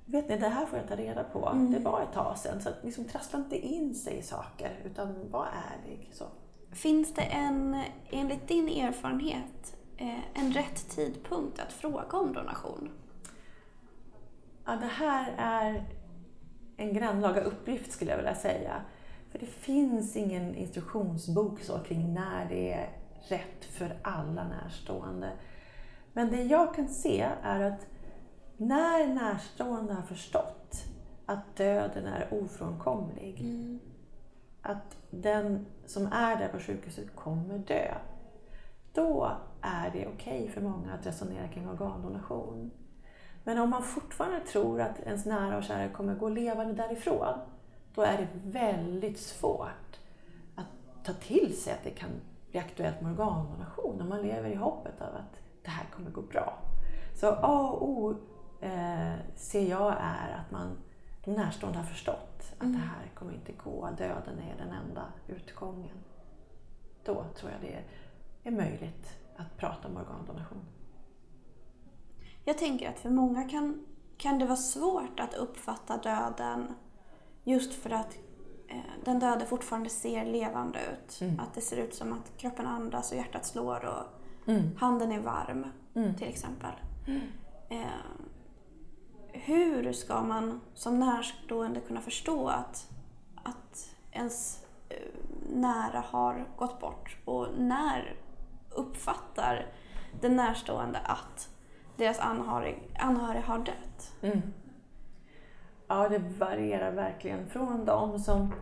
vet 0.05 0.28
ni, 0.28 0.38
det 0.38 0.48
här 0.48 0.66
får 0.66 0.78
jag 0.78 0.88
ta 0.88 0.96
reda 0.96 1.24
på. 1.24 1.48
Mm. 1.48 1.72
Det 1.72 1.78
var 1.78 2.02
ett 2.02 2.12
tag 2.12 2.38
sedan. 2.38 2.61
Så 2.61 2.70
liksom, 2.82 3.05
trassla 3.05 3.38
inte 3.38 3.59
in 3.59 3.94
sig 3.94 4.18
i 4.18 4.22
saker, 4.22 4.70
utan 4.84 5.30
var 5.30 5.46
ärlig. 5.46 6.11
Så. 6.12 6.24
Finns 6.72 7.14
det 7.14 7.22
en, 7.22 7.82
enligt 8.11 8.48
din 8.48 8.68
erfarenhet, 8.68 9.76
eh, 9.96 10.18
en 10.34 10.52
rätt 10.52 10.90
tidpunkt 10.90 11.61
att 11.61 11.72
fråga 11.72 12.18
om 12.18 12.32
donation? 12.32 12.90
Ja, 14.64 14.76
det 14.76 14.86
här 14.86 15.34
är 15.38 15.84
en 16.76 16.94
grannlaga 16.94 17.40
uppgift 17.40 17.92
skulle 17.92 18.11
jag 18.11 18.18
vilja 18.18 18.34
säga. 18.34 18.82
För 19.30 19.38
det 19.38 19.46
finns 19.46 20.16
ingen 20.16 20.55
instruktionsbok 20.55 21.61
så 21.61 21.78
kring 21.78 22.14
när 22.14 22.48
det 22.48 22.72
är 22.72 22.88
rätt 23.28 23.64
för 23.64 23.96
alla 24.02 24.48
närstående. 24.48 25.32
Men 26.14 26.30
det 26.30 26.42
jag 26.42 26.74
kan 26.74 26.88
se 26.88 27.28
är 27.42 27.60
att 27.60 27.86
när 28.56 29.06
närstående 29.06 29.94
har 29.94 30.02
förstått 30.02 30.84
att 31.26 31.56
döden 31.56 32.06
är 32.06 32.28
ofrånkomlig, 32.30 33.40
mm 33.40 33.80
att 34.64 34.96
den 35.10 35.66
som 35.86 36.06
är 36.06 36.36
där 36.36 36.48
på 36.48 36.58
sjukhuset 36.58 37.16
kommer 37.16 37.58
dö, 37.58 37.94
då 38.92 39.30
är 39.60 39.90
det 39.90 40.06
okej 40.06 40.42
okay 40.42 40.48
för 40.48 40.60
många 40.60 40.92
att 40.92 41.06
resonera 41.06 41.48
kring 41.48 41.68
organdonation. 41.68 42.70
Men 43.44 43.58
om 43.58 43.70
man 43.70 43.82
fortfarande 43.82 44.40
tror 44.40 44.80
att 44.80 45.00
ens 45.00 45.26
nära 45.26 45.56
och 45.56 45.64
kära 45.64 45.88
kommer 45.88 46.14
gå 46.14 46.28
levande 46.28 46.74
därifrån, 46.74 47.38
då 47.94 48.02
är 48.02 48.16
det 48.16 48.28
väldigt 48.60 49.18
svårt 49.18 49.98
att 50.54 51.04
ta 51.04 51.12
till 51.12 51.56
sig 51.56 51.72
att 51.72 51.84
det 51.84 51.90
kan 51.90 52.10
bli 52.50 52.60
aktuellt 52.60 53.00
med 53.00 53.12
organdonation 53.12 54.00
om 54.00 54.08
man 54.08 54.22
lever 54.22 54.50
i 54.50 54.54
hoppet 54.54 55.00
av 55.00 55.14
att 55.14 55.40
det 55.64 55.70
här 55.70 55.86
kommer 55.96 56.10
gå 56.10 56.22
bra. 56.22 56.58
Så 57.14 57.28
A 57.28 57.68
och 57.70 57.88
O 57.88 58.14
eh, 58.60 59.14
ser 59.34 59.70
jag 59.70 59.96
är 60.00 60.32
att 60.32 60.50
man, 60.50 60.78
de 61.24 61.30
närstående 61.30 61.78
har 61.78 61.86
förstått 61.86 62.52
att 62.58 62.62
mm. 62.62 62.72
det 62.72 62.78
här 62.78 63.10
kommer 63.14 63.32
inte 63.32 63.52
gå, 63.52 63.90
döden 63.98 64.38
är 64.38 64.56
den 64.58 64.72
enda 64.72 65.04
utgången. 65.26 65.96
Då 67.04 67.24
tror 67.36 67.52
jag 67.52 67.60
det 67.60 67.84
är 68.48 68.52
möjligt 68.52 69.18
att 69.36 69.56
prata 69.56 69.88
om 69.88 69.96
organdonation. 69.96 70.64
Jag 72.44 72.58
tänker 72.58 72.88
att 72.88 72.98
för 72.98 73.10
många 73.10 73.48
kan, 73.48 73.86
kan 74.16 74.38
det 74.38 74.44
vara 74.44 74.56
svårt 74.56 75.20
att 75.20 75.34
uppfatta 75.34 75.96
döden 75.96 76.74
just 77.44 77.74
för 77.74 77.90
att 77.90 78.18
eh, 78.68 79.04
den 79.04 79.18
döde 79.18 79.46
fortfarande 79.46 79.90
ser 79.90 80.24
levande 80.24 80.78
ut. 80.92 81.20
Mm. 81.20 81.40
Att 81.40 81.54
det 81.54 81.60
ser 81.60 81.76
ut 81.76 81.94
som 81.94 82.12
att 82.12 82.36
kroppen 82.36 82.66
andas 82.66 83.10
och 83.10 83.16
hjärtat 83.16 83.46
slår 83.46 83.84
och 83.84 84.23
mm. 84.47 84.76
handen 84.78 85.12
är 85.12 85.20
varm 85.20 85.66
mm. 85.95 86.14
till 86.14 86.28
exempel. 86.28 86.72
Mm. 87.07 87.20
Eh, 87.68 87.86
hur 89.32 89.92
ska 89.92 90.22
man 90.22 90.61
som 90.74 91.01
närstående 91.01 91.80
kunna 91.80 92.01
förstå 92.01 92.49
att, 92.49 92.90
att 93.42 93.95
ens 94.12 94.64
eh, 94.88 94.97
nära 95.55 96.05
har 96.11 96.47
gått 96.57 96.80
bort? 96.80 97.16
Och 97.24 97.49
när 97.59 98.16
uppfattar 98.70 99.66
den 100.20 100.36
närstående 100.36 100.99
att 100.99 101.49
deras 101.97 102.18
anhörig, 102.18 102.82
anhörig 102.99 103.42
har 103.42 103.59
dött? 103.59 104.12
Mm. 104.22 104.42
Ja, 105.88 106.09
det 106.09 106.18
varierar 106.18 106.92
verkligen. 106.92 107.47
Från 107.49 107.84
de 107.84 108.18
som, 108.18 108.53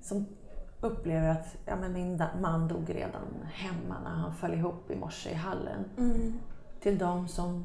som 0.00 0.26
upplever 0.80 1.28
att 1.28 1.56
ja, 1.64 1.76
men 1.76 1.92
min 1.92 2.22
man 2.40 2.68
dog 2.68 2.94
redan 2.94 3.22
hemma 3.52 4.00
när 4.04 4.10
han 4.10 4.34
föll 4.34 4.54
ihop 4.54 4.90
i 4.90 4.96
morse 4.96 5.30
i 5.30 5.34
hallen. 5.34 5.84
Mm. 5.98 6.38
Till 6.80 6.98
de 6.98 7.28
som 7.28 7.64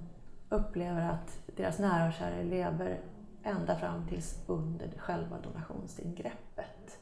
upplever 0.49 1.09
att 1.09 1.39
deras 1.55 1.79
nära 1.79 2.07
och 2.07 2.13
kära 2.13 2.43
lever 2.43 2.99
ända 3.43 3.75
fram 3.75 4.07
tills 4.07 4.39
under 4.47 4.89
själva 4.97 5.37
donationsingreppet. 5.43 6.99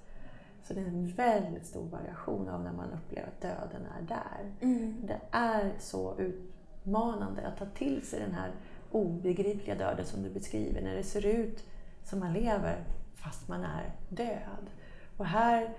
Så 0.63 0.73
det 0.73 0.79
är 0.79 0.85
en 0.85 1.07
väldigt 1.07 1.65
stor 1.65 1.89
variation 1.89 2.49
av 2.49 2.63
när 2.63 2.73
man 2.73 2.91
upplever 2.91 3.27
att 3.27 3.41
döden 3.41 3.87
är 3.99 4.07
där. 4.07 4.53
Mm. 4.61 4.95
Det 5.03 5.19
är 5.31 5.71
så 5.79 6.17
utmanande 6.17 7.47
att 7.47 7.57
ta 7.57 7.65
till 7.65 8.07
sig 8.07 8.19
den 8.19 8.33
här 8.33 8.51
obegripliga 8.91 9.75
döden 9.75 10.05
som 10.05 10.23
du 10.23 10.29
beskriver, 10.29 10.81
när 10.81 10.95
det 10.95 11.03
ser 11.03 11.25
ut 11.25 11.63
som 12.03 12.19
man 12.19 12.33
lever 12.33 12.83
fast 13.15 13.47
man 13.47 13.63
är 13.63 13.91
död. 14.09 14.69
Och 15.17 15.25
här 15.25 15.73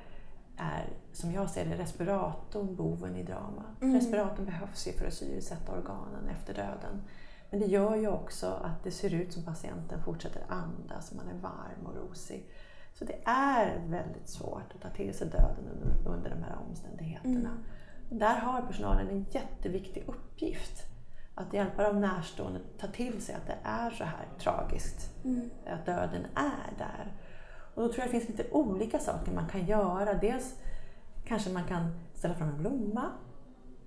är, 0.63 0.89
som 1.13 1.33
jag 1.33 1.51
ser 1.51 1.65
det, 1.65 1.79
respiratorn 1.79 2.77
boven 2.77 3.17
i 3.17 3.23
dramat. 3.23 3.83
Mm. 3.83 3.95
Respiratorn 3.95 4.45
behövs 4.45 4.89
ju 4.89 4.93
för 4.93 5.07
att 5.07 5.15
syresätta 5.15 5.73
organen 5.73 6.29
efter 6.29 6.55
döden. 6.55 7.03
Men 7.51 7.61
det 7.61 7.67
gör 7.67 7.97
ju 7.97 8.09
också 8.09 8.47
att 8.47 8.85
det 8.85 8.91
ser 8.91 9.15
ut 9.15 9.33
som 9.33 9.43
patienten 9.43 10.03
fortsätter 10.03 10.43
andas, 10.49 11.13
man 11.13 11.29
är 11.29 11.41
varm 11.41 11.87
och 11.87 11.97
rosig. 11.97 12.47
Så 12.95 13.05
det 13.05 13.19
är 13.25 13.83
väldigt 13.87 14.29
svårt 14.29 14.75
att 14.75 14.81
ta 14.81 14.89
till 14.89 15.15
sig 15.15 15.27
döden 15.27 15.69
under, 15.75 16.11
under 16.11 16.31
de 16.31 16.43
här 16.43 16.57
omständigheterna. 16.69 17.51
Mm. 17.51 17.65
Där 18.11 18.37
har 18.37 18.63
personalen 18.63 19.09
en 19.09 19.27
jätteviktig 19.31 20.05
uppgift. 20.07 20.83
Att 21.35 21.53
hjälpa 21.53 21.83
de 21.83 22.01
närstående 22.01 22.61
att 22.61 22.79
ta 22.79 22.87
till 22.87 23.23
sig 23.23 23.35
att 23.35 23.47
det 23.47 23.57
är 23.63 23.91
så 23.91 24.05
här 24.05 24.29
tragiskt. 24.39 25.11
Mm. 25.25 25.51
Att 25.67 25.87
döden 25.87 26.27
är 26.35 26.79
där. 26.79 27.13
Och 27.75 27.83
då 27.83 27.89
tror 27.89 27.99
jag 27.99 28.07
det 28.07 28.21
finns 28.21 28.39
lite 28.39 28.51
olika 28.51 28.99
saker 28.99 29.33
man 29.33 29.49
kan 29.49 29.67
göra. 29.67 30.15
Dels 30.15 30.55
kanske 31.25 31.51
man 31.51 31.65
kan 31.65 31.93
ställa 32.15 32.35
fram 32.35 32.49
en 32.49 32.59
blomma, 32.59 33.11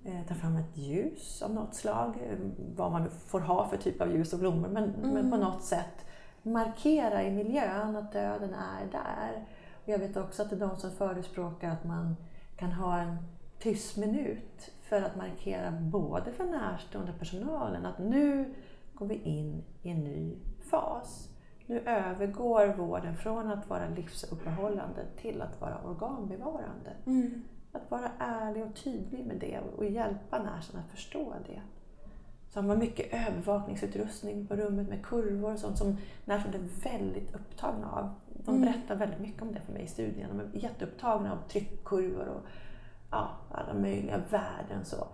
eh, 0.04 0.26
ta 0.28 0.34
fram 0.34 0.56
ett 0.56 0.76
ljus 0.76 1.42
av 1.42 1.54
något 1.54 1.74
slag, 1.74 2.14
eh, 2.22 2.38
vad 2.76 2.92
man 2.92 3.10
får 3.10 3.40
ha 3.40 3.68
för 3.68 3.76
typ 3.76 4.00
av 4.00 4.12
ljus 4.12 4.32
och 4.32 4.38
blommor, 4.38 4.68
men, 4.68 4.90
men 4.90 5.30
på 5.30 5.36
något 5.36 5.62
sätt 5.64 6.06
markera 6.42 7.22
i 7.22 7.30
miljön 7.30 7.96
att 7.96 8.12
döden 8.12 8.54
är 8.54 8.86
där. 8.92 9.46
Och 9.84 9.88
jag 9.88 9.98
vet 9.98 10.16
också 10.16 10.42
att 10.42 10.50
det 10.50 10.56
är 10.56 10.60
de 10.60 10.76
som 10.76 10.90
förespråkar 10.90 11.70
att 11.70 11.84
man 11.84 12.16
kan 12.56 12.72
ha 12.72 12.98
en 12.98 13.16
tyst 13.58 13.96
minut 13.96 14.70
för 14.82 15.02
att 15.02 15.16
markera 15.16 15.70
både 15.70 16.32
för 16.32 16.44
närstående 16.44 17.12
personalen 17.12 17.86
att 17.86 17.98
nu 17.98 18.54
går 18.94 19.06
vi 19.06 19.14
in 19.14 19.64
i 19.82 19.90
en 19.90 20.04
ny 20.04 20.36
fas. 20.70 21.28
Nu 21.66 21.80
övergår 21.80 22.66
vården 22.66 23.16
från 23.16 23.50
att 23.50 23.68
vara 23.68 23.88
livsuppehållande 23.88 25.04
till 25.20 25.42
att 25.42 25.60
vara 25.60 25.78
organbevarande. 25.84 26.92
Mm. 27.06 27.42
Att 27.72 27.90
vara 27.90 28.10
ärlig 28.18 28.64
och 28.64 28.74
tydlig 28.74 29.26
med 29.26 29.36
det 29.36 29.60
och 29.76 29.84
hjälpa 29.84 30.38
närstående 30.42 30.84
att 30.86 30.90
förstå 30.94 31.34
det. 31.46 31.62
Så 32.48 32.58
har 32.60 32.66
man 32.66 32.78
mycket 32.78 33.28
övervakningsutrustning 33.28 34.46
på 34.46 34.56
rummet 34.56 34.88
med 34.88 35.04
kurvor 35.06 35.52
och 35.52 35.58
sånt 35.58 35.78
som 35.78 35.96
närstående 36.24 36.58
är 36.58 36.90
väldigt 36.92 37.34
upptagna 37.34 37.90
av. 37.92 38.10
De 38.44 38.54
Mm. 38.54 38.60
berättar 38.72 38.96
väldigt 38.96 39.20
mycket 39.20 39.42
om 39.42 39.52
det 39.52 39.60
för 39.60 39.72
mig 39.72 39.82
i 39.82 39.86
studien. 39.86 40.28
De 40.28 40.40
är 40.40 40.62
jätteupptagna 40.62 41.32
av 41.32 41.48
tryckkurvor 41.48 42.28
och 42.28 42.42
ja, 43.10 43.28
alla 43.50 43.74
möjliga 43.74 44.18
värden. 44.30 44.84
Så. 44.84 45.06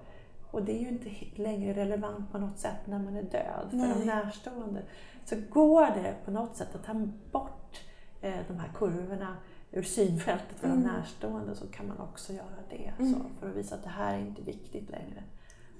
Och 0.50 0.62
det 0.62 0.72
är 0.72 0.80
ju 0.80 0.88
inte 0.88 1.10
längre 1.42 1.72
relevant 1.74 2.32
på 2.32 2.38
något 2.38 2.58
sätt 2.58 2.86
när 2.86 2.98
man 2.98 3.16
är 3.16 3.22
död 3.22 3.66
för 3.70 3.76
Nej. 3.76 3.94
de 3.98 4.04
närstående. 4.04 4.82
Så 5.24 5.36
går 5.50 5.86
det 5.86 6.16
på 6.24 6.30
något 6.30 6.56
sätt 6.56 6.74
att 6.74 6.84
ta 6.84 6.94
bort 7.32 7.80
eh, 8.20 8.34
de 8.48 8.58
här 8.58 8.70
kurvorna 8.74 9.36
ur 9.70 9.82
synfältet 9.82 10.58
för 10.58 10.66
Mm. 10.66 10.82
de 10.82 10.88
närstående 10.88 11.54
så 11.54 11.66
kan 11.66 11.88
man 11.88 11.98
också 12.00 12.32
göra 12.32 12.62
det. 12.70 12.92
Mm. 12.98 13.14
Så, 13.14 13.20
för 13.40 13.50
att 13.50 13.56
visa 13.56 13.74
att 13.74 13.82
det 13.82 13.88
här 13.88 14.14
är 14.14 14.18
inte 14.20 14.42
viktigt 14.42 14.90
längre. 14.90 15.22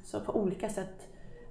Så 0.05 0.21
på 0.21 0.37
olika 0.37 0.69
sätt 0.69 1.09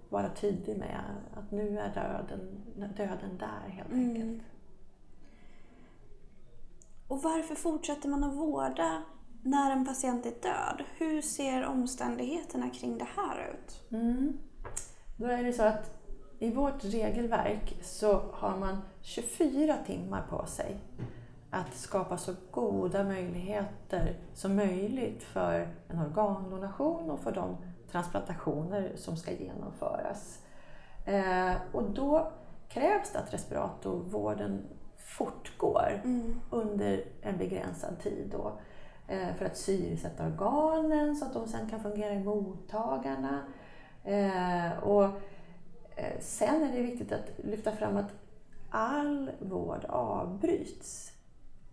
vara 0.10 0.30
tydlig 0.30 0.78
med 0.78 1.00
att 1.34 1.52
nu 1.52 1.80
är 1.80 1.94
döden, 1.94 2.62
döden 2.98 3.38
där 3.38 3.70
helt 3.70 3.92
Mm. 3.92 4.10
enkelt. 4.10 4.44
Och 7.08 7.22
varför 7.24 7.56
fortsätter 7.56 8.10
man 8.10 8.24
att 8.24 8.34
vårda 8.36 9.04
när 9.44 9.72
en 9.72 9.86
patient 9.86 10.26
är 10.26 10.32
död? 10.42 10.84
Hur 10.98 11.22
ser 11.22 11.66
omständigheterna 11.66 12.70
kring 12.70 12.98
det 12.98 13.08
här 13.16 13.54
ut? 13.54 13.84
Mm. 13.92 14.38
Då 15.18 15.26
är 15.26 15.44
det 15.44 15.54
så 15.54 15.64
att 15.64 16.01
i 16.42 16.52
vårt 16.52 16.84
regelverk 16.84 17.78
så 17.82 18.22
har 18.34 18.58
man 18.58 18.78
24 19.02 19.78
timmar 19.86 20.24
på 20.30 20.46
sig 20.46 20.78
att 21.50 21.74
skapa 21.74 22.18
så 22.18 22.34
goda 22.52 23.04
möjligheter 23.04 24.16
som 24.34 24.56
möjligt 24.56 25.24
för 25.24 25.68
en 25.88 26.00
organdonation 26.00 27.12
och 27.12 27.20
för 27.20 27.32
de 27.32 27.58
transplantationer 27.92 28.92
som 28.96 29.18
ska 29.18 29.32
genomföras. 29.32 30.42
Eh, 31.06 31.54
och 31.72 31.84
då 31.92 32.32
krävs 32.70 33.12
det 33.12 33.20
att 33.20 33.34
respiratorvården 33.34 34.62
fortgår 34.98 36.02
Mm. 36.04 36.40
under 36.50 37.04
en 37.22 37.38
begränsad 37.38 38.00
tid 38.00 38.30
då, 38.32 38.52
eh, 39.08 39.36
för 39.38 39.46
att 39.46 39.58
syresätta 39.58 40.26
organen 40.26 41.16
så 41.16 41.26
att 41.26 41.34
de 41.34 41.48
sen 41.48 41.70
kan 41.70 41.80
fungera 41.80 42.14
i 42.14 42.24
mottagarna. 42.24 43.40
Eh, 44.04 44.84
och 44.84 45.10
Eh, 46.02 46.20
sen 46.20 46.64
är 46.64 46.74
det 46.74 46.82
viktigt 46.82 47.12
att 47.12 47.32
lyfta 47.44 47.72
fram 47.72 47.98
att 47.98 48.14
all 48.70 49.32
vård 49.40 49.86
avbryts. 49.90 51.12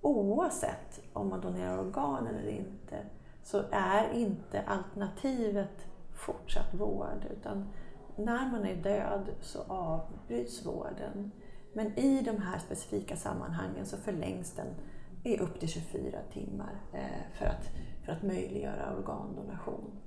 Oavsett 0.01 1.01
om 1.12 1.29
man 1.29 1.41
donerar 1.41 1.79
organ 1.79 2.26
eller 2.26 2.49
inte 2.49 2.97
så 3.43 3.62
är 3.70 4.12
inte 4.12 4.62
alternativet 4.62 5.87
fortsatt 6.12 6.74
vård 6.74 7.26
utan 7.31 7.68
när 8.16 8.51
man 8.51 8.64
är 8.64 8.76
död 8.76 9.31
så 9.41 9.62
avbryts 9.68 10.66
vården. 10.66 11.31
Men 11.72 11.99
i 11.99 12.22
de 12.22 12.43
här 12.43 12.59
specifika 12.59 13.16
sammanhangen 13.16 13.87
så 13.87 13.97
förlängs 13.97 14.53
den 14.53 14.66
i 15.24 15.39
upp 15.39 15.61
till 15.61 15.68
24 15.68 16.18
timmar 16.33 16.81
eh, 16.93 17.39
för 17.39 17.47
att, 17.47 17.70
för 18.05 18.12
att 18.12 18.22
möjliggöra 18.22 18.97
organdonation. 18.97 19.99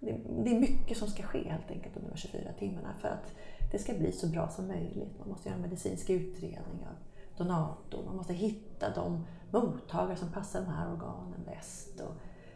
Det, 0.00 0.20
det 0.44 0.50
är 0.50 0.60
mycket 0.60 0.96
som 0.98 1.08
ska 1.08 1.22
ske 1.22 1.48
helt 1.48 1.70
enkelt 1.70 1.96
under 1.96 2.10
de 2.10 2.16
24 2.16 2.52
timmarna 2.58 2.94
för 3.00 3.08
att 3.08 3.34
det 3.72 3.78
ska 3.78 3.94
bli 3.94 4.12
så 4.12 4.26
bra 4.26 4.48
som 4.48 4.68
möjligt. 4.68 5.18
Man 5.18 5.28
måste 5.28 5.48
göra 5.48 5.56
en 5.56 5.62
medicinsk 5.62 6.10
utredning 6.10 6.86
av 6.90 6.96
donatorn, 7.38 8.06
man 8.06 8.16
måste 8.16 8.32
hitta 8.32 8.94
de 8.94 9.26
mottagare 9.50 10.16
som 10.16 10.32
passar 10.32 10.60
de 10.60 10.66
här 10.66 10.92
organen 10.92 11.44
bäst. 11.46 12.00
Och 12.00 12.14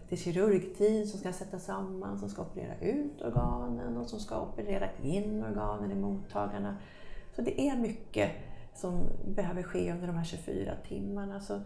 det 0.08 0.14
är 0.14 0.16
kirurgteam 0.16 1.06
som 1.06 1.20
ska 1.20 1.32
sätta 1.32 1.58
samman, 1.58 2.18
som 2.18 2.28
ska 2.28 2.42
operera 2.42 2.78
ut 2.80 3.22
organen 3.22 3.96
och 3.96 4.06
som 4.06 4.20
ska 4.20 4.40
operera 4.40 4.88
in 5.02 5.44
organen 5.44 5.92
i 5.92 5.94
mottagarna. 5.94 6.76
Så 7.36 7.42
det 7.42 7.60
är 7.60 7.76
mycket 7.76 8.30
som 8.74 9.00
behöver 9.26 9.62
ske 9.62 9.92
under 9.92 10.06
de 10.06 10.16
här 10.16 10.24
24 10.24 10.74
timmarna. 10.88 11.40
Så 11.40 11.60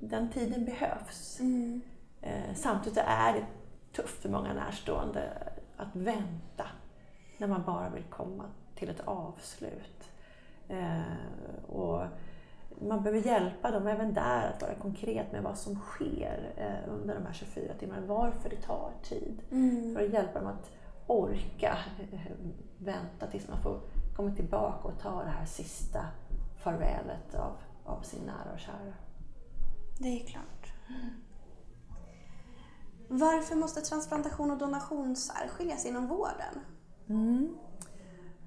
den 0.00 0.30
tiden 0.30 0.64
behövs. 0.64 1.40
Mm. 1.40 1.80
Eh, 2.20 2.54
samtidigt 2.54 2.98
är 3.06 3.32
det 3.32 3.46
tufft 3.92 4.22
för 4.22 4.28
många 4.28 4.52
närstående 4.52 5.52
att 5.76 5.96
vänta 5.96 6.66
när 7.38 7.46
man 7.46 7.62
bara 7.66 7.90
vill 7.90 8.04
komma 8.04 8.44
till 8.82 8.90
ett 8.90 9.08
avslut. 9.08 10.10
Eh, 10.68 11.64
och 11.68 12.02
man 12.80 13.02
behöver 13.02 13.26
hjälpa 13.26 13.70
dem 13.70 13.86
även 13.86 14.14
där 14.14 14.48
att 14.48 14.62
vara 14.62 14.74
konkret 14.74 15.32
med 15.32 15.42
vad 15.42 15.58
som 15.58 15.76
sker 15.76 16.52
eh, 16.56 16.92
under 16.92 17.14
de 17.14 17.26
här 17.26 17.32
24 17.32 17.74
timmarna, 17.74 18.06
varför 18.06 18.50
det 18.50 18.56
tar 18.56 18.90
tid. 19.02 19.42
Mm. 19.50 19.94
För 19.94 20.04
att 20.04 20.12
hjälpa 20.12 20.38
dem 20.40 20.48
att 20.48 20.70
orka 21.06 21.78
eh, 22.12 22.32
vänta 22.78 23.26
tills 23.26 23.48
man 23.48 23.62
får 23.62 23.80
komma 24.16 24.34
tillbaka 24.34 24.88
och 24.88 24.98
ta 24.98 25.22
det 25.22 25.30
här 25.30 25.46
sista 25.46 26.06
farvälet 26.56 27.34
av, 27.34 27.56
av 27.84 28.02
sin 28.02 28.22
nära 28.26 28.52
och 28.52 28.60
kära. 28.60 28.94
Det 29.98 30.22
är 30.22 30.26
klart. 30.26 30.72
Varför 33.08 33.54
måste 33.54 33.80
transplantation 33.80 34.50
och 34.50 34.58
donation 34.58 35.16
särskiljas 35.16 35.86
inom 35.86 36.06
vården? 36.06 36.60
Mm. 37.08 37.56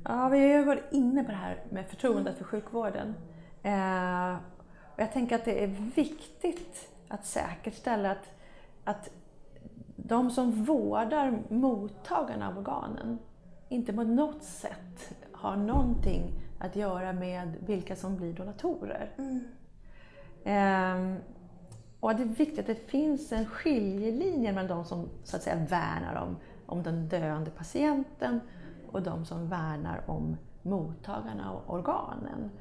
Ja, 0.08 0.30
vi 0.30 0.54
har 0.54 0.66
varit 0.66 0.92
inne 0.94 1.24
på 1.24 1.32
det 1.32 1.38
här 1.38 1.64
med 1.70 1.88
förtroendet 1.88 2.38
för 2.38 2.46
sjukvården. 2.46 3.16
Eh, 3.64 4.36
och 4.96 5.02
jag 5.02 5.14
tänker 5.14 5.36
att 5.36 5.46
det 5.46 5.64
är 5.64 5.68
viktigt 5.96 6.90
att 7.08 7.26
säkerställa 7.26 8.12
att, 8.12 8.30
att 8.84 9.10
de 9.96 10.32
som 10.32 10.64
vårdar 10.64 11.40
mottagarna 11.50 12.48
av 12.48 12.58
organen 12.58 13.20
inte 13.70 13.94
på 13.94 14.04
något 14.04 14.44
sätt 14.44 15.14
har 15.32 15.56
någonting 15.56 16.32
att 16.60 16.76
göra 16.76 17.14
med 17.14 17.56
vilka 17.66 17.96
som 17.96 18.16
blir 18.16 18.34
donatorer. 18.34 19.12
Mm. 19.18 19.44
Ehm, 20.44 21.16
och 22.00 22.16
det 22.16 22.24
är 22.24 22.28
viktigt 22.28 22.60
att 22.60 22.68
det 22.68 22.90
finns 22.90 23.32
en 23.32 23.46
skiljelinje 23.46 24.54
mellan 24.54 24.78
de 24.78 24.86
som 24.86 25.10
så 25.24 25.36
att 25.36 25.44
säga 25.44 25.56
värnar 25.56 26.16
om 26.16 26.38
om 26.66 26.84
den 26.84 27.10
döende 27.10 27.52
patienten 27.52 28.40
och 28.96 29.02
de 29.02 29.26
som 29.26 29.48
värnar 29.48 30.04
om 30.08 30.38
mottagarna 30.62 31.52
och 31.52 31.74
organen. 31.74 32.52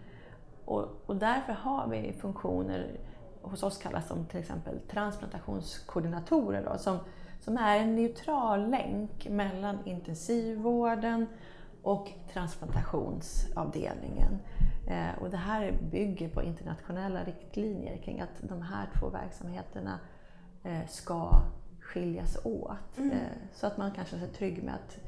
Och, 0.65 1.03
och 1.07 1.17
därför 1.17 1.53
har 1.53 1.89
vi 1.89 2.13
funktioner, 2.13 3.01
hos 3.43 3.63
oss 3.63 3.79
kallas 3.79 4.09
de 4.09 4.27
till 4.27 4.41
exempel 4.41 4.81
transplantationskoordinatorer, 4.81 6.65
då, 6.65 6.79
som, 6.79 6.99
som 7.41 7.57
är 7.57 7.79
en 7.79 7.97
neutral 7.97 8.71
länk 8.71 9.29
mellan 9.29 9.79
intensivvården 9.85 11.27
och 11.83 12.13
transplantationsavdelningen. 12.33 14.39
Eh, 14.87 15.23
och 15.23 15.31
det 15.31 15.37
här 15.37 15.79
bygger 15.91 16.29
på 16.29 16.43
internationella 16.43 17.25
riktlinjer 17.25 17.97
kring 17.97 18.21
att 18.21 18.41
de 18.41 18.63
här 18.63 18.89
två 18.99 19.09
verksamheterna 19.09 19.99
eh, 20.63 20.87
ska 20.89 21.43
skiljas 21.81 22.39
åt. 22.45 22.99
Mm. 22.99 23.11
Eh, 23.11 23.19
så 23.53 23.67
att 23.67 23.77
man 23.77 23.91
kanske 23.91 24.17
är 24.17 24.27
trygg 24.27 24.63
med 24.63 24.75
att 24.75 24.99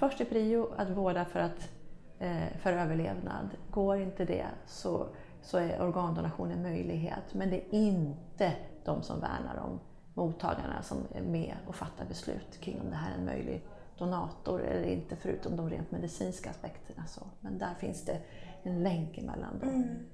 först 0.00 0.20
är 0.20 0.24
prio 0.24 0.72
att 0.76 0.90
vårda 0.90 1.24
för, 1.24 1.40
att, 1.40 1.70
eh, 2.18 2.56
för 2.58 2.72
överlevnad. 2.72 3.48
Går 3.70 4.00
inte 4.00 4.24
det 4.24 4.46
så, 4.66 5.06
så 5.42 5.58
är 5.58 5.82
organdonation 5.82 6.50
en 6.50 6.62
möjlighet. 6.62 7.34
Men 7.34 7.50
det 7.50 7.56
är 7.56 7.74
inte 7.74 8.52
de 8.84 9.02
som 9.02 9.20
värnar 9.20 9.56
om 9.56 9.80
mottagarna 10.14 10.82
som 10.82 10.98
är 11.14 11.22
med 11.22 11.56
och 11.66 11.74
fattar 11.74 12.04
beslut 12.04 12.60
kring 12.60 12.80
om 12.80 12.90
det 12.90 12.96
här 12.96 13.14
är 13.14 13.18
en 13.18 13.24
möjlig 13.24 13.64
donator 13.98 14.62
eller 14.62 14.84
inte, 14.84 15.16
förutom 15.16 15.56
de 15.56 15.70
rent 15.70 15.90
medicinska 15.90 16.50
aspekterna. 16.50 17.06
Så. 17.06 17.20
Men 17.40 17.58
där 17.58 17.74
finns 17.74 18.04
det 18.04 18.20
en 18.62 18.82
länk 18.82 19.18
emellan 19.18 19.58
då, 19.60 19.66
mm. 19.66 20.06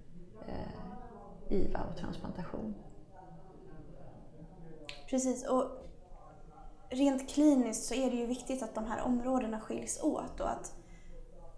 eh, 0.49 1.57
IVA 1.57 1.81
och 1.91 1.97
transplantation. 1.97 2.75
Precis, 5.11 5.47
och 5.49 5.86
rent 6.91 7.29
kliniskt 7.29 7.85
så 7.85 7.95
är 7.95 8.11
det 8.11 8.17
ju 8.17 8.27
viktigt 8.27 8.63
att 8.63 8.75
de 8.75 8.85
här 8.85 9.03
områdena 9.03 9.61
skiljs 9.61 10.03
åt 10.03 10.41
och 10.41 10.51
att 10.51 10.73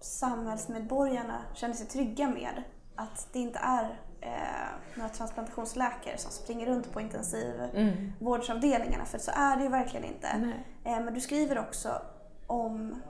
samhällsmedborgarna 0.00 1.42
känner 1.54 1.74
sig 1.74 1.86
trygga 1.86 2.28
med 2.28 2.62
att 2.94 3.28
det 3.32 3.38
inte 3.38 3.58
är 3.58 4.00
eh, 4.20 4.68
några 4.94 5.08
transplantationsläkare 5.08 6.18
som 6.18 6.30
springer 6.30 6.66
runt 6.66 6.92
på 6.92 7.00
intensivvårdsavdelningarna, 7.00 8.94
mm. 8.94 9.06
för 9.06 9.18
så 9.18 9.30
är 9.34 9.56
det 9.56 9.62
ju 9.62 9.68
verkligen 9.68 10.04
inte. 10.04 10.52
Eh, 10.84 11.00
men 11.00 11.14
du 11.14 11.20
skriver 11.20 11.58
också 11.58 12.02
om 12.46 13.02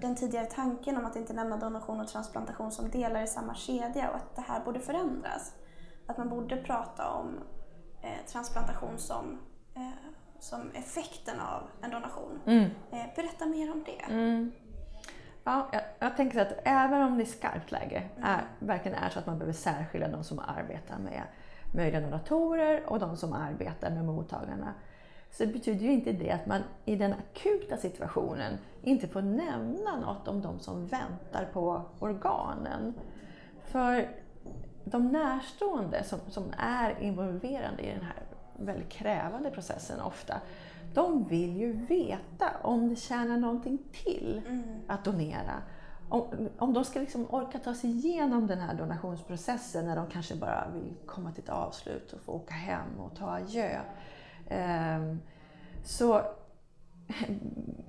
den 0.00 0.16
tidigare 0.16 0.46
tanken 0.46 0.96
om 0.96 1.04
att 1.04 1.16
inte 1.16 1.32
nämna 1.32 1.56
donation 1.56 2.00
och 2.00 2.08
transplantation 2.08 2.72
som 2.72 2.90
delar 2.90 3.22
i 3.22 3.26
samma 3.26 3.54
kedja 3.54 4.10
och 4.10 4.16
att 4.16 4.36
det 4.36 4.42
här 4.42 4.64
borde 4.64 4.80
förändras. 4.80 5.52
Att 6.06 6.18
man 6.18 6.28
borde 6.28 6.56
prata 6.56 7.10
om 7.10 7.38
eh, 8.02 8.26
transplantation 8.26 8.98
som, 8.98 9.38
eh, 9.74 10.03
som 10.44 10.70
effekten 10.74 11.40
av 11.40 11.62
en 11.82 11.90
donation. 11.90 12.40
Mm. 12.46 12.64
Eh, 12.90 13.06
berätta 13.16 13.46
mer 13.46 13.72
om 13.72 13.84
det. 13.86 14.12
Mm. 14.12 14.52
Ja, 15.44 15.68
jag, 15.72 15.82
jag, 15.98 16.16
tänker 16.16 16.40
att 16.40 16.52
även 16.64 17.02
om 17.02 17.16
det 17.16 17.22
i 17.22 17.26
skarpt 17.26 17.72
läge 17.72 18.02
mm. 18.16 18.28
är, 18.28 18.44
verkligen 18.58 18.98
är 18.98 19.10
så 19.10 19.18
att 19.18 19.26
man 19.26 19.38
behöver 19.38 19.52
särskilja 19.52 20.08
de 20.08 20.24
som 20.24 20.38
arbetar 20.38 20.98
med 20.98 21.22
möjliga 21.74 22.00
donatorer 22.00 22.84
och 22.86 22.98
de 22.98 23.16
som 23.16 23.32
arbetar 23.32 23.90
med 23.90 24.04
mottagarna 24.04 24.74
så 25.30 25.46
betyder 25.46 25.84
ju 25.84 25.92
inte 25.92 26.12
det 26.12 26.30
att 26.30 26.46
man 26.46 26.62
i 26.84 26.96
den 26.96 27.12
akuta 27.12 27.76
situationen 27.76 28.58
inte 28.82 29.08
får 29.08 29.22
nämna 29.22 30.00
något 30.00 30.28
om 30.28 30.42
de 30.42 30.60
som 30.60 30.86
väntar 30.86 31.48
på 31.52 31.82
organen. 31.98 32.94
För 33.64 34.08
de 34.84 35.08
närstående 35.08 36.04
som, 36.04 36.18
som 36.28 36.44
är 36.58 37.00
involverade 37.00 37.82
i 37.82 37.90
den 37.90 38.04
här 38.04 38.23
väldigt 38.58 38.88
krävande 38.88 39.50
processen 39.50 40.00
ofta, 40.00 40.40
de 40.94 41.24
vill 41.24 41.56
ju 41.56 41.72
veta 41.72 42.50
om 42.62 42.88
det 42.88 42.96
tjänar 42.96 43.36
någonting 43.36 43.78
till 43.92 44.42
mm. 44.46 44.80
att 44.86 45.04
donera. 45.04 45.62
Om, 46.08 46.48
om 46.58 46.72
de 46.72 46.84
ska 46.84 47.00
liksom 47.00 47.26
orka 47.30 47.58
ta 47.58 47.74
sig 47.74 47.90
igenom 47.90 48.46
den 48.46 48.58
här 48.58 48.74
donationsprocessen 48.74 49.86
när 49.86 49.96
de 49.96 50.06
kanske 50.06 50.36
bara 50.36 50.68
vill 50.74 50.94
komma 51.06 51.32
till 51.32 51.42
ett 51.42 51.50
avslut 51.50 52.12
och 52.12 52.20
få 52.20 52.32
åka 52.32 52.54
hem 52.54 53.00
och 53.00 53.16
ta 53.16 53.30
adjö. 53.30 53.80
Um, 54.50 55.20
så 55.84 56.22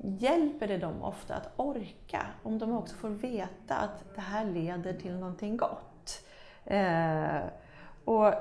hjälper 0.03 0.67
det 0.67 0.77
dem 0.77 1.03
ofta 1.03 1.35
att 1.35 1.53
orka 1.55 2.25
om 2.43 2.59
de 2.59 2.77
också 2.77 2.95
får 2.95 3.09
veta 3.09 3.75
att 3.75 4.15
det 4.15 4.21
här 4.21 4.45
leder 4.45 4.93
till 4.93 5.15
någonting 5.15 5.57
gott. 5.57 6.25
Eh, 6.65 7.39
och, 8.05 8.33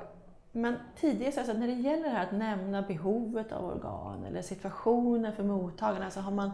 men 0.57 0.77
tidigare, 1.01 1.45
så 1.45 1.53
när 1.53 1.67
det 1.67 1.73
gäller 1.73 2.03
det 2.03 2.11
här 2.11 2.27
att 2.27 2.33
nämna 2.33 2.83
behovet 2.83 3.53
av 3.53 3.65
organ 3.65 4.25
eller 4.25 4.43
situationen 4.43 5.33
för 5.33 5.43
mottagarna 5.43 6.11
så 6.11 6.21
har 6.21 6.33
man 6.33 6.51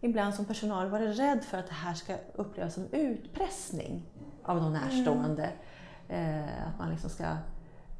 ibland 0.00 0.34
som 0.34 0.44
personal 0.44 0.88
varit 0.88 1.18
rädd 1.18 1.44
för 1.44 1.58
att 1.58 1.66
det 1.66 1.74
här 1.74 1.94
ska 1.94 2.16
upplevas 2.34 2.74
som 2.74 2.86
utpressning 2.92 4.06
av 4.42 4.60
de 4.60 4.72
närstående. 4.72 5.50
Mm. 6.08 6.44
Eh, 6.44 6.68
att 6.68 6.78
man 6.78 6.90
liksom 6.90 7.10
ska 7.10 7.36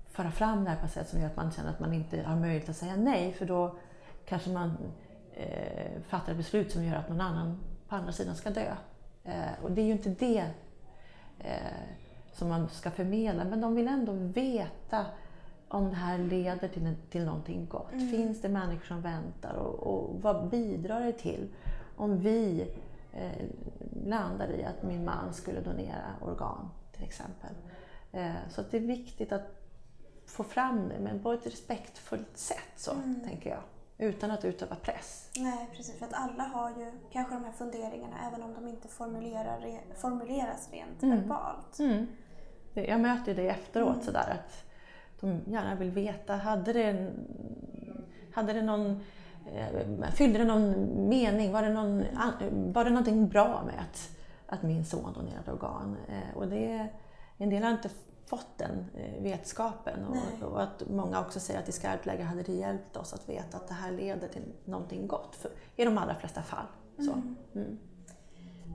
föra 0.06 0.30
fram 0.30 0.64
det 0.64 0.70
här 0.70 0.76
på 0.76 0.86
ett 0.86 0.92
sätt 0.92 1.08
som 1.08 1.20
gör 1.20 1.26
att 1.26 1.36
man 1.36 1.50
känner 1.50 1.70
att 1.70 1.80
man 1.80 1.92
inte 1.92 2.22
har 2.22 2.36
möjlighet 2.36 2.68
att 2.68 2.76
säga 2.76 2.96
nej 2.96 3.32
för 3.32 3.46
då 3.46 3.76
kanske 4.24 4.50
man 4.50 4.76
eh, 5.34 6.00
fattar 6.08 6.32
ett 6.32 6.38
beslut 6.38 6.72
som 6.72 6.84
gör 6.84 6.96
att 6.96 7.08
någon 7.08 7.20
annan 7.20 7.60
på 7.88 7.96
andra 7.96 8.12
sidan 8.12 8.36
ska 8.36 8.50
dö. 8.50 8.74
Eh, 9.24 9.62
och 9.62 9.72
det 9.72 9.80
är 9.80 9.86
ju 9.86 9.92
inte 9.92 10.10
det 10.10 10.50
eh, 11.38 11.54
som 12.32 12.48
man 12.48 12.68
ska 12.68 12.90
förmedla, 12.90 13.44
men 13.44 13.60
de 13.60 13.74
vill 13.74 13.88
ändå 13.88 14.12
veta 14.12 15.06
om 15.70 15.90
det 15.90 15.96
här 15.96 16.18
leder 16.18 16.68
till, 16.68 16.94
till 17.10 17.24
någonting 17.24 17.66
gott. 17.68 17.92
Mm. 17.92 18.08
Finns 18.08 18.40
det 18.40 18.48
människor 18.48 18.86
som 18.86 19.00
väntar 19.00 19.54
och, 19.54 19.74
och 19.74 20.22
vad 20.22 20.48
bidrar 20.48 21.00
det 21.00 21.12
till 21.12 21.48
om 21.96 22.18
vi 22.18 22.70
eh, 23.12 23.46
landar 24.04 24.48
i 24.50 24.64
att 24.64 24.82
min 24.82 25.04
man 25.04 25.34
skulle 25.34 25.60
donera 25.60 26.14
organ 26.20 26.68
till 26.92 27.04
exempel. 27.04 27.50
Eh, 28.12 28.34
så 28.50 28.62
det 28.70 28.76
är 28.76 28.80
viktigt 28.80 29.32
att 29.32 29.60
få 30.26 30.44
fram 30.44 30.88
det, 30.88 30.98
men 31.00 31.22
på 31.22 31.32
ett 31.32 31.46
respektfullt 31.46 32.36
sätt 32.36 32.72
så, 32.76 32.92
mm. 32.92 33.20
tänker 33.24 33.50
jag 33.50 33.62
utan 33.98 34.30
att 34.30 34.44
utöva 34.44 34.76
press. 34.76 35.30
Nej, 35.36 35.68
precis. 35.76 35.98
För 35.98 36.06
att 36.06 36.14
alla 36.14 36.42
har 36.42 36.70
ju 36.70 36.92
kanske 37.12 37.34
de 37.34 37.44
här 37.44 37.52
funderingarna 37.52 38.16
även 38.28 38.42
om 38.42 38.54
de 38.54 38.68
inte 38.68 38.88
formulerar, 38.88 39.80
formuleras 39.96 40.68
rent 40.72 41.02
mm. 41.02 41.18
verbalt. 41.18 41.78
Mm. 41.78 42.06
Jag 42.74 43.00
möter 43.00 43.34
det 43.34 43.48
efteråt 43.48 43.94
mm. 43.94 44.04
sådär 44.04 44.38
att 44.38 44.69
de 45.20 45.40
gärna 45.46 45.74
vill 45.74 45.90
veta, 45.90 46.36
hade 46.36 46.72
det, 46.72 47.12
hade 48.32 48.52
det 48.52 48.62
någon 48.62 49.00
eh, 49.54 50.10
Fyllde 50.10 50.38
det 50.38 50.44
någon 50.44 50.70
mening? 51.08 51.52
Var 51.52 51.62
det, 51.62 51.72
någon, 51.72 52.04
var 52.72 52.84
det 52.84 52.90
någonting 52.90 53.28
bra 53.28 53.62
med 53.66 53.74
att, 53.80 54.16
att 54.46 54.62
min 54.62 54.84
son 54.84 55.12
donerade 55.12 55.52
organ? 55.52 55.96
Eh, 56.08 56.36
och 56.36 56.48
det, 56.48 56.88
en 57.38 57.50
del 57.50 57.62
har 57.62 57.70
inte 57.70 57.90
fått 58.26 58.58
den 58.58 58.86
eh, 58.94 59.22
vetskapen. 59.22 60.04
Och, 60.04 60.48
och, 60.48 60.62
att 60.62 60.82
många 60.90 61.20
också 61.20 61.40
säger 61.40 61.60
att 61.60 61.68
i 61.68 61.72
skarpt 61.72 62.06
läge 62.06 62.22
hade 62.22 62.42
det 62.42 62.52
hjälpt 62.52 62.96
oss 62.96 63.14
att 63.14 63.28
veta 63.28 63.56
att 63.56 63.68
det 63.68 63.74
här 63.74 63.92
leder 63.92 64.28
till 64.28 64.42
någonting 64.64 65.06
gott, 65.06 65.36
för, 65.36 65.50
i 65.76 65.84
de 65.84 65.98
allra 65.98 66.14
flesta 66.14 66.42
fall. 66.42 66.66
Så. 66.96 67.12
Mm. 67.58 67.78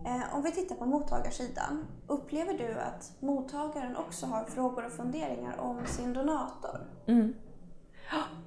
Eh, 0.06 0.36
om 0.36 0.42
vi 0.44 0.52
tittar 0.52 0.76
på 0.76 0.86
mottagarsidan, 0.86 1.86
upplever 2.08 2.54
du 2.54 2.80
att 2.80 3.12
mottagaren 3.20 3.98
också 3.98 4.26
har 4.26 4.44
frågor 4.44 4.86
och 4.86 4.92
funderingar 4.92 5.60
om 5.60 5.86
sin 5.86 6.14
donator? 6.14 6.80
Mm. 7.06 7.34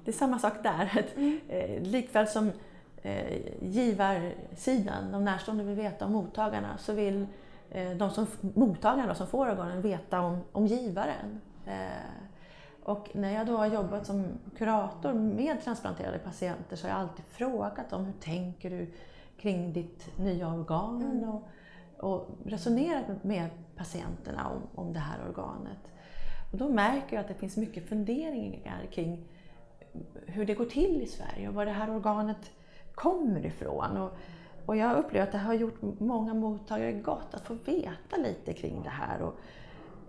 Det 0.05 0.11
är 0.11 0.15
samma 0.15 0.39
sak 0.39 0.53
där. 0.63 1.05
Mm. 1.15 1.39
Eh, 1.47 1.81
likväl 1.81 2.27
som 2.27 2.51
eh, 3.01 3.37
givarsidan, 3.61 5.11
de 5.11 5.25
närstående 5.25 5.63
vill 5.63 5.75
veta 5.75 6.05
om 6.05 6.11
mottagarna, 6.11 6.77
så 6.77 6.93
vill 6.93 7.27
de 7.97 8.09
som, 8.09 8.27
mottagarna 8.41 9.15
som 9.15 9.27
får 9.27 9.49
organen 9.49 9.81
veta 9.81 10.21
om, 10.21 10.37
om 10.51 10.67
givaren. 10.67 11.41
Och 12.83 13.09
när 13.13 13.33
jag 13.33 13.47
då 13.47 13.57
har 13.57 13.65
jobbat 13.65 14.05
som 14.05 14.25
kurator 14.57 15.13
med 15.13 15.63
transplanterade 15.63 16.19
patienter 16.19 16.75
så 16.75 16.87
har 16.87 16.89
jag 16.89 16.99
alltid 16.99 17.25
frågat 17.25 17.89
dem 17.89 18.05
hur 18.05 18.13
tänker 18.13 18.69
du 18.69 18.87
kring 19.39 19.73
ditt 19.73 20.17
nya 20.17 20.53
organ 20.53 21.01
mm. 21.01 21.29
och, 21.29 21.47
och 21.97 22.27
resonerat 22.45 23.23
med 23.23 23.49
patienterna 23.75 24.49
om, 24.49 24.85
om 24.85 24.93
det 24.93 24.99
här 24.99 25.27
organet. 25.29 25.91
Och 26.51 26.57
då 26.57 26.69
märker 26.69 27.15
jag 27.15 27.21
att 27.21 27.27
det 27.27 27.33
finns 27.33 27.57
mycket 27.57 27.89
funderingar 27.89 28.87
kring 28.91 29.25
hur 30.25 30.45
det 30.45 30.53
går 30.53 30.65
till 30.65 31.01
i 31.01 31.07
Sverige 31.07 31.47
och 31.47 31.53
var 31.53 31.65
det 31.65 31.71
här 31.71 31.95
organet 31.95 32.51
kommer 32.95 33.45
ifrån. 33.45 33.97
Och, 33.97 34.11
och 34.65 34.77
jag 34.77 34.97
upplever 34.97 35.27
att 35.27 35.31
det 35.31 35.37
har 35.37 35.53
gjort 35.53 35.81
många 35.99 36.33
mottagare 36.33 36.91
gott 36.91 37.33
att 37.33 37.45
få 37.45 37.53
veta 37.53 38.17
lite 38.17 38.53
kring 38.53 38.83
det 38.83 38.89
här. 38.89 39.21
Och 39.21 39.39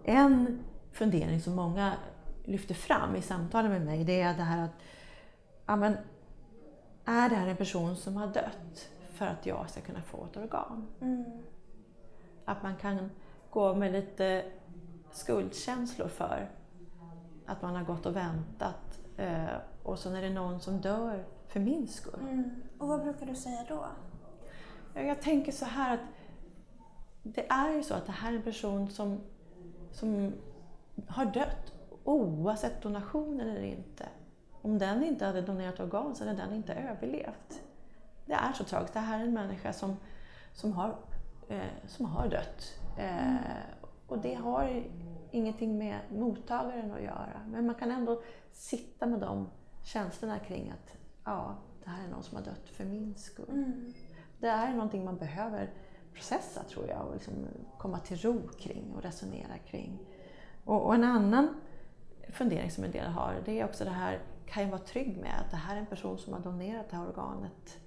en 0.05 0.65
fundering 0.93 1.41
som 1.41 1.55
många 1.55 1.93
lyfter 2.45 2.75
fram 2.75 3.17
i 3.17 3.23
samtalen 3.23 3.73
med 3.73 3.85
mig, 3.85 4.05
det 4.05 4.21
är 4.21 4.35
det 4.35 4.43
här 4.43 4.65
att 4.65 4.75
ja, 5.67 5.77
men, 5.77 5.97
är 7.05 7.29
det 7.29 7.35
här 7.35 7.47
en 7.47 7.57
person 7.57 7.97
som 7.97 8.17
har 8.17 8.27
dött 8.27 8.89
för 9.21 9.27
att 9.27 9.47
jag 9.47 9.71
ska 9.71 9.81
kunna 9.81 10.03
få 10.03 10.25
ett 10.25 10.37
organ? 10.37 10.87
Mm. 11.01 11.25
Att 12.45 12.63
man 12.63 12.77
kan 12.77 13.11
gå 13.51 13.75
med 13.75 13.93
lite 13.93 14.45
skuldkänslor 15.11 16.09
för 16.09 16.51
att 17.47 17.63
man 17.63 17.75
har 17.75 17.85
gått 17.85 18.07
och 18.07 18.17
väntat 18.17 19.01
eh, 19.17 19.45
och 19.83 19.99
så 19.99 20.15
är 20.15 20.23
det 20.23 20.31
någon 20.31 20.61
som 20.61 20.81
dör 20.81 21.25
för 21.49 21.61
min 21.61 21.89
skull. 21.89 22.21
Mm. 22.21 22.63
Och 22.79 22.89
vad 22.89 23.03
brukar 23.03 23.27
du 23.27 23.35
säga 23.35 23.65
då? 23.69 23.87
Jag 24.95 25.23
tänker 25.23 25.53
så 25.53 25.65
här 25.65 25.95
att 25.95 26.01
det 27.23 27.49
är 27.49 27.73
ju 27.73 27.83
så 27.83 27.95
att 27.95 28.07
det 28.07 28.13
här 28.13 28.33
är 28.33 28.37
en 28.37 28.43
person 28.43 28.91
som, 28.91 29.21
som 29.93 30.33
har 31.09 31.25
dött 31.25 31.73
oavsett 32.05 32.83
donation 32.83 33.41
eller 33.41 33.63
inte. 33.63 34.09
Om 34.63 34.79
den 34.79 35.05
inte 35.05 35.27
hade 35.27 35.43
donerat 35.43 35.81
organ 35.81 36.15
så 36.15 36.25
hade 36.25 36.37
den 36.37 36.55
inte 36.55 36.75
överlevt. 36.75 37.63
Det 38.31 38.37
är 38.37 38.53
så 38.53 38.65
tragiskt. 38.65 38.95
Det 38.95 39.01
här 39.01 39.21
är 39.21 39.25
en 39.25 39.35
människa 39.35 39.73
som, 39.73 39.97
som, 40.53 40.73
har, 40.73 40.97
eh, 41.49 41.87
som 41.87 42.07
har 42.07 42.29
dött. 42.29 42.81
Eh, 42.99 43.37
och 44.07 44.19
det 44.19 44.35
har 44.35 44.85
ingenting 45.31 45.79
med 45.79 45.99
mottagaren 46.11 46.93
att 46.93 47.03
göra. 47.03 47.41
Men 47.47 47.67
man 47.67 47.75
kan 47.75 47.91
ändå 47.91 48.23
sitta 48.53 49.07
med 49.07 49.21
de 49.21 49.49
känslorna 49.83 50.39
kring 50.39 50.71
att 50.71 50.97
ja, 51.25 51.57
det 51.85 51.91
här 51.91 52.05
är 52.05 52.09
någon 52.09 52.23
som 52.23 52.37
har 52.37 52.45
dött 52.45 52.69
för 52.69 52.85
min 52.85 53.15
skull. 53.15 53.51
Mm. 53.51 53.93
Det 54.39 54.49
är 54.49 54.73
någonting 54.73 55.05
man 55.05 55.17
behöver 55.17 55.71
processa 56.15 56.63
tror 56.63 56.89
jag 56.89 57.07
och 57.07 57.15
liksom 57.15 57.33
komma 57.79 57.99
till 57.99 58.17
ro 58.17 58.49
kring 58.59 58.93
och 58.97 59.03
resonera 59.03 59.59
kring. 59.59 59.99
Och, 60.65 60.87
och, 60.87 60.95
en 60.95 61.05
annan 61.05 61.61
fundering 62.29 62.71
som 62.71 62.85
en 62.85 62.91
del 62.91 63.07
har 63.07 63.43
det 63.45 63.61
är 63.61 63.65
också 63.65 63.85
det 63.85 63.91
här, 63.91 64.19
kan 64.47 64.63
jag 64.63 64.71
vara 64.71 64.81
trygg 64.81 65.17
med 65.17 65.41
att 65.41 65.51
det 65.51 65.57
här 65.57 65.77
är 65.77 65.81
en 65.81 65.87
person 65.87 66.19
som 66.19 66.33
har 66.33 66.41
donerat 66.41 66.91
det 66.91 66.97
här 66.97 67.09
organet 67.09 67.81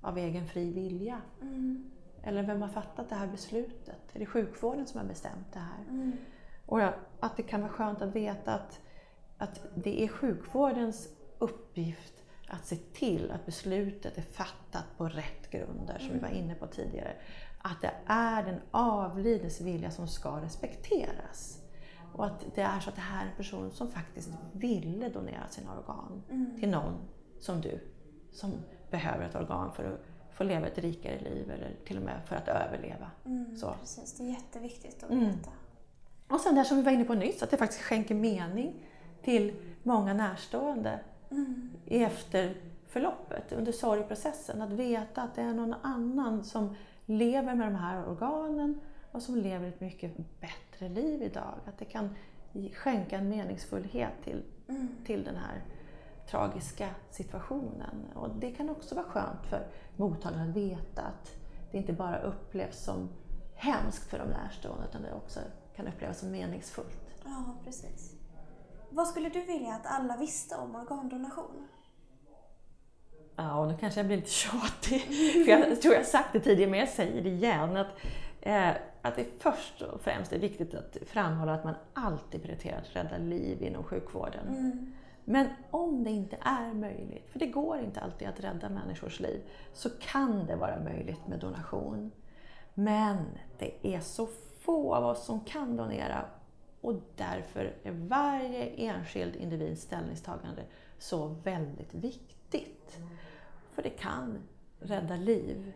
av 0.00 0.18
egen 0.18 0.46
fri 0.46 0.72
vilja? 0.72 1.20
Mm. 1.40 1.90
Eller 2.22 2.42
vem 2.42 2.62
har 2.62 2.68
fattat 2.68 3.08
det 3.08 3.14
här 3.14 3.26
beslutet? 3.26 4.00
Är 4.12 4.18
det 4.18 4.26
sjukvården 4.26 4.86
som 4.86 5.00
har 5.00 5.06
bestämt 5.06 5.52
det 5.52 5.58
här? 5.58 5.84
Mm. 5.88 6.12
Och 6.66 6.80
att 7.20 7.36
det 7.36 7.42
kan 7.42 7.60
vara 7.60 7.72
skönt 7.72 8.02
att 8.02 8.14
veta 8.14 8.54
att, 8.54 8.80
att 9.38 9.60
det 9.74 10.04
är 10.04 10.08
sjukvårdens 10.08 11.08
uppgift 11.38 12.14
att 12.48 12.66
se 12.66 12.76
till 12.76 13.30
att 13.30 13.46
beslutet 13.46 14.18
är 14.18 14.22
fattat 14.22 14.84
på 14.96 15.08
rätt 15.08 15.50
grunder, 15.50 15.98
som 15.98 16.12
vi 16.12 16.18
var 16.18 16.28
inne 16.28 16.54
på 16.54 16.66
tidigare. 16.66 17.16
Att 17.62 17.80
det 17.82 17.92
är 18.06 18.42
den 18.42 18.60
avlidnes 18.70 19.60
vilja 19.60 19.90
som 19.90 20.08
ska 20.08 20.40
respekteras. 20.40 21.62
Och 22.12 22.26
att 22.26 22.44
det 22.54 22.62
är 22.62 22.80
så 22.80 22.90
att 22.90 22.96
det 22.96 23.02
här 23.02 23.24
är 23.24 23.30
en 23.30 23.36
person 23.36 23.70
som 23.70 23.90
faktiskt 23.90 24.30
ville 24.52 25.08
donera 25.08 25.48
sina 25.48 25.78
organ 25.78 26.22
Mm. 26.30 26.56
till 26.60 26.68
någon 26.70 26.94
som 27.40 27.60
du, 27.60 27.80
som 28.32 28.52
behöver 28.90 29.24
ett 29.24 29.34
organ 29.34 29.72
för 29.72 29.84
att 29.84 30.00
få 30.32 30.44
leva 30.44 30.66
ett 30.66 30.78
rikare 30.78 31.18
liv 31.20 31.50
eller 31.50 31.70
till 31.86 31.96
och 31.96 32.02
med 32.02 32.20
för 32.26 32.36
att 32.36 32.48
överleva. 32.48 33.10
Mm. 33.24 33.56
Så. 33.56 33.74
Precis, 33.80 34.14
det 34.18 34.24
är 34.24 34.28
jätteviktigt 34.28 35.02
att 35.04 35.10
Mm. 35.10 35.24
veta. 35.24 35.50
Och 36.28 36.40
sen 36.40 36.54
det 36.54 36.64
som 36.64 36.76
vi 36.76 36.82
var 36.82 36.92
inne 36.92 37.04
på 37.04 37.14
nyss, 37.14 37.42
att 37.42 37.50
det 37.50 37.56
faktiskt 37.56 37.82
skänker 37.82 38.14
mening 38.14 38.74
till 39.22 39.54
många 39.82 40.14
närstående 40.14 41.00
Mm. 41.30 41.70
i 41.86 42.02
efterförloppet, 42.02 43.52
under 43.52 43.72
sorgprocessen. 43.72 44.62
Att 44.62 44.72
veta 44.72 45.22
att 45.22 45.34
det 45.34 45.42
är 45.42 45.52
någon 45.54 45.74
annan 45.82 46.44
som 46.44 46.74
lever 47.06 47.54
med 47.54 47.66
de 47.66 47.74
här 47.74 48.08
organen 48.08 48.80
och 49.12 49.22
som 49.22 49.36
lever 49.36 49.68
ett 49.68 49.80
mycket 49.80 50.12
bättre 50.40 50.88
liv 50.88 51.22
idag. 51.22 51.54
Att 51.66 51.78
det 51.78 51.84
kan 51.84 52.14
skänka 52.74 53.16
en 53.18 53.28
meningsfullhet 53.28 54.12
till, 54.24 54.42
Mm. 54.68 54.88
till 55.06 55.24
den 55.24 55.36
här 55.36 55.62
tragiska 56.30 56.88
situationen. 57.10 58.06
Och 58.14 58.30
det 58.30 58.50
kan 58.50 58.70
också 58.70 58.94
vara 58.94 59.06
skönt 59.06 59.46
för 59.46 59.66
mottagaren 59.96 60.50
att 60.50 60.56
veta 60.56 61.02
att 61.02 61.36
det 61.70 61.78
inte 61.78 61.92
bara 61.92 62.18
upplevs 62.18 62.84
som 62.84 63.08
hemskt 63.54 64.10
för 64.10 64.18
de 64.18 64.28
närstående 64.28 64.86
utan 64.88 65.02
det 65.02 65.14
också 65.14 65.40
kan 65.76 65.88
upplevas 65.88 66.18
som 66.18 66.30
meningsfullt. 66.30 67.14
Ja, 67.24 67.54
precis. 67.64 68.14
Vad 68.90 69.06
skulle 69.06 69.28
du 69.28 69.40
vilja 69.40 69.74
att 69.74 69.86
alla 69.86 70.16
visste 70.16 70.56
om 70.56 70.76
organdonation? 70.76 71.68
Ja, 73.36 73.60
och 73.60 73.68
nu 73.68 73.76
kanske 73.80 74.00
jag 74.00 74.06
blir 74.06 74.16
lite 74.16 74.30
tjatig, 74.30 75.02
för 75.44 75.50
jag 75.50 75.82
tror 75.82 75.94
jag 75.94 76.06
sagt 76.06 76.32
det 76.32 76.40
tidigare, 76.40 76.70
men 76.70 76.80
jag 76.80 76.88
säger 76.88 77.22
det 77.22 77.30
igen. 77.30 77.76
Att, 77.76 77.88
eh, 78.40 78.70
att 79.02 79.16
det 79.16 79.26
först 79.38 79.82
och 79.82 80.00
främst 80.00 80.32
är 80.32 80.38
viktigt 80.38 80.74
att 80.74 80.96
framhålla 81.06 81.54
att 81.54 81.64
man 81.64 81.74
alltid 81.94 82.42
prioriterar 82.42 82.78
att 82.78 82.96
rädda 82.96 83.18
liv 83.18 83.62
inom 83.62 83.84
sjukvården. 83.84 84.48
Mm. 84.48 84.92
Men 85.30 85.48
om 85.70 86.04
det 86.04 86.10
inte 86.10 86.38
är 86.40 86.74
möjligt, 86.74 87.30
för 87.30 87.38
det 87.38 87.46
går 87.46 87.78
inte 87.78 88.00
alltid 88.00 88.28
att 88.28 88.40
rädda 88.40 88.68
människors 88.68 89.20
liv, 89.20 89.40
så 89.72 89.90
kan 89.90 90.46
det 90.46 90.56
vara 90.56 90.80
möjligt 90.80 91.26
med 91.26 91.38
donation. 91.38 92.10
Men 92.74 93.16
det 93.58 93.74
är 93.82 94.00
så 94.00 94.26
få 94.60 94.94
av 94.94 95.04
oss 95.04 95.24
som 95.24 95.40
kan 95.40 95.76
donera 95.76 96.24
och 96.80 96.94
därför 97.16 97.74
är 97.82 97.92
varje 97.92 98.64
enskild 98.66 99.36
individs 99.36 99.82
ställningstagande 99.82 100.62
så 100.98 101.26
väldigt 101.26 101.94
viktigt. 101.94 102.98
För 103.72 103.82
det 103.82 103.90
kan 103.90 104.38
rädda 104.80 105.16
liv. 105.16 105.72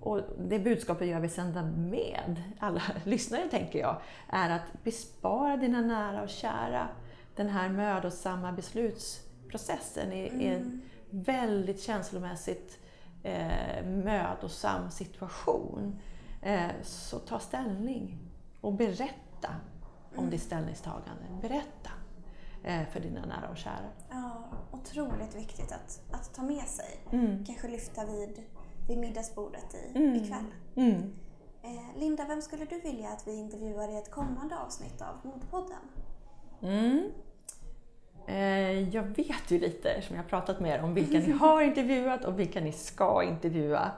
Och 0.00 0.20
det 0.38 0.58
budskapet 0.58 1.08
jag 1.08 1.20
vill 1.20 1.30
sända 1.30 1.62
med 1.62 2.42
alla 2.58 2.82
lyssnare, 3.04 3.48
tänker 3.48 3.78
jag, 3.78 4.00
är 4.28 4.50
att 4.50 4.84
bespara 4.84 5.56
dina 5.56 5.80
nära 5.80 6.22
och 6.22 6.28
kära 6.28 6.88
den 7.40 7.48
här 7.48 7.68
mödosamma 7.68 8.52
beslutsprocessen 8.52 10.12
i, 10.12 10.22
i 10.24 10.46
en 10.46 10.82
väldigt 11.10 11.82
känslomässigt 11.82 12.78
eh, 13.22 13.84
mödosam 13.86 14.90
situation. 14.90 16.00
Eh, 16.42 16.70
så 16.82 17.18
ta 17.18 17.38
ställning 17.38 18.18
och 18.60 18.72
berätta 18.72 19.54
om 20.16 20.30
ditt 20.30 20.42
ställningstagande. 20.42 21.22
Berätta 21.42 21.90
eh, 22.64 22.88
för 22.92 23.00
dina 23.00 23.26
nära 23.26 23.48
och 23.50 23.56
kära. 23.56 23.88
Ja, 24.10 24.44
otroligt 24.72 25.34
viktigt 25.36 25.72
att, 25.72 26.02
att 26.10 26.34
ta 26.34 26.42
med 26.42 26.64
sig. 26.64 27.00
Mm. 27.12 27.44
Kanske 27.44 27.68
lyfta 27.68 28.04
vid, 28.06 28.42
vid 28.88 28.98
middagsbordet 28.98 29.74
i, 29.74 29.98
Mm. 29.98 30.14
ikväll. 30.14 30.54
Mm. 30.76 31.12
Eh, 31.62 31.98
Linda, 32.00 32.24
vem 32.28 32.42
skulle 32.42 32.64
du 32.64 32.80
vilja 32.80 33.08
att 33.08 33.26
vi 33.26 33.36
intervjuar 33.36 33.88
i 33.94 33.96
ett 33.96 34.10
kommande 34.10 34.58
avsnitt 34.58 35.02
av 35.02 35.26
Modpodden? 35.26 35.82
Eh, 38.26 38.88
jag 38.94 39.02
vet 39.02 39.50
ju 39.50 39.58
lite, 39.58 39.90
eftersom 39.90 40.16
jag 40.16 40.22
har 40.22 40.28
pratat 40.28 40.60
med 40.60 40.78
er, 40.78 40.82
om 40.84 40.94
vilka 40.94 41.18
ni 41.18 41.30
har 41.30 41.62
intervjuat 41.70 42.24
och 42.24 42.40
vilka 42.40 42.60
ni 42.60 42.72
ska 42.72 43.22
intervjua. 43.22 43.90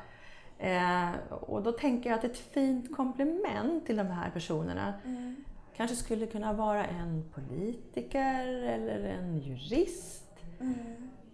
Eh, 0.58 1.10
och 1.30 1.62
då 1.62 1.72
tänker 1.72 2.10
jag 2.10 2.18
att 2.18 2.24
ett 2.24 2.36
fint 2.38 2.96
komplement 2.96 3.86
till 3.86 3.96
de 3.96 4.06
här 4.06 4.30
personerna 4.30 4.94
Mm. 5.04 5.36
kanske 5.76 5.96
skulle 5.96 6.26
kunna 6.26 6.52
vara 6.52 6.84
en 6.86 7.24
politiker 7.34 8.46
eller 8.46 9.04
en 9.04 9.38
jurist. 9.38 10.24
Mm. 10.60 10.74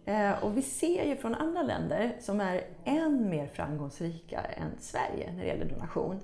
Eh, 0.04 0.44
och 0.44 0.56
vi 0.56 0.62
ser 0.62 1.04
ju 1.04 1.16
från 1.16 1.34
andra 1.34 1.62
länder 1.62 2.16
som 2.20 2.40
är 2.40 2.64
än 2.84 3.30
mer 3.30 3.46
framgångsrika 3.46 4.40
än 4.40 4.70
Sverige 4.78 5.32
när 5.32 5.40
det 5.42 5.46
gäller 5.48 5.64
donation, 5.64 6.20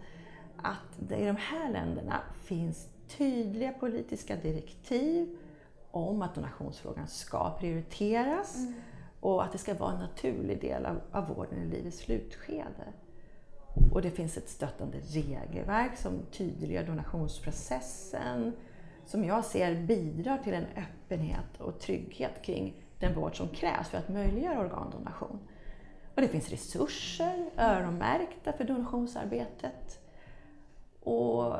att 0.57 1.09
det 1.09 1.17
i 1.17 1.27
de 1.27 1.37
här 1.37 1.71
länderna 1.73 2.21
finns 2.45 2.89
tydliga 3.09 3.73
politiska 3.73 4.37
direktiv 4.37 5.37
om 5.95 6.23
att 6.23 6.35
donationsfrågan 6.35 7.09
ska 7.09 7.57
prioriteras 7.59 8.57
Mm. 8.57 8.75
och 9.21 9.45
att 9.45 9.53
det 9.53 9.59
ska 9.59 9.75
vara 9.75 9.93
en 9.93 9.99
naturlig 9.99 10.61
del 10.61 10.87
av, 10.87 11.01
av 11.13 11.29
vården 11.29 11.59
i 11.59 11.67
livets 11.67 11.99
slutskede. 11.99 12.93
Och 13.93 14.03
det 14.03 14.11
finns 14.11 14.37
ett 14.37 14.49
stöttande 14.49 14.99
regelverk 14.99 15.97
som 15.97 16.19
tydliggör 16.33 16.85
donationsprocessen, 16.85 18.53
som 19.07 19.25
jag 19.25 19.45
ser 19.45 19.83
bidrar 19.83 20.39
till 20.39 20.55
en 20.55 20.67
öppenhet 20.77 21.61
och 21.61 21.81
trygghet 21.81 22.43
kring 22.43 22.75
den 22.99 23.15
vård 23.15 23.37
som 23.37 23.49
krävs 23.49 23.89
för 23.89 23.99
att 23.99 24.09
möjliggöra 24.09 24.61
organdonation. 24.61 25.39
Och 26.15 26.21
det 26.23 26.29
finns 26.29 26.51
resurser 26.51 27.51
öronmärkta 27.57 28.53
för 28.53 28.65
donationsarbetet. 28.65 30.01
Och 31.01 31.57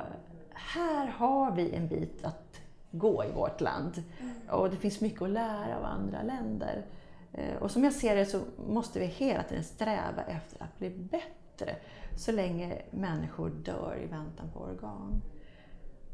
här 0.53 1.07
har 1.07 1.53
vi 1.53 1.75
en 1.75 1.89
bit 1.89 2.25
att 2.25 2.61
gå 2.99 3.25
i 3.25 3.33
vårt 3.33 3.61
land. 3.61 4.03
Och 4.51 4.71
det 4.71 4.77
finns 4.77 5.01
mycket 5.01 5.23
att 5.23 5.31
lära 5.31 5.77
av 5.77 5.85
andra 5.85 6.23
länder. 6.23 6.85
Eh, 7.33 7.57
Och 7.61 7.71
som 7.71 7.85
jag 7.85 7.93
ser 7.93 8.17
det 8.17 8.27
så 8.27 8.41
måste 8.69 8.99
vi 9.01 9.07
hela 9.07 9.43
tiden 9.43 9.65
sträva 9.65 10.23
efter 10.23 10.63
att 10.65 10.79
bli 10.79 10.91
bättre 10.91 11.77
så 12.17 12.33
länge 12.33 12.83
människor 12.91 13.51
dör 13.51 13.99
i 14.05 14.07
väntan 14.07 14.51
på 14.53 14.61
organ. 14.61 15.23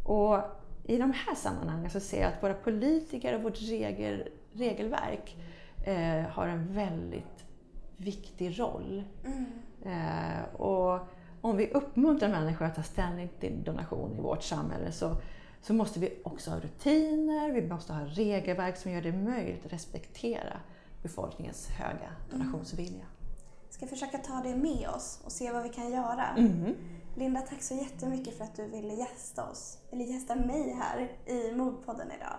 Och 0.04 0.38
i 0.84 0.96
de 0.98 1.12
här 1.12 1.34
sammanhangen 1.34 1.90
så 1.90 2.00
ser 2.00 2.20
jag 2.20 2.32
att 2.32 2.42
våra 2.42 2.54
politiker 2.54 3.34
och 3.34 3.42
vårt 3.42 3.60
regel, 3.60 4.28
regelverk 4.52 5.36
eh, 5.86 6.30
har 6.30 6.46
en 6.46 6.74
väldigt 6.74 7.44
viktig 7.96 8.60
roll. 8.60 9.04
Mm. 9.24 9.46
Eh, 9.82 10.54
och 10.60 11.08
om 11.40 11.56
vi 11.56 11.70
uppmuntrar 11.70 12.28
människor 12.28 12.66
att 12.66 12.74
ta 12.74 12.82
ställning 12.82 13.28
till 13.40 13.64
donation 13.64 14.16
i 14.18 14.20
vårt 14.20 14.42
samhälle 14.42 14.92
så, 14.92 15.16
så 15.62 15.74
måste 15.74 16.00
vi 16.00 16.20
också 16.24 16.50
ha 16.50 16.60
rutiner, 16.60 17.52
vi 17.52 17.68
måste 17.68 17.92
ha 17.92 18.04
regelverk 18.04 18.76
som 18.76 18.92
gör 18.92 19.02
det 19.02 19.12
möjligt 19.12 19.66
att 19.66 19.72
respektera 19.72 20.60
befolkningens 21.02 21.68
höga 21.68 22.12
donationsvilja. 22.30 23.06
Ska 23.70 23.86
försöka 23.86 24.18
ta 24.18 24.40
det 24.44 24.56
med 24.56 24.88
oss 24.88 25.20
och 25.24 25.32
se 25.32 25.52
vad 25.52 25.62
vi 25.62 25.68
kan 25.68 25.90
göra. 25.90 26.26
Mm. 26.26 26.74
Linda, 27.16 27.40
tack 27.40 27.62
så 27.62 27.74
jättemycket 27.74 28.36
för 28.36 28.44
att 28.44 28.56
du 28.56 28.66
ville 28.68 28.94
gästa 28.94 29.50
oss, 29.50 29.78
eller 29.92 30.04
gästa 30.04 30.34
mig 30.34 30.76
här 30.80 31.12
i 31.26 31.54
Modpodden 31.54 32.08
idag. 32.16 32.36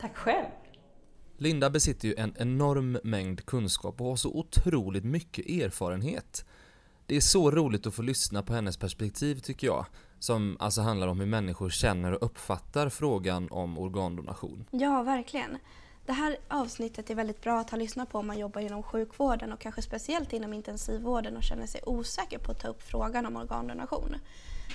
Tack 0.00 0.16
själv! 0.16 0.46
Linda 1.38 1.70
besitter 1.70 2.08
ju 2.08 2.14
en 2.14 2.34
enorm 2.38 2.98
mängd 3.04 3.46
kunskap 3.46 4.00
och 4.00 4.06
har 4.06 4.16
så 4.16 4.30
otroligt 4.30 5.04
mycket 5.04 5.46
erfarenhet. 5.46 6.44
Det 7.06 7.16
är 7.16 7.20
så 7.20 7.50
roligt 7.50 7.86
att 7.86 7.94
få 7.94 8.02
lyssna 8.02 8.42
på 8.42 8.54
hennes 8.54 8.76
perspektiv 8.76 9.34
tycker 9.40 9.66
jag, 9.66 9.86
som 10.18 10.56
alltså 10.60 10.80
handlar 10.80 11.08
om 11.08 11.20
hur 11.20 11.26
människor 11.26 11.70
känner 11.70 12.12
och 12.12 12.22
uppfattar 12.22 12.88
frågan 12.88 13.48
om 13.50 13.78
organdonation. 13.78 14.64
Ja, 14.70 15.02
verkligen. 15.02 15.58
Det 16.06 16.12
här 16.12 16.36
avsnittet 16.48 17.10
är 17.10 17.14
väldigt 17.14 17.40
bra 17.40 17.60
att 17.60 17.70
ha 17.70 17.78
lyssnat 17.78 18.10
på 18.10 18.18
om 18.18 18.26
man 18.26 18.38
jobbar 18.38 18.60
inom 18.60 18.82
sjukvården 18.82 19.52
och 19.52 19.60
kanske 19.60 19.82
speciellt 19.82 20.32
inom 20.32 20.52
intensivvården 20.52 21.36
och 21.36 21.42
känner 21.42 21.66
sig 21.66 21.80
osäker 21.86 22.38
på 22.38 22.52
att 22.52 22.60
ta 22.60 22.68
upp 22.68 22.82
frågan 22.82 23.26
om 23.26 23.36
organdonation. 23.36 24.16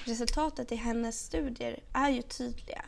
Resultatet 0.06 0.72
i 0.72 0.76
hennes 0.76 1.26
studier 1.26 1.80
är 1.94 2.10
ju 2.10 2.22
tydliga. 2.22 2.86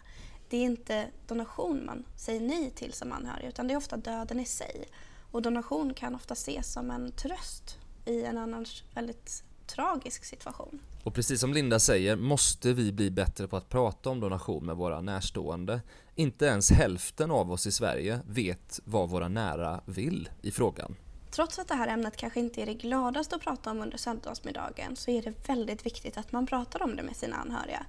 Det 0.49 0.57
är 0.57 0.63
inte 0.63 1.07
donation 1.27 1.85
man 1.85 2.05
säger 2.15 2.41
nej 2.41 2.71
till 2.71 2.93
som 2.93 3.11
anhörig 3.11 3.47
utan 3.47 3.67
det 3.67 3.73
är 3.73 3.77
ofta 3.77 3.97
döden 3.97 4.39
i 4.39 4.45
sig. 4.45 4.85
Och 5.31 5.41
donation 5.41 5.93
kan 5.93 6.15
ofta 6.15 6.33
ses 6.33 6.73
som 6.73 6.91
en 6.91 7.11
tröst 7.11 7.77
i 8.05 8.23
en 8.23 8.37
annars 8.37 8.83
väldigt 8.93 9.43
tragisk 9.67 10.25
situation. 10.25 10.79
Och 11.03 11.13
precis 11.13 11.39
som 11.41 11.53
Linda 11.53 11.79
säger 11.79 12.15
måste 12.15 12.73
vi 12.73 12.91
bli 12.91 13.11
bättre 13.11 13.47
på 13.47 13.57
att 13.57 13.69
prata 13.69 14.09
om 14.09 14.19
donation 14.19 14.65
med 14.65 14.75
våra 14.75 15.01
närstående. 15.01 15.81
Inte 16.15 16.45
ens 16.45 16.71
hälften 16.71 17.31
av 17.31 17.51
oss 17.51 17.67
i 17.67 17.71
Sverige 17.71 18.19
vet 18.27 18.79
vad 18.83 19.09
våra 19.09 19.27
nära 19.27 19.81
vill 19.85 20.29
i 20.41 20.51
frågan. 20.51 20.95
Trots 21.31 21.59
att 21.59 21.67
det 21.67 21.75
här 21.75 21.87
ämnet 21.87 22.17
kanske 22.17 22.39
inte 22.39 22.61
är 22.61 22.65
det 22.65 22.73
gladaste 22.73 23.35
att 23.35 23.41
prata 23.41 23.71
om 23.71 23.81
under 23.81 23.97
söndagsmiddagen 23.97 24.95
så 24.95 25.11
är 25.11 25.21
det 25.21 25.47
väldigt 25.47 25.85
viktigt 25.85 26.17
att 26.17 26.31
man 26.31 26.47
pratar 26.47 26.83
om 26.83 26.95
det 26.95 27.03
med 27.03 27.15
sina 27.15 27.35
anhöriga. 27.35 27.85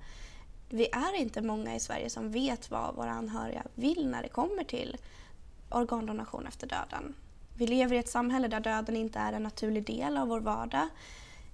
Vi 0.68 0.88
är 0.92 1.16
inte 1.16 1.42
många 1.42 1.76
i 1.76 1.80
Sverige 1.80 2.10
som 2.10 2.30
vet 2.30 2.70
vad 2.70 2.94
våra 2.94 3.10
anhöriga 3.10 3.62
vill 3.74 4.08
när 4.08 4.22
det 4.22 4.28
kommer 4.28 4.64
till 4.64 4.96
organdonation 5.70 6.46
efter 6.46 6.66
döden. 6.66 7.14
Vi 7.56 7.66
lever 7.66 7.96
i 7.96 7.98
ett 7.98 8.08
samhälle 8.08 8.48
där 8.48 8.60
döden 8.60 8.96
inte 8.96 9.18
är 9.18 9.32
en 9.32 9.42
naturlig 9.42 9.86
del 9.86 10.16
av 10.16 10.28
vår 10.28 10.40
vardag. 10.40 10.88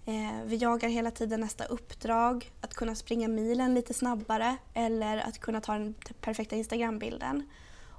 Eh, 0.07 0.45
vi 0.45 0.57
jagar 0.57 0.89
hela 0.89 1.11
tiden 1.11 1.41
nästa 1.41 1.65
uppdrag, 1.65 2.53
att 2.61 2.75
kunna 2.75 2.95
springa 2.95 3.29
milen 3.29 3.75
lite 3.75 3.95
snabbare 3.95 4.57
eller 4.75 5.19
att 5.19 5.39
kunna 5.39 5.61
ta 5.61 5.73
den 5.73 5.95
perfekta 6.21 6.57
Instagrambilden. 6.57 7.43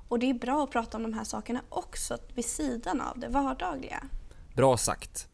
Och 0.07 0.19
det 0.19 0.29
är 0.29 0.33
bra 0.33 0.63
att 0.63 0.71
prata 0.71 0.97
om 0.97 1.03
de 1.03 1.13
här 1.13 1.23
sakerna 1.23 1.61
också 1.69 2.17
vid 2.35 2.45
sidan 2.45 3.01
av 3.01 3.19
det 3.19 3.27
vardagliga. 3.27 4.03
Bra 4.55 4.77
sagt! 4.77 5.27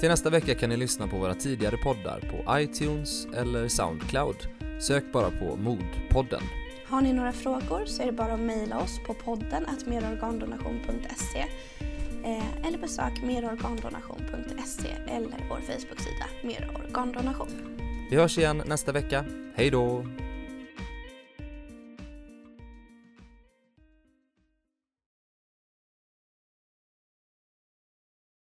Till 0.00 0.08
nästa 0.08 0.30
vecka 0.30 0.54
kan 0.54 0.70
ni 0.70 0.76
lyssna 0.76 1.08
på 1.08 1.16
våra 1.16 1.34
tidigare 1.34 1.76
poddar 1.76 2.20
på 2.20 2.58
iTunes 2.58 3.26
eller 3.26 3.68
Soundcloud. 3.68 4.36
Sök 4.80 5.12
bara 5.12 5.30
på 5.30 5.56
Modpodden. 5.56 6.42
Har 6.88 7.00
ni 7.00 7.12
några 7.12 7.32
frågor 7.32 7.86
så 7.86 8.02
är 8.02 8.06
det 8.06 8.12
bara 8.12 8.32
att 8.32 8.40
mejla 8.40 8.78
oss 8.78 9.00
på 9.06 9.14
podden 9.14 9.66
merorgandonation.se 9.86 11.44
eh, 12.26 12.66
eller 12.66 12.78
besök 12.78 13.22
merorgandonation.se 13.22 14.88
eller 15.08 15.46
vår 15.48 15.60
Facebook-sida 15.60 16.26
Mer 16.42 16.70
Organdonation. 16.84 17.48
Vi 18.10 18.16
hörs 18.16 18.38
igen 18.38 18.62
nästa 18.66 18.92
vecka. 18.92 19.24
Hej 19.54 19.70
då! 19.70 20.04